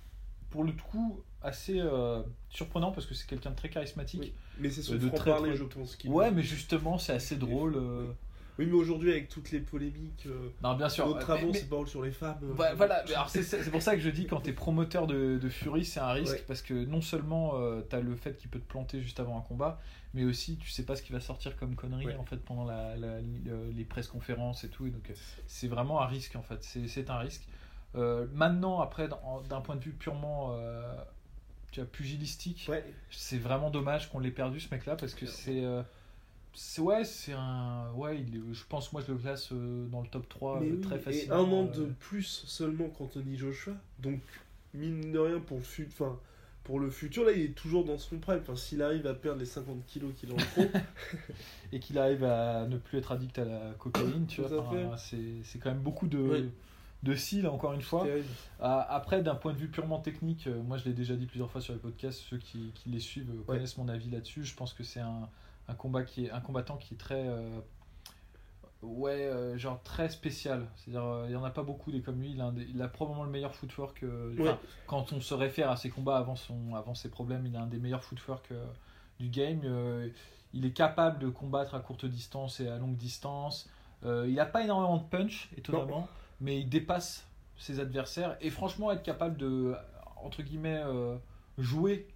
pour 0.50 0.62
le 0.64 0.72
coup 0.72 1.20
assez 1.42 1.78
euh, 1.80 2.22
surprenant 2.50 2.90
parce 2.92 3.06
que 3.06 3.14
c'est 3.14 3.26
quelqu'un 3.26 3.50
de 3.50 3.56
très 3.56 3.68
charismatique. 3.68 4.20
Oui. 4.22 4.32
Mais 4.60 4.70
c'est 4.70 4.82
son 4.82 4.94
Euh, 4.94 4.98
de 4.98 5.08
très, 5.08 5.16
franc-parler, 5.16 5.50
très- 5.50 5.58
je 5.58 5.64
pense. 5.64 5.98
Ouais, 6.06 6.30
mais 6.30 6.42
justement, 6.42 6.98
c'est 6.98 7.12
assez 7.12 7.36
drôle. 7.36 7.74
euh. 7.76 8.06
Oui, 8.06 8.14
mais 8.66 8.72
aujourd'hui, 8.72 9.10
avec 9.12 9.28
toutes 9.28 9.50
les 9.52 9.60
polémiques, 9.60 10.24
euh, 10.26 10.48
Non, 10.62 10.74
bien 10.74 10.88
sûr. 10.88 11.06
notre 11.06 11.20
c'est 11.54 11.68
parole 11.68 11.86
sur 11.88 12.02
les 12.02 12.10
femmes. 12.10 12.38
euh, 12.42 12.74
voilà, 12.74 13.04
alors 13.08 13.28
c'est 13.28 13.70
pour 13.70 13.82
ça 13.82 13.94
que 13.94 14.00
je 14.00 14.10
dis 14.10 14.26
quand 14.26 14.40
t'es 14.40 14.52
promoteur 14.52 15.06
de, 15.06 15.38
de 15.38 15.48
Fury, 15.48 15.84
c'est 15.84 16.00
un 16.00 16.10
risque 16.12 16.32
Ouais. 16.34 16.44
parce 16.48 16.62
que 16.62 16.74
non 16.74 17.00
seulement 17.00 17.52
euh, 17.54 17.80
t'as 17.88 18.00
le 18.00 18.16
fait 18.16 18.36
qu'il 18.36 18.50
peut 18.50 18.58
te 18.58 18.68
planter 18.68 19.00
juste 19.00 19.20
avant 19.20 19.38
un 19.38 19.42
combat, 19.42 19.80
mais 20.14 20.24
aussi 20.24 20.56
tu 20.56 20.70
sais 20.70 20.82
pas 20.84 20.96
ce 20.96 21.02
qui 21.02 21.12
va 21.12 21.20
sortir 21.20 21.56
comme 21.56 21.76
connerie 21.76 22.06
Ouais. 22.06 22.16
en 22.16 22.24
fait 22.24 22.38
pendant 22.38 22.64
la, 22.64 22.96
la- 22.96 23.20
le- 23.20 23.70
les 23.74 23.84
presse 23.84 24.08
conférences 24.08 24.64
et 24.64 24.68
tout, 24.68 24.86
et 24.86 24.90
donc 24.90 25.08
euh, 25.10 25.14
c'est 25.46 25.68
vraiment 25.68 26.00
un 26.02 26.06
risque 26.06 26.34
en 26.36 26.42
fait, 26.42 26.62
c'est 26.64 27.10
un 27.10 27.18
risque. 27.18 27.46
Euh, 27.94 28.26
maintenant, 28.34 28.80
après, 28.80 29.08
d'un 29.48 29.60
point 29.62 29.76
de 29.76 29.82
vue 29.82 29.92
purement 29.92 30.50
euh, 30.58 30.82
tu 31.70 31.80
vois, 31.80 31.88
pugilistique, 31.90 32.66
Ouais. 32.68 32.84
c'est 33.10 33.38
vraiment 33.38 33.70
dommage 33.70 34.10
qu'on 34.10 34.18
l'ait 34.18 34.30
perdu 34.30 34.60
ce 34.60 34.68
mec-là 34.74 34.96
parce 34.96 35.14
que 35.14 35.26
c'est. 35.26 35.64
Euh, 36.58 36.60
c'est 36.60 36.80
ouais, 36.82 37.04
c'est 37.04 37.32
un. 37.32 37.90
Ouais, 37.94 38.18
il 38.20 38.42
je 38.52 38.64
pense, 38.68 38.92
moi 38.92 39.02
je 39.06 39.12
le 39.12 39.18
classe 39.18 39.50
euh, 39.52 39.86
dans 39.88 40.00
le 40.02 40.08
top 40.08 40.28
3 40.28 40.60
Mais 40.60 40.68
euh, 40.68 40.74
oui, 40.74 40.80
très 40.80 40.96
et 40.96 40.98
facilement. 41.00 41.36
un 41.36 41.52
an 41.52 41.64
euh, 41.66 41.76
de 41.80 41.84
plus 42.00 42.44
seulement 42.46 42.88
qu'Anthony 42.88 43.36
Joshua. 43.36 43.74
Donc, 44.00 44.20
mine 44.74 45.12
de 45.12 45.18
rien, 45.18 45.40
pour 45.40 45.58
le, 45.58 45.62
fut... 45.64 45.86
enfin, 45.90 46.18
pour 46.64 46.80
le 46.80 46.90
futur, 46.90 47.24
là, 47.24 47.32
il 47.32 47.42
est 47.42 47.54
toujours 47.54 47.84
dans 47.84 47.96
son 47.98 48.18
prime. 48.18 48.40
Enfin, 48.42 48.56
S'il 48.56 48.82
arrive 48.82 49.06
à 49.06 49.14
perdre 49.14 49.38
les 49.40 49.46
50 49.46 49.84
kilos 49.86 50.12
qu'il 50.16 50.32
en 50.32 50.38
faut, 50.38 50.66
et 51.72 51.80
qu'il 51.80 51.98
arrive 51.98 52.24
à 52.24 52.66
ne 52.66 52.76
plus 52.76 52.98
être 52.98 53.12
addict 53.12 53.38
à 53.38 53.44
la 53.44 53.70
cocaïne, 53.78 54.26
tu 54.26 54.42
vois. 54.42 54.58
enfin, 54.60 54.96
c'est 54.96 55.42
c'est 55.44 55.58
quand 55.58 55.70
même 55.70 55.80
beaucoup 55.82 56.08
de, 56.08 56.18
Ouais. 56.18 56.44
de 57.04 57.14
cils, 57.14 57.46
encore 57.46 57.72
une 57.72 57.82
fois. 57.82 58.06
Ah, 58.60 58.80
après, 58.94 59.22
d'un 59.22 59.34
point 59.36 59.52
de 59.52 59.58
vue 59.58 59.68
purement 59.68 60.00
technique, 60.00 60.46
euh, 60.46 60.60
moi 60.62 60.76
je 60.78 60.84
l'ai 60.84 60.92
déjà 60.92 61.14
dit 61.14 61.26
plusieurs 61.26 61.50
fois 61.50 61.60
sur 61.60 61.72
les 61.72 61.78
podcasts, 61.78 62.20
ceux 62.28 62.38
qui, 62.38 62.72
qui 62.74 62.88
les 62.90 63.00
suivent 63.00 63.30
euh, 63.30 63.38
Ouais. 63.50 63.56
connaissent 63.56 63.78
mon 63.78 63.88
avis 63.88 64.10
là-dessus. 64.10 64.44
Je 64.44 64.54
pense 64.54 64.72
que 64.74 64.82
c'est 64.82 65.00
un, 65.00 65.28
un 65.68 65.74
combat 65.74 66.02
qui 66.02 66.26
est 66.26 66.30
un 66.30 66.40
combattant 66.40 66.76
qui 66.76 66.94
est 66.94 66.96
très. 66.98 67.28
euh, 67.28 67.60
ouais, 68.82 69.26
euh, 69.26 69.58
genre 69.58 69.82
très 69.82 70.08
spécial. 70.08 70.66
C'est-à-dire, 70.76 71.04
euh, 71.04 71.26
il 71.28 71.32
y 71.32 71.36
en 71.36 71.44
a 71.44 71.50
pas 71.50 71.62
beaucoup 71.62 71.90
des 71.92 72.00
comme 72.00 72.20
lui. 72.20 72.32
Il 72.32 72.40
a, 72.40 72.46
un 72.46 72.52
des- 72.52 72.66
il 72.72 72.80
a 72.82 72.88
probablement 72.88 73.24
le 73.24 73.30
meilleur 73.30 73.54
footwork. 73.54 74.02
Ouais. 74.02 74.54
Quand 74.86 75.12
on 75.12 75.20
se 75.20 75.34
réfère 75.34 75.70
à 75.70 75.76
ses 75.76 75.90
combats 75.90 76.16
avant, 76.18 76.36
son, 76.36 76.74
avant 76.74 76.94
ses 76.94 77.10
problèmes, 77.10 77.46
il 77.46 77.56
a 77.56 77.60
un 77.62 77.66
des 77.66 77.78
meilleurs 77.78 78.04
footwork 78.04 78.52
du 79.20 79.28
game. 79.28 79.60
Il 80.54 80.64
est 80.64 80.72
capable 80.72 81.18
de 81.18 81.28
combattre 81.28 81.74
à 81.74 81.80
courte 81.80 82.06
distance 82.06 82.60
et 82.60 82.68
à 82.68 82.78
longue 82.78 82.96
distance. 82.96 83.68
Il 84.04 84.34
n'a 84.34 84.46
pas 84.46 84.62
énormément 84.64 84.96
de 84.96 85.02
punch, 85.04 85.50
étonnamment, 85.56 86.08
mais 86.40 86.60
il 86.60 86.68
dépasse 86.68 87.26
ses 87.58 87.80
adversaires. 87.80 88.36
Et 88.40 88.48
franchement, 88.50 88.92
être 88.92 89.02
capable 89.02 89.36
de, 89.36 89.74
entre 90.22 90.42
guillemets, 90.42 90.80
euh, 90.84 91.16
jouer 91.58 92.06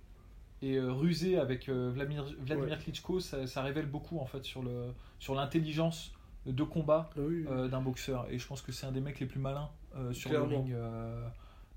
et 0.62 0.77
euh, 0.77 0.92
ruser 0.92 1.38
avec 1.38 1.68
euh, 1.68 1.90
Vladimir, 1.92 2.79
Klitschko, 2.79 3.20
ça, 3.20 3.46
ça 3.46 3.62
révèle 3.62 3.87
beaucoup 3.87 4.18
en 4.18 4.27
fait 4.27 4.44
sur 4.44 4.62
le 4.62 4.87
sur 5.18 5.35
l'intelligence 5.35 6.12
de 6.46 6.62
combat 6.62 7.11
Ah 7.16 7.20
oui. 7.20 7.44
euh, 7.48 7.68
d'un 7.68 7.81
boxeur. 7.83 8.27
Et 8.31 8.38
je 8.38 8.46
pense 8.46 8.62
que 8.62 8.72
c'est 8.72 8.87
un 8.87 8.92
des 8.92 9.01
mecs 9.01 9.20
les 9.20 9.27
plus 9.27 9.40
malins 9.40 9.70
sur 10.12 10.31
Clairement. 10.31 10.48
le 10.48 10.57
ring. 10.57 10.75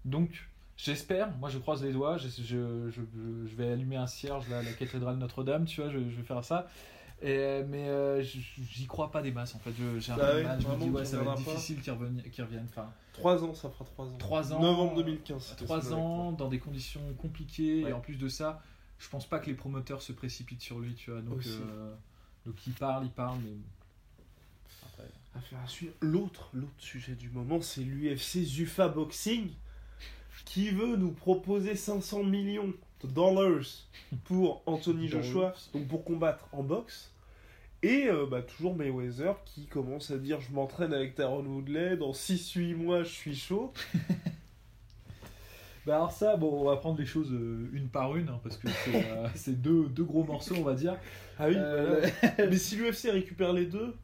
donc, 0.05 0.47
j'espère, 0.77 1.31
moi 1.37 1.49
je 1.49 1.57
croise 1.57 1.83
les 1.83 1.91
doigts, 1.91 2.17
je, 2.17 2.27
je, 2.29 2.89
je, 2.89 3.01
je- 3.45 3.55
vais 3.55 3.71
allumer 3.71 3.95
un 3.97 4.07
cierge 4.07 4.47
là, 4.49 4.59
à 4.59 4.63
la 4.63 4.71
cathédrale 4.73 5.17
Notre-Dame, 5.17 5.65
tu 5.65 5.81
vois, 5.81 5.89
je 5.89 5.97
vais 5.97 6.23
faire 6.23 6.43
ça. 6.43 6.67
Et, 7.21 7.29
euh, 7.29 7.63
mais 7.67 7.87
euh, 7.87 8.21
j'y 8.21 8.85
crois 8.87 9.09
pas 9.11 9.21
des 9.21 9.31
masses 9.31 9.55
en 9.55 9.59
fait. 9.59 9.71
J'ai 9.99 10.11
un 10.11 10.17
Bah 10.17 10.27
peu 10.31 10.33
de 10.33 10.37
oui, 10.39 10.43
mal, 10.43 10.61
je 10.61 10.67
me 10.67 10.75
dis 10.77 10.89
ouais, 10.89 11.05
ça 11.05 11.17
va 11.21 11.31
être 11.31 11.37
difficile 11.37 11.81
qu'ils 11.81 11.93
reviennent. 11.93 12.21
qu'ils 12.29 12.43
reviennent. 12.43 12.67
Enfin, 12.69 12.91
3 13.13 13.43
ans, 13.43 13.53
ça 13.53 13.69
fera 13.69 13.85
3 13.85 14.05
ans. 14.07 14.17
3 14.17 14.53
ans. 14.53 14.59
Novembre 14.61 14.95
2015. 14.97 15.41
c'était 15.43 15.65
3 15.65 15.81
ce 15.81 15.93
ans 15.93 16.31
dans 16.33 16.49
des 16.49 16.59
conditions 16.59 17.01
compliquées 17.17 17.83
Ouais. 17.85 17.89
et 17.91 17.93
en 17.93 18.01
plus 18.01 18.17
de 18.17 18.27
ça, 18.27 18.61
je 18.99 19.07
pense 19.09 19.25
pas 19.27 19.39
que 19.39 19.47
les 19.47 19.53
promoteurs 19.55 20.01
se 20.01 20.11
précipitent 20.11 20.61
sur 20.61 20.79
lui, 20.79 20.93
tu 20.95 21.11
vois. 21.11 21.21
Donc, 21.21 21.45
euh, 21.47 21.93
donc 22.45 22.55
il 22.67 22.73
parle, 22.73 23.05
il 23.05 23.11
parle, 23.11 23.37
mais 23.43 23.53
après. 24.85 25.09
Affaire 25.35 25.59
à 25.63 25.67
suivre. 25.67 25.93
L'autre, 26.01 26.49
l'autre 26.53 26.71
sujet 26.77 27.15
du 27.15 27.29
moment, 27.29 27.61
c'est 27.61 27.81
l'UFC 27.81 28.43
Zufa 28.43 28.87
Boxing 28.89 29.49
qui 30.45 30.69
veut 30.69 30.95
nous 30.97 31.11
proposer 31.11 31.75
500 31.75 32.23
millions 32.23 32.73
dollars 33.03 33.65
pour 34.23 34.61
Anthony 34.65 35.07
Joshua, 35.07 35.53
donc 35.73 35.87
pour 35.87 36.03
combattre 36.03 36.47
en 36.51 36.63
boxe. 36.63 37.11
Et 37.83 38.07
euh, 38.07 38.25
bah, 38.25 38.41
toujours 38.41 38.75
Mayweather 38.75 39.35
qui 39.45 39.65
commence 39.67 40.09
à 40.09 40.17
dire 40.17 40.39
je 40.41 40.51
m'entraîne 40.51 40.93
avec 40.93 41.13
Taron 41.15 41.45
Woodley, 41.45 41.97
dans 41.97 42.11
6-8 42.13 42.75
mois 42.75 43.03
je 43.03 43.09
suis 43.09 43.35
chaud. 43.35 43.73
Bah 45.85 45.97
alors 45.97 46.11
ça, 46.11 46.35
bon, 46.35 46.61
on 46.61 46.63
va 46.65 46.77
prendre 46.77 46.97
les 46.97 47.05
choses 47.05 47.31
euh, 47.31 47.69
une 47.73 47.89
par 47.89 48.15
une, 48.15 48.29
hein, 48.29 48.39
parce 48.41 48.57
que 48.57 48.67
c'est 48.69 49.05
euh, 49.05 49.27
c'est 49.35 49.61
deux, 49.61 49.87
deux 49.87 50.03
gros 50.03 50.23
morceaux, 50.23 50.55
on 50.57 50.63
va 50.63 50.73
dire. 50.73 50.97
Ah 51.37 51.47
oui, 51.47 51.53
voilà. 51.53 52.07
mais 52.49 52.57
si 52.57 52.75
l'UFC 52.75 53.11
récupère 53.11 53.53
les 53.53 53.67
deux, 53.67 53.95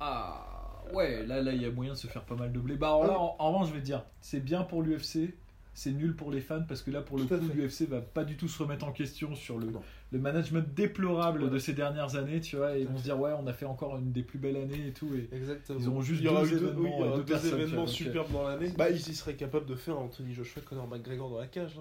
Ah 0.00 0.82
ouais, 0.94 1.26
là 1.26 1.42
là 1.42 1.52
il 1.52 1.60
y 1.60 1.66
a 1.66 1.70
moyen 1.70 1.92
de 1.92 1.98
se 1.98 2.06
faire 2.06 2.22
pas 2.24 2.36
mal 2.36 2.52
de 2.52 2.58
blé. 2.58 2.76
Bah 2.76 2.88
alors 2.88 3.06
là, 3.06 3.18
en, 3.20 3.36
en 3.38 3.52
revanche, 3.52 3.68
je 3.68 3.74
vais 3.74 3.80
te 3.80 3.84
dire, 3.84 4.02
c'est 4.22 4.40
bien 4.40 4.62
pour 4.62 4.82
l'UFC, 4.82 5.34
c'est 5.76 5.92
nul 5.92 6.16
pour 6.16 6.32
les 6.32 6.40
fans 6.40 6.62
parce 6.66 6.80
que 6.80 6.90
là 6.90 7.02
pour 7.02 7.18
le 7.18 7.26
Tout 7.26 7.36
coup 7.36 7.52
l'UFC 7.54 7.82
va 7.82 8.00
pas 8.00 8.24
du 8.24 8.38
tout 8.38 8.48
se 8.48 8.62
remettre 8.62 8.86
en 8.86 8.92
question 8.92 9.34
sur 9.34 9.58
le, 9.58 9.68
le 10.10 10.18
management 10.18 10.66
déplorable 10.74 11.50
de 11.50 11.58
ces 11.58 11.74
dernières 11.74 12.16
années, 12.16 12.40
tu 12.40 12.56
vois, 12.56 12.78
et 12.78 12.80
ils 12.80 12.88
vont 12.88 12.96
se 12.96 13.02
dire 13.02 13.20
ouais 13.20 13.32
on 13.38 13.46
a 13.46 13.52
fait 13.52 13.66
encore 13.66 13.98
une 13.98 14.10
des 14.10 14.22
plus 14.22 14.38
belles 14.38 14.56
années 14.56 14.86
et 14.88 14.92
tout. 14.92 15.14
Et... 15.14 15.28
Exactement. 15.36 15.78
Ils 15.78 15.88
auront 15.88 16.00
juste 16.00 16.22
il 16.22 16.24
y 16.24 16.28
aura 16.28 16.40
deux 16.40 16.48
eu 16.48 16.60
deux, 16.60 16.66
événements 16.68 16.98
oui, 16.98 17.16
deux 17.16 17.24
deux 17.24 17.46
événements 17.54 17.86
superbes 17.86 18.32
dans 18.32 18.48
l'année. 18.48 18.72
Bah, 18.78 18.88
ils 18.88 18.96
y 18.96 19.14
seraient 19.14 19.36
capables 19.36 19.66
de 19.66 19.74
faire 19.74 19.98
Anthony 19.98 20.32
Joshua, 20.32 20.62
Conor 20.62 20.88
McGregor 20.88 21.28
dans 21.28 21.38
la 21.38 21.46
cage. 21.46 21.78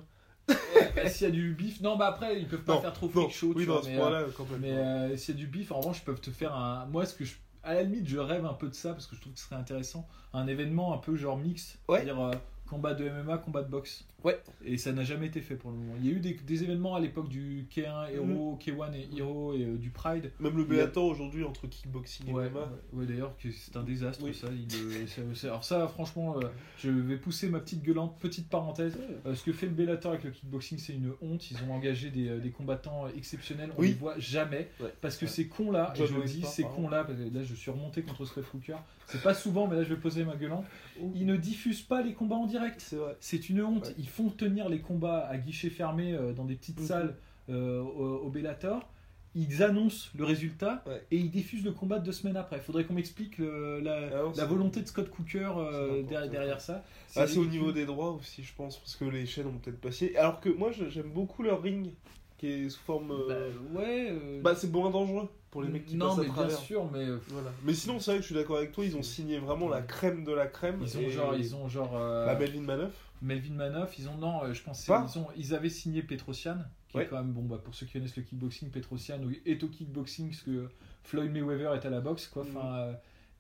bah, 0.50 0.56
s'il 1.08 1.28
y 1.28 1.30
a 1.30 1.34
du 1.34 1.54
bif, 1.54 1.80
non 1.80 1.96
bah 1.96 2.08
après 2.08 2.38
ils 2.38 2.48
peuvent 2.50 2.64
pas 2.64 2.76
Non, 2.76 2.82
faire 2.82 2.94
trop 2.94 3.08
freak 3.08 3.32
show, 3.32 3.54
oui, 3.56 3.64
tu 3.64 3.70
vois, 3.70 3.82
mais, 3.86 3.98
euh. 3.98 4.28
Mais 4.60 4.72
euh, 4.72 5.16
s'il 5.16 5.36
y 5.36 5.38
a 5.38 5.40
du 5.40 5.48
bif, 5.48 5.72
en 5.72 5.80
revanche, 5.80 6.00
ils 6.00 6.06
peuvent 6.06 6.20
te 6.20 6.32
faire 6.32 6.54
un. 6.54 6.86
Moi, 6.88 7.06
ce 7.06 7.16
que 7.16 7.24
je. 7.24 7.36
À 7.64 7.74
la 7.74 7.84
limite, 7.84 8.08
je 8.08 8.20
rêve 8.20 8.46
un 8.46 8.54
peu 8.54 8.68
de 8.68 8.76
ça 8.76 8.92
parce 8.92 9.08
que 9.08 9.16
je 9.16 9.22
trouve 9.22 9.34
que 9.34 9.40
ce 9.40 9.46
serait 9.46 9.56
intéressant. 9.56 10.06
Un 10.34 10.46
événement 10.48 10.94
un 10.94 10.98
peu 10.98 11.16
genre 11.16 11.38
mix. 11.38 11.80
Ouais. 11.88 12.08
Euh, 12.08 12.32
combat 12.68 12.94
de 12.94 13.10
MMA, 13.10 13.38
combat 13.40 13.64
de 13.64 13.70
boxe. 13.70 14.06
Ouais. 14.26 14.38
Et 14.66 14.78
ça 14.78 14.92
n'a 14.92 15.04
jamais 15.04 15.28
été 15.28 15.40
fait 15.42 15.56
pour 15.56 15.72
le 15.72 15.78
moment. 15.78 15.94
Il 16.00 16.06
y 16.06 16.10
a 16.10 16.14
eu 16.14 16.20
des, 16.20 16.34
des 16.34 16.64
événements 16.64 16.96
à 16.96 17.00
l'époque 17.00 17.30
du 17.30 17.68
K1 17.74 18.10
Hero, 18.12 18.58
K1 18.60 18.94
et 18.96 19.08
Hero 19.18 19.54
et 19.54 19.64
euh, 19.64 19.78
du 19.78 19.92
Pride. 19.92 20.32
Même 20.40 20.58
le 20.58 20.64
a- 20.64 20.66
Bellator 20.66 21.06
aujourd'hui 21.06 21.44
entre 21.44 21.68
kickboxing 21.68 22.28
et 22.30 22.34
Ouais, 22.34 22.50
MMA. 22.50 22.70
ouais, 22.94 23.06
d'ailleurs, 23.06 23.38
que 23.38 23.50
c'est 23.52 23.78
un 23.78 23.84
désastre 23.84 24.24
Oui. 24.26 24.34
ça. 24.34 24.48
il, 24.52 24.68
euh, 24.76 25.34
alors, 25.44 25.64
ça, 25.64 25.88
franchement, 25.88 26.38
euh, 26.38 26.48
je 26.80 26.90
vais 26.90 27.18
pousser 27.18 27.48
ma 27.50 27.60
petite 27.60 27.84
gueulante, 27.84 28.18
petite 28.20 28.50
parenthèse. 28.50 28.98
Euh, 29.26 29.36
ce 29.36 29.44
que 29.44 29.54
fait 29.54 29.68
le 29.68 29.74
Bellator 29.74 30.12
avec 30.14 30.24
le 30.26 30.32
kickboxing, 30.32 30.80
c'est 30.80 30.94
une 30.94 31.14
honte. 31.22 31.52
Ils 31.52 31.58
ont 31.70 31.74
engagé 31.74 32.10
des, 32.10 32.28
euh, 32.30 32.40
des 32.40 32.50
combattants 32.50 33.08
exceptionnels. 33.16 33.70
On 33.78 33.82
Oui. 33.82 33.90
les 33.90 33.94
voit 33.94 34.18
jamais. 34.18 34.70
Ouais. 34.82 34.92
Parce 35.02 35.18
que 35.18 35.26
Ouais. 35.26 35.32
ces 35.32 35.48
cons-là, 35.48 35.94
et 35.94 35.98
John 36.00 36.08
je 36.08 36.14
le 36.16 36.24
dis, 36.24 36.42
ces 36.44 36.64
parce 36.64 36.76
que 36.76 37.34
là 37.34 37.44
je 37.44 37.54
suis 37.54 37.70
remonté 37.72 38.02
contre 38.02 38.26
Scott 38.26 38.46
Hooker. 38.54 38.78
C'est 39.08 39.22
pas 39.22 39.36
souvent, 39.36 39.68
mais 39.68 39.76
là 39.76 39.84
je 39.84 39.90
vais 39.94 40.00
poser 40.00 40.24
ma 40.26 40.36
gueulante. 40.36 40.66
Ils 41.14 41.28
ne 41.28 41.36
diffusent 41.38 41.84
pas 41.84 42.02
les 42.02 42.14
combats 42.14 42.38
en 42.38 42.48
direct. 42.48 42.80
C'est 42.82 42.96
vrai. 42.96 43.16
C'est 43.20 43.50
une 43.50 43.62
honte. 43.62 43.86
Ouais. 43.88 43.94
Font 44.16 44.30
tenir 44.30 44.70
les 44.70 44.80
combats 44.80 45.28
à 45.28 45.38
guichet 45.38 45.70
fermé 45.70 46.14
euh, 46.14 46.32
dans 46.32 46.46
des 46.46 46.56
petites 46.56 46.80
Mhm. 46.80 46.86
salles 46.86 47.16
euh, 47.50 47.82
au, 47.82 48.20
au 48.26 48.30
Bellator. 48.30 48.90
Ils 49.38 49.62
annoncent 49.62 50.10
le 50.18 50.24
résultat 50.24 50.82
Ouais. 50.88 51.04
et 51.12 51.18
ils 51.18 51.30
diffusent 51.30 51.66
le 51.66 51.74
combat 51.74 52.00
deux 52.00 52.14
semaines 52.14 52.38
après. 52.38 52.56
Il 52.56 52.62
faudrait 52.62 52.86
qu'on 52.86 52.94
m'explique 52.94 53.38
la, 53.40 54.10
Ah 54.14 54.32
la 54.38 54.46
volonté 54.46 54.82
de 54.82 54.88
Scott 54.88 55.10
Cooker 55.10 55.50
euh, 55.58 56.04
derrière, 56.04 56.62
ça. 56.62 56.86
Ah, 57.18 57.28
c'est 57.28 57.40
au 57.40 57.46
niveau 57.46 57.74
des 57.74 57.86
droits 57.86 58.12
aussi, 58.12 58.44
je 58.44 58.54
pense, 58.56 58.78
parce 58.78 58.96
que 58.96 59.04
les 59.04 59.26
chaînes 59.26 59.48
ont 59.48 59.58
peut-être 59.58 59.82
passé. 59.82 60.16
Alors 60.16 60.40
que 60.40 60.48
moi, 60.48 60.72
j'aime 60.72 61.12
beaucoup 61.12 61.44
leur 61.44 61.62
ring, 61.62 61.90
qui 62.38 62.48
est 62.48 62.70
sous 62.70 62.80
forme. 62.80 63.12
euh, 63.12 63.52
Bah, 63.74 63.82
ouais. 63.82 64.40
Bah, 64.42 64.56
c'est 64.56 64.72
moins 64.72 64.90
dangereux 64.90 65.28
pour 65.56 65.64
les 65.64 65.70
mecs 65.70 65.86
qui 65.86 65.96
non, 65.96 66.08
passent 66.10 66.18
à 66.18 66.22
mais 66.22 66.26
bien 66.26 66.34
travers. 66.34 66.58
sûr, 66.58 66.92
mais 66.92 67.06
euh, 67.06 67.18
Voilà. 67.30 67.50
Mais 67.64 67.74
sinon, 67.74 67.98
c'est 68.02 68.12
vrai 68.12 68.18
que 68.18 68.24
je 68.24 68.26
suis 68.26 68.36
d'accord 68.36 68.58
avec 68.58 68.74
toi, 68.74 68.84
ils 68.84 68.98
ont 68.98 69.04
signé 69.04 69.40
vraiment 69.40 69.70
la 69.70 69.82
crème 69.82 70.26
de 70.26 70.34
la 70.34 70.48
crème. 70.48 70.80
ils 70.82 70.98
ont 70.98 71.10
genre, 71.10 71.34
ils 71.36 71.56
ont 71.56 71.70
genre. 71.70 71.96
euh, 71.96 72.26
La 72.26 72.36
Melvin 72.36 72.60
Manoff. 72.60 72.92
Melvin 73.22 73.54
Manoff, 73.54 73.98
ils 73.98 74.10
ont 74.10 74.18
non, 74.18 74.44
euh, 74.44 74.54
je 74.54 74.62
pense 74.62 74.82
que 74.82 74.88
Pas 74.88 75.08
ils 75.10 75.18
ont 75.18 75.28
ils 75.38 75.56
avaient 75.56 75.70
signé 75.70 76.02
Petrosian, 76.04 76.58
qui 76.90 76.98
Ouais. 76.98 77.04
est 77.04 77.08
quand 77.08 77.16
même 77.16 77.32
bon 77.32 77.44
bah 77.44 77.58
pour 77.64 77.74
ceux 77.74 77.86
qui 77.86 77.94
connaissent 77.94 78.18
le 78.18 78.24
kickboxing, 78.24 78.70
Petrosian 78.70 79.20
est 79.46 79.64
au 79.64 79.68
kickboxing 79.70 80.34
ce 80.34 80.44
que 80.44 80.70
Floyd 81.04 81.32
Mayweather 81.32 81.74
est 81.76 81.86
à 81.86 81.90
la 81.90 82.02
boxe 82.02 82.28
quoi. 82.28 82.44
Enfin, 82.44 82.76
euh, 82.76 82.94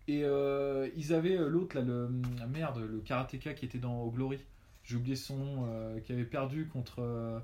Et 0.08 0.23
euh, 0.23 0.88
ils 0.95 1.13
avaient 1.13 1.36
l'autre, 1.38 1.75
là, 1.75 1.82
le. 1.84 2.10
ah, 2.41 2.47
merde, 2.47 2.80
le 2.80 2.99
karatéka 2.99 3.54
qui 3.54 3.65
était 3.65 3.78
dans 3.80 4.08
Glory. 4.08 4.39
J'ai 4.86 4.95
oublié 4.97 5.15
son 5.15 5.36
nom, 5.38 5.65
euh, 5.67 5.99
qui 5.99 6.12
avait 6.13 6.23
perdu 6.25 6.67
contre 6.71 6.97
euh, 7.01 7.39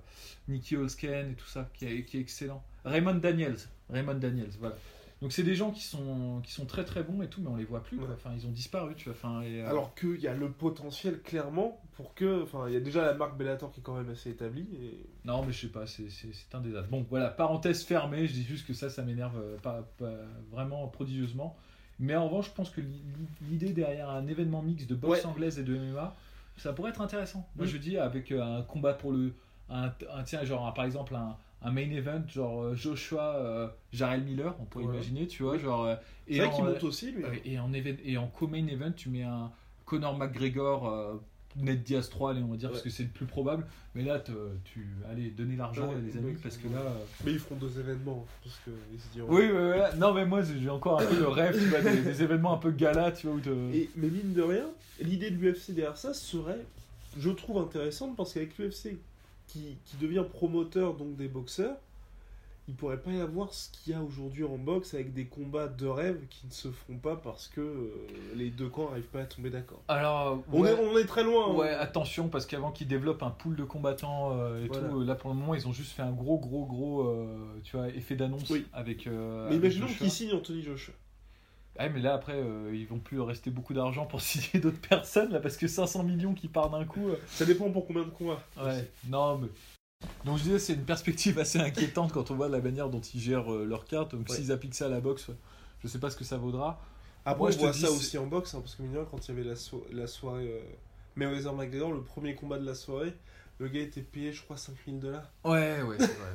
Nicky 0.48 0.78
Holsken 0.78 1.32
et 1.32 1.36
tout 1.36 1.48
ça, 1.48 1.68
qui 1.74 1.86
est, 1.86 2.06
qui 2.06 2.18
est 2.18 2.22
excellent. 2.22 2.64
Raymond 2.86 3.16
Daniels. 3.16 3.58
Raymond 3.90 4.16
Daniels, 4.16 4.50
voilà. 4.60 4.76
Donc 5.22 5.34
c'est 5.34 5.44
des 5.44 5.54
gens 5.54 5.70
qui 5.70 5.84
sont, 5.84 6.40
qui 6.44 6.52
sont 6.52 6.66
très 6.66 6.84
très 6.84 7.04
bons 7.04 7.22
et 7.22 7.28
tout, 7.28 7.42
mais 7.42 7.50
on 7.50 7.56
les 7.56 7.64
voit 7.66 7.84
plus. 7.84 7.98
quoi. 7.98 8.08
Enfin, 8.12 8.32
ils 8.36 8.48
ont 8.48 8.52
disparu, 8.52 8.96
tu 8.96 9.06
vois. 9.10 9.14
Enfin, 9.14 9.42
et, 9.44 9.62
euh, 9.62 9.70
Alors 9.70 9.94
qu'il 9.94 10.20
y 10.20 10.28
a 10.28 10.34
le 10.34 10.50
potentiel 10.50 11.22
clairement 11.22 11.80
pour 11.96 12.16
que. 12.16 12.42
Enfin, 12.42 12.68
il 12.68 12.74
y 12.74 12.78
a 12.78 12.80
déjà 12.80 13.06
la 13.06 13.14
marque 13.14 13.38
Bellator 13.38 13.72
qui 13.72 13.82
est 13.82 13.84
quand 13.84 13.94
même 13.96 14.10
assez 14.10 14.32
établie. 14.32 14.66
Et... 14.82 15.06
Non, 15.26 15.44
mais 15.46 15.54
je 15.54 15.62
sais 15.62 15.68
pas, 15.68 15.86
c'est- 15.86 16.08
un 16.54 16.62
désastre. 16.62 16.90
Bon, 16.90 17.06
voilà, 17.08 17.30
parenthèse 17.30 17.84
fermée, 17.84 18.26
je 18.26 18.34
dis 18.34 18.44
juste 18.44 18.66
que 18.66 18.74
ça, 18.74 18.90
ça 18.90 19.04
m'énerve 19.04 19.38
euh, 19.40 19.58
pas, 19.60 19.88
pas 20.00 20.10
vraiment 20.52 20.88
prodigieusement. 20.88 21.56
Mais 22.00 22.16
en 22.16 22.26
revanche, 22.28 22.48
je 22.48 22.54
pense 22.56 22.72
que 22.72 22.82
l'i- 22.82 23.04
l'idée 23.48 23.74
derrière 23.74 24.10
un 24.10 24.26
événement 24.26 24.64
mix 24.64 24.88
de 24.88 24.96
boxe 24.96 25.20
Ouais. 25.20 25.26
anglaise 25.28 25.60
et 25.60 25.64
de 25.64 25.76
MMA, 25.78 26.16
ça 26.58 26.74
pourrait 26.74 26.90
être 26.90 27.02
intéressant. 27.02 27.48
Moi, 27.56 27.66
Oui. 27.68 27.72
je 27.72 27.78
dis 27.78 27.98
avec 28.00 28.32
euh, 28.32 28.42
un 28.42 28.64
combat 28.64 28.94
pour 28.96 29.12
le. 29.12 29.34
Un, 29.70 29.92
un- 30.12 30.24
tiens, 30.24 30.44
genre, 30.44 30.66
un- 30.66 30.72
par 30.72 30.86
exemple, 30.86 31.14
un, 31.16 31.38
un 31.64 31.72
main 31.72 31.90
event, 31.92 32.22
genre 32.28 32.64
euh, 32.64 32.76
Joshua, 32.76 33.36
euh, 33.38 33.68
Jarrell 33.94 34.24
Miller, 34.24 34.56
on 34.60 34.66
pourrait 34.66 34.86
Ouais. 34.86 34.94
imaginer, 34.96 35.28
tu 35.28 35.44
vois, 35.44 35.54
Oui. 35.54 35.60
genre. 35.60 35.86
euh, 35.86 35.96
C'est 36.28 36.34
et 36.34 36.38
vrai 36.40 36.48
en- 36.48 36.52
qu'il 36.56 36.64
monte 36.66 36.84
aussi, 36.84 37.12
lui. 37.12 37.24
Ouais, 37.24 37.42
et 37.46 37.60
en, 37.60 37.72
even- 37.74 37.98
et 38.04 38.18
en 38.18 38.28
co-main 38.28 38.66
event, 38.68 38.92
tu 38.96 39.10
mets 39.10 39.24
un 39.24 39.52
Conor 39.86 40.18
McGregor, 40.18 40.90
euh, 40.90 41.14
Ned 41.58 41.84
Diaz 41.84 42.10
3, 42.10 42.32
allez, 42.32 42.42
on 42.42 42.48
va 42.48 42.56
dire, 42.56 42.70
parce 42.70 42.82
que 42.82 42.90
c'est 42.90 43.04
le 43.04 43.10
plus 43.10 43.26
probable. 43.26 43.68
Mais 43.94 44.04
là, 44.04 44.20
tu. 44.64 44.88
Allez, 45.12 45.32
donnez 45.32 45.58
l'argent, 45.58 45.90
Ouais, 45.90 45.96
les 46.02 46.18
amis, 46.18 46.36
parce 46.42 46.56
que 46.56 46.70
là. 46.70 46.80
euh, 46.80 46.94
Mais 47.26 47.34
ils 47.34 47.40
feront 47.40 47.56
deux 47.58 47.78
événements. 47.78 48.26
Parce 48.42 48.56
que 48.66 48.72
ils 48.94 49.00
se 49.02 49.10
diront. 49.12 49.28
Oui, 49.30 49.50
non, 49.98 50.14
mais 50.14 50.26
moi, 50.26 50.42
j'ai 50.44 50.70
encore 50.70 51.02
un 51.02 51.06
peu 51.06 51.20
le 51.20 51.28
rêve, 51.28 51.60
tu 51.60 51.66
vois, 51.68 51.82
des, 51.82 52.02
des 52.02 52.24
événements 52.24 52.54
un 52.54 52.58
peu 52.58 52.72
gala, 52.72 53.12
tu 53.12 53.28
vois, 53.28 53.36
où 53.36 53.40
te... 53.42 53.50
Et, 53.76 53.90
mais 53.98 54.08
mine 54.08 54.34
de 54.34 54.42
rien, 54.42 54.66
l'idée 55.02 55.30
de 55.30 55.36
l'UFC 55.36 55.72
derrière 55.74 55.98
ça 55.98 56.14
serait, 56.14 56.66
je 57.20 57.30
trouve 57.32 57.58
intéressante 57.62 58.16
parce 58.16 58.34
qu'avec 58.34 58.58
l'UFC 58.58 58.98
qui, 59.52 59.78
qui 59.86 59.98
devient 59.98 60.24
promoteur 60.32 60.94
donc 60.96 61.16
des 61.18 61.28
boxeurs, 61.28 61.76
il 62.68 62.76
pourrait 62.76 63.02
pas 63.02 63.12
y 63.12 63.20
avoir 63.20 63.54
ce 63.54 63.70
qu'il 63.72 63.92
y 63.92 63.96
a 63.96 64.02
aujourd'hui 64.02 64.44
en 64.46 64.58
boxe 64.58 64.94
avec 64.94 65.14
des 65.14 65.26
combats 65.26 65.68
de 65.68 65.88
rêve 65.88 66.20
qui 66.30 66.46
ne 66.48 66.52
se 66.54 66.70
font 66.70 66.96
pas 66.98 67.16
parce 67.18 67.48
que 67.50 67.60
euh, 67.60 67.90
les 68.36 68.50
deux 68.50 68.70
camps 68.70 68.88
n'arrivent 68.90 69.08
pas 69.08 69.22
à 69.22 69.26
tomber 69.26 69.50
d'accord. 69.50 69.82
Alors, 69.90 70.42
On, 70.54 70.62
ouais, 70.62 70.72
est, 70.72 70.80
on 70.80 70.98
est 70.98 71.06
très 71.06 71.24
loin. 71.24 71.50
hein. 71.52 71.56
ouais, 71.56 71.70
attention, 71.72 72.30
parce 72.30 72.46
qu'avant 72.46 72.72
qu'ils 72.72 72.88
développent 72.88 73.24
un 73.24 73.32
pool 73.32 73.56
de 73.58 73.64
combattants 73.64 74.38
euh, 74.38 74.64
et 74.64 74.68
Voilà. 74.68 74.88
tout, 74.90 75.02
là, 75.02 75.16
pour 75.16 75.32
le 75.32 75.36
moment, 75.36 75.54
ils 75.56 75.68
ont 75.68 75.74
juste 75.74 75.92
fait 75.92 76.04
un 76.04 76.12
gros, 76.14 76.38
gros, 76.38 76.66
gros, 76.66 77.02
euh, 77.10 77.26
tu 77.64 77.76
vois, 77.76 77.90
effet 77.90 78.16
d'annonce 78.16 78.50
Oui. 78.50 78.66
avec... 78.74 79.08
Mais 79.08 79.14
avec 79.48 79.58
imaginons 79.58 79.88
qu'ils 79.88 80.12
signent 80.12 80.34
Anthony 80.36 80.62
Joshua. 80.62 80.94
Ouais, 81.80 81.90
mais 81.90 82.00
là, 82.02 82.14
après, 82.16 82.36
euh, 82.36 82.72
ils 82.76 82.86
vont 82.88 83.00
plus 83.00 83.20
rester 83.22 83.50
beaucoup 83.50 83.74
d'argent 83.74 84.06
pour 84.06 84.22
signer 84.22 84.60
d'autres 84.62 84.82
personnes, 84.82 85.32
là, 85.32 85.40
parce 85.40 85.58
que 85.58 85.68
500 85.68 86.04
millions 86.04 86.34
qui 86.34 86.48
partent 86.48 86.72
d'un 86.72 86.86
coup... 86.86 87.10
euh, 87.10 87.18
Ça 87.28 87.46
dépend 87.46 87.70
pour 87.72 87.88
combien 87.88 88.04
de 88.04 88.10
combats. 88.10 88.42
Ouais, 88.58 88.90
non, 89.08 89.38
mais. 89.38 89.48
Donc 90.26 90.38
je 90.40 90.44
disais, 90.44 90.60
c'est 90.60 90.74
une 90.74 90.84
perspective 90.86 91.38
assez 91.40 91.60
inquiétante 91.60 92.12
quand 92.12 92.32
on 92.32 92.36
voit 92.36 92.50
la 92.50 92.60
manière 92.60 92.90
dont 92.90 93.00
ils 93.02 93.20
gèrent 93.20 93.54
euh, 93.54 93.66
leurs 93.66 93.86
cartes. 93.86 94.16
Donc 94.16 94.30
Ouais. 94.30 94.36
s'ils 94.36 94.52
appliquent 94.52 94.74
ça 94.76 94.88
à 94.88 94.90
la 94.90 95.00
boxe, 95.00 95.30
je 95.84 95.88
sais 95.88 96.00
pas 96.00 96.10
ce 96.10 96.18
que 96.18 96.24
ça 96.24 96.38
vaudra. 96.38 96.82
Après, 97.24 97.38
Moi, 97.40 97.50
on 97.50 97.68
je 97.68 97.72
dis, 97.72 97.82
ça 97.82 97.92
aussi 97.92 98.18
en 98.18 98.26
boxe, 98.26 98.54
hein, 98.56 98.62
parce 98.62 98.76
que 98.76 98.82
rien, 98.82 99.06
quand 99.10 99.28
il 99.28 99.36
y 99.36 99.38
avait 99.40 99.48
la, 99.48 99.56
so- 99.56 99.86
la 99.92 100.08
soirée 100.08 100.64
Mayweather 101.16 101.54
McGregor, 101.54 101.92
le 101.94 102.02
premier 102.02 102.34
combat 102.36 102.58
de 102.58 102.66
la 102.66 102.74
soirée, 102.74 103.14
le 103.60 103.68
gars 103.68 103.82
était 103.82 104.02
payé, 104.02 104.34
je 104.34 104.42
crois, 104.42 104.58
5000 104.58 105.00
dollars. 105.00 105.32
Ouais, 105.46 105.82
ouais, 105.84 105.98
c'est 106.00 106.06
vrai. 106.08 106.32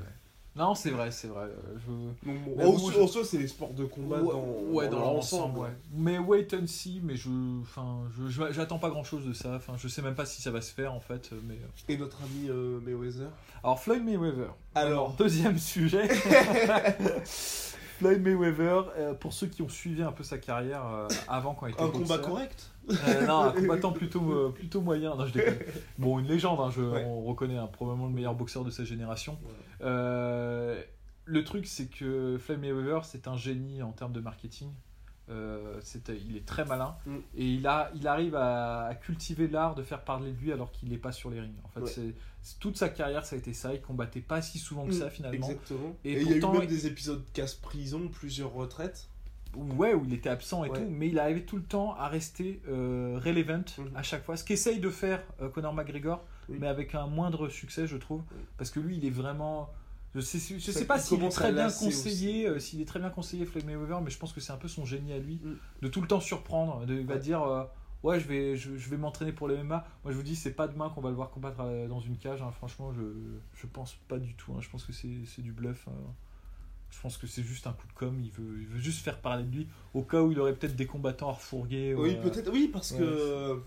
Non, 0.56 0.74
c'est 0.74 0.90
vrai, 0.90 1.10
c'est 1.10 1.26
vrai. 1.28 1.44
euh, 1.44 1.76
Je... 1.86 2.28
Donc 2.30 2.42
bon, 2.44 2.54
Mais 2.56 2.64
en, 2.64 2.78
soi- 2.78 2.92
je- 2.94 3.00
en 3.00 3.06
soi, 3.06 3.24
c'est 3.24 3.36
les 3.38 3.46
sports 3.48 3.74
de 3.74 3.84
combat 3.84 4.16
ouais, 4.22 4.32
dans, 4.32 4.72
ouais, 4.74 4.84
dans 4.88 4.92
dans 4.92 4.98
leur 5.04 5.14
l'ensemble, 5.14 5.58
ouais. 5.58 5.68
Mais 5.94 6.18
wait 6.18 6.48
and 6.54 6.66
see, 6.66 7.00
mais 7.04 7.14
je, 7.16 7.28
enfin, 7.60 7.98
je, 8.18 8.52
j'attends 8.52 8.78
pas 8.78 8.88
grand 8.88 9.04
chose 9.04 9.26
de 9.26 9.32
ça. 9.34 9.54
Enfin, 9.56 9.74
je 9.76 9.86
sais 9.88 10.00
même 10.02 10.14
pas 10.14 10.24
si 10.24 10.40
ça 10.40 10.50
va 10.50 10.60
se 10.62 10.72
faire 10.72 10.94
en 10.94 11.00
fait. 11.00 11.30
Mais 11.46 11.54
euh. 11.54 11.92
Et 11.92 11.98
notre 11.98 12.18
ami 12.22 12.48
euh, 12.48 12.80
Mayweather 12.80 13.28
alors 13.62 13.80
Floyd 13.80 14.04
Mayweather. 14.04 14.54
Alors. 14.74 15.12
deuxième 15.18 15.58
sujet. 15.58 16.08
Floyd 17.98 18.22
Mayweather, 18.22 18.84
euh, 18.98 19.14
pour 19.14 19.32
ceux 19.32 19.46
qui 19.46 19.62
ont 19.62 19.68
suivi 19.68 20.02
un 20.02 20.12
peu 20.12 20.22
sa 20.22 20.36
carrière 20.38 20.84
euh, 20.86 21.08
avant 21.28 21.54
quand 21.54 21.66
il 21.66 21.72
était 21.72 21.82
Un 21.82 21.88
combat 21.88 22.18
correct 22.18 22.70
Euh, 22.90 23.26
non, 23.26 23.40
un 23.44 23.52
combattant 23.52 23.92
plutôt, 23.92 24.30
euh, 24.32 24.52
plutôt 24.54 24.80
moyen. 24.80 25.14
Non, 25.16 25.26
je 25.26 25.32
déconne. 25.32 25.58
Bon, 25.98 26.18
une 26.18 26.26
légende, 26.26 26.60
hein, 26.60 26.70
je, 26.70 26.82
Ouais. 26.82 27.04
on 27.04 27.22
reconnaît 27.24 27.56
hein, 27.58 27.68
probablement 27.72 28.06
le 28.06 28.12
meilleur 28.14 28.34
boxeur 28.34 28.64
de 28.64 28.70
sa 28.70 28.84
génération. 28.84 29.38
Ouais. 29.44 29.50
Euh, 29.82 30.82
le 31.24 31.44
truc, 31.44 31.66
c'est 31.66 31.86
que 31.86 32.38
Floyd 32.38 32.60
Mayweather, 32.60 33.04
c'est 33.04 33.26
un 33.28 33.36
génie 33.36 33.82
en 33.82 33.92
termes 33.92 34.12
de 34.12 34.20
marketing. 34.20 34.70
Il 35.28 36.36
est 36.36 36.46
très 36.46 36.64
malin 36.64 36.94
Mm. 37.04 37.16
et 37.36 37.44
il, 37.44 37.66
a, 37.66 37.90
il 37.96 38.06
arrive 38.06 38.36
à, 38.36 38.84
à 38.86 38.94
cultiver 38.94 39.48
l'art 39.48 39.74
de 39.74 39.82
faire 39.82 40.04
parler 40.04 40.30
de 40.30 40.38
lui 40.38 40.52
alors 40.52 40.70
qu'il 40.70 40.88
n'est 40.88 40.98
pas 40.98 41.10
sur 41.10 41.30
les 41.30 41.40
rings. 41.40 41.50
En 41.64 41.68
fait, 41.68 41.80
Ouais. 41.80 42.14
toute 42.60 42.76
sa 42.76 42.88
carrière, 42.88 43.26
ça 43.26 43.34
a 43.34 43.38
été 43.40 43.52
ça. 43.52 43.74
Il 43.74 43.80
combattait 43.82 44.20
pas 44.20 44.40
si 44.40 44.58
souvent 44.60 44.86
que 44.86 44.92
ça 44.92 45.10
finalement. 45.10 45.34
Exactement. 45.48 45.96
Et 46.04 46.12
Et, 46.12 46.20
il 46.22 46.28
y 46.30 46.32
a 46.32 46.36
eu 46.36 46.40
pourtant, 46.40 46.58
même 46.60 46.68
des 46.68 46.86
épisodes 46.86 47.24
casse-prison, 47.32 48.08
plusieurs 48.08 48.52
retraites. 48.52 49.08
Ouais, 49.76 49.94
où 49.94 50.04
il 50.04 50.12
était 50.14 50.28
absent 50.28 50.64
et 50.64 50.70
Ouais. 50.70 50.78
tout, 50.78 50.88
mais 50.90 51.08
il 51.08 51.18
arrivait 51.18 51.42
tout 51.42 51.56
le 51.56 51.62
temps 51.62 51.94
à 51.94 52.08
rester 52.08 52.60
euh, 52.68 53.18
relevant 53.22 53.64
Mhm. 53.78 53.90
à 53.96 54.02
chaque 54.02 54.24
fois. 54.24 54.36
Ce 54.36 54.44
qu'essaye 54.44 54.78
de 54.80 54.90
faire 54.90 55.22
euh, 55.40 55.48
Conor 55.48 55.72
McGregor, 55.74 56.24
Oui. 56.48 56.58
mais 56.60 56.66
avec 56.68 56.94
un 56.94 57.06
moindre 57.06 57.48
succès, 57.48 57.86
je 57.86 57.96
trouve. 57.96 58.22
Oui. 58.32 58.42
Parce 58.58 58.70
que 58.70 58.80
lui, 58.80 58.96
il 58.96 59.04
est 59.04 59.10
vraiment. 59.10 59.70
Je 60.14 60.20
sais, 60.20 60.38
je 60.58 60.70
sais 60.70 60.86
pas 60.86 60.96
il 60.96 61.02
s'il 61.02 61.22
est 61.24 61.28
très 61.28 61.52
bien 61.52 61.68
conseillé, 61.70 62.46
euh, 62.48 62.58
s'il 62.58 62.80
est 62.80 62.86
très 62.86 62.98
bien 63.00 63.10
conseillé 63.10 63.44
Floyd 63.44 63.66
Mayweather, 63.66 64.00
mais 64.00 64.10
je 64.10 64.18
pense 64.18 64.32
que 64.32 64.40
c'est 64.40 64.52
un 64.52 64.56
peu 64.56 64.68
son 64.68 64.84
génie 64.86 65.12
à 65.12 65.18
lui 65.18 65.40
Mm. 65.44 65.54
de 65.82 65.88
tout 65.88 66.00
le 66.00 66.06
temps 66.08 66.20
surprendre. 66.20 66.86
De, 66.86 66.94
il 66.94 67.06
va 67.06 67.18
dire 67.18 67.42
euh, 67.42 67.64
ouais, 68.02 68.18
je 68.18 68.26
vais, 68.26 68.56
je, 68.56 68.76
je 68.78 68.88
vais 68.88 68.96
m'entraîner 68.96 69.32
pour 69.32 69.46
le 69.46 69.56
MMA. 69.62 69.86
Moi, 70.04 70.12
je 70.12 70.16
vous 70.16 70.22
dis, 70.22 70.34
c'est 70.36 70.52
pas 70.54 70.68
demain 70.68 70.88
qu'on 70.88 71.02
va 71.02 71.10
le 71.10 71.16
voir 71.16 71.28
combattre 71.30 71.58
euh, 71.60 71.86
dans 71.86 72.00
une 72.00 72.16
cage. 72.16 72.40
hein. 72.40 72.50
Franchement, 72.50 72.92
je, 72.94 73.02
je 73.60 73.66
pense 73.66 73.94
pas 74.08 74.18
du 74.18 74.34
tout. 74.34 74.52
hein. 74.54 74.60
Je 74.60 74.70
pense 74.70 74.84
que 74.84 74.92
c'est 74.92 75.10
c'est 75.26 75.42
du 75.42 75.52
bluff. 75.52 75.86
hein. 75.88 75.92
Je 76.90 77.00
pense 77.02 77.16
que 77.18 77.26
c'est 77.26 77.42
juste 77.42 77.66
un 77.66 77.72
coup 77.72 77.86
de 77.86 77.92
com. 77.92 78.18
Il 78.22 78.30
veut, 78.30 78.58
il 78.60 78.66
veut 78.66 78.80
juste 78.80 79.02
faire 79.04 79.18
parler 79.18 79.44
de 79.44 79.54
lui 79.54 79.68
au 79.94 80.02
cas 80.02 80.20
où 80.22 80.32
il 80.32 80.40
aurait 80.40 80.54
peut-être 80.54 80.76
des 80.76 80.86
combattants 80.86 81.28
à 81.28 81.32
refourguer. 81.32 81.94
ou, 81.94 82.02
Oui, 82.02 82.16
euh, 82.16 82.22
peut-être. 82.22 82.50
Oui, 82.52 82.68
parce 82.72 82.92
ouais. 82.92 82.98
que. 82.98 83.60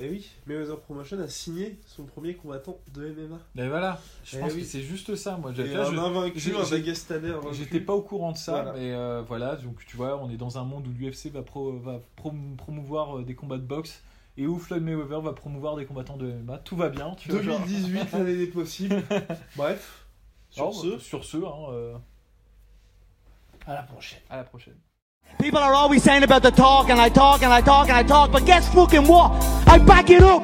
Et 0.00 0.08
oui, 0.08 0.28
Mayweather 0.48 0.80
Promotion 0.80 1.20
a 1.20 1.28
signé 1.28 1.78
son 1.86 2.02
premier 2.02 2.34
combattant 2.34 2.78
de 2.94 3.10
MMA. 3.10 3.38
Mais 3.54 3.68
voilà, 3.68 4.00
je 4.24 4.36
Eh 4.36 4.40
pense 4.40 4.52
oui. 4.54 4.60
que 4.62 4.66
c'est 4.66 4.80
juste 4.82 5.14
ça. 5.14 5.36
Moi, 5.36 5.52
Et 5.56 5.68
là, 5.68 5.86
un 5.88 5.96
invaincu, 5.98 6.52
un. 6.56 7.52
J'étais 7.52 7.80
pas 7.80 7.92
au 7.92 8.02
courant 8.02 8.32
de 8.32 8.36
ça, 8.36 8.52
Voilà. 8.62 8.72
mais 8.72 8.92
euh, 8.92 9.22
voilà, 9.24 9.54
donc 9.54 9.84
tu 9.86 9.96
vois, 9.96 10.20
on 10.20 10.28
est 10.30 10.36
dans 10.36 10.58
un 10.58 10.64
monde 10.64 10.88
où 10.88 10.90
l'UFC 10.90 11.30
va, 11.30 11.42
pro- 11.42 11.78
va 11.78 12.00
prom- 12.16 12.56
promouvoir 12.56 13.18
euh, 13.18 13.22
des 13.24 13.36
combats 13.36 13.58
de 13.58 13.62
boxe 13.62 14.02
et 14.36 14.48
où 14.48 14.58
Floyd 14.58 14.82
Mayweather 14.82 15.20
va 15.20 15.32
promouvoir 15.32 15.76
des 15.76 15.84
combattants 15.86 16.16
de 16.16 16.26
MMA. 16.32 16.58
Tout 16.58 16.74
va 16.76 16.88
bien, 16.88 17.14
tu 17.16 17.30
vois. 17.30 17.42
genre. 17.42 17.60
2018, 17.60 18.12
l'année 18.14 18.36
des 18.36 18.46
possibles. 18.48 19.00
Bref, 19.56 20.06
sur 20.50 20.74
ce, 20.74 20.98
sur 20.98 21.24
ce, 21.24 21.36
hein, 21.36 21.70
euh, 21.70 21.94
À 23.66 23.74
la 23.74 23.82
prochaine. 23.82 24.20
à 24.30 24.36
la 24.36 24.44
prochaine. 24.44 24.74
People 25.38 25.58
are 25.58 25.74
always 25.74 26.02
saying 26.02 26.22
about 26.22 26.42
the 26.42 26.50
talk, 26.50 26.90
and 26.90 27.00
I 27.00 27.08
talk, 27.08 27.42
and 27.42 27.52
I 27.52 27.60
talk, 27.60 27.88
and 27.88 27.96
I 27.96 28.02
talk, 28.02 28.30
but 28.30 28.44
guess 28.44 28.68
fucking 28.72 29.06
what? 29.06 29.32
I 29.66 29.78
back 29.78 30.10
it 30.10 30.22
up! 30.22 30.42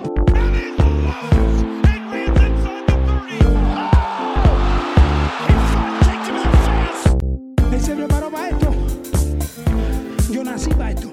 Él 7.73 7.81
se 7.81 7.95
preparó 7.95 8.31
para 8.31 8.49
esto. 8.49 8.73
Yo 10.33 10.43
nací 10.43 10.71
para 10.77 10.91
esto. 10.91 11.11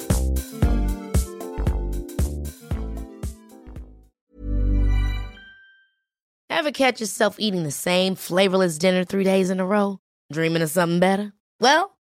Ever 6.49 6.71
catch 6.71 6.99
yourself 6.99 7.35
eating 7.39 7.63
the 7.63 7.71
same 7.71 8.15
flavorless 8.15 8.77
dinner 8.77 9.03
three 9.03 9.23
days 9.23 9.49
in 9.49 9.59
a 9.59 9.65
row? 9.65 9.99
Dreaming 10.31 10.61
of 10.63 10.69
something 10.71 10.99
better? 10.99 11.33
Well, 11.59 11.96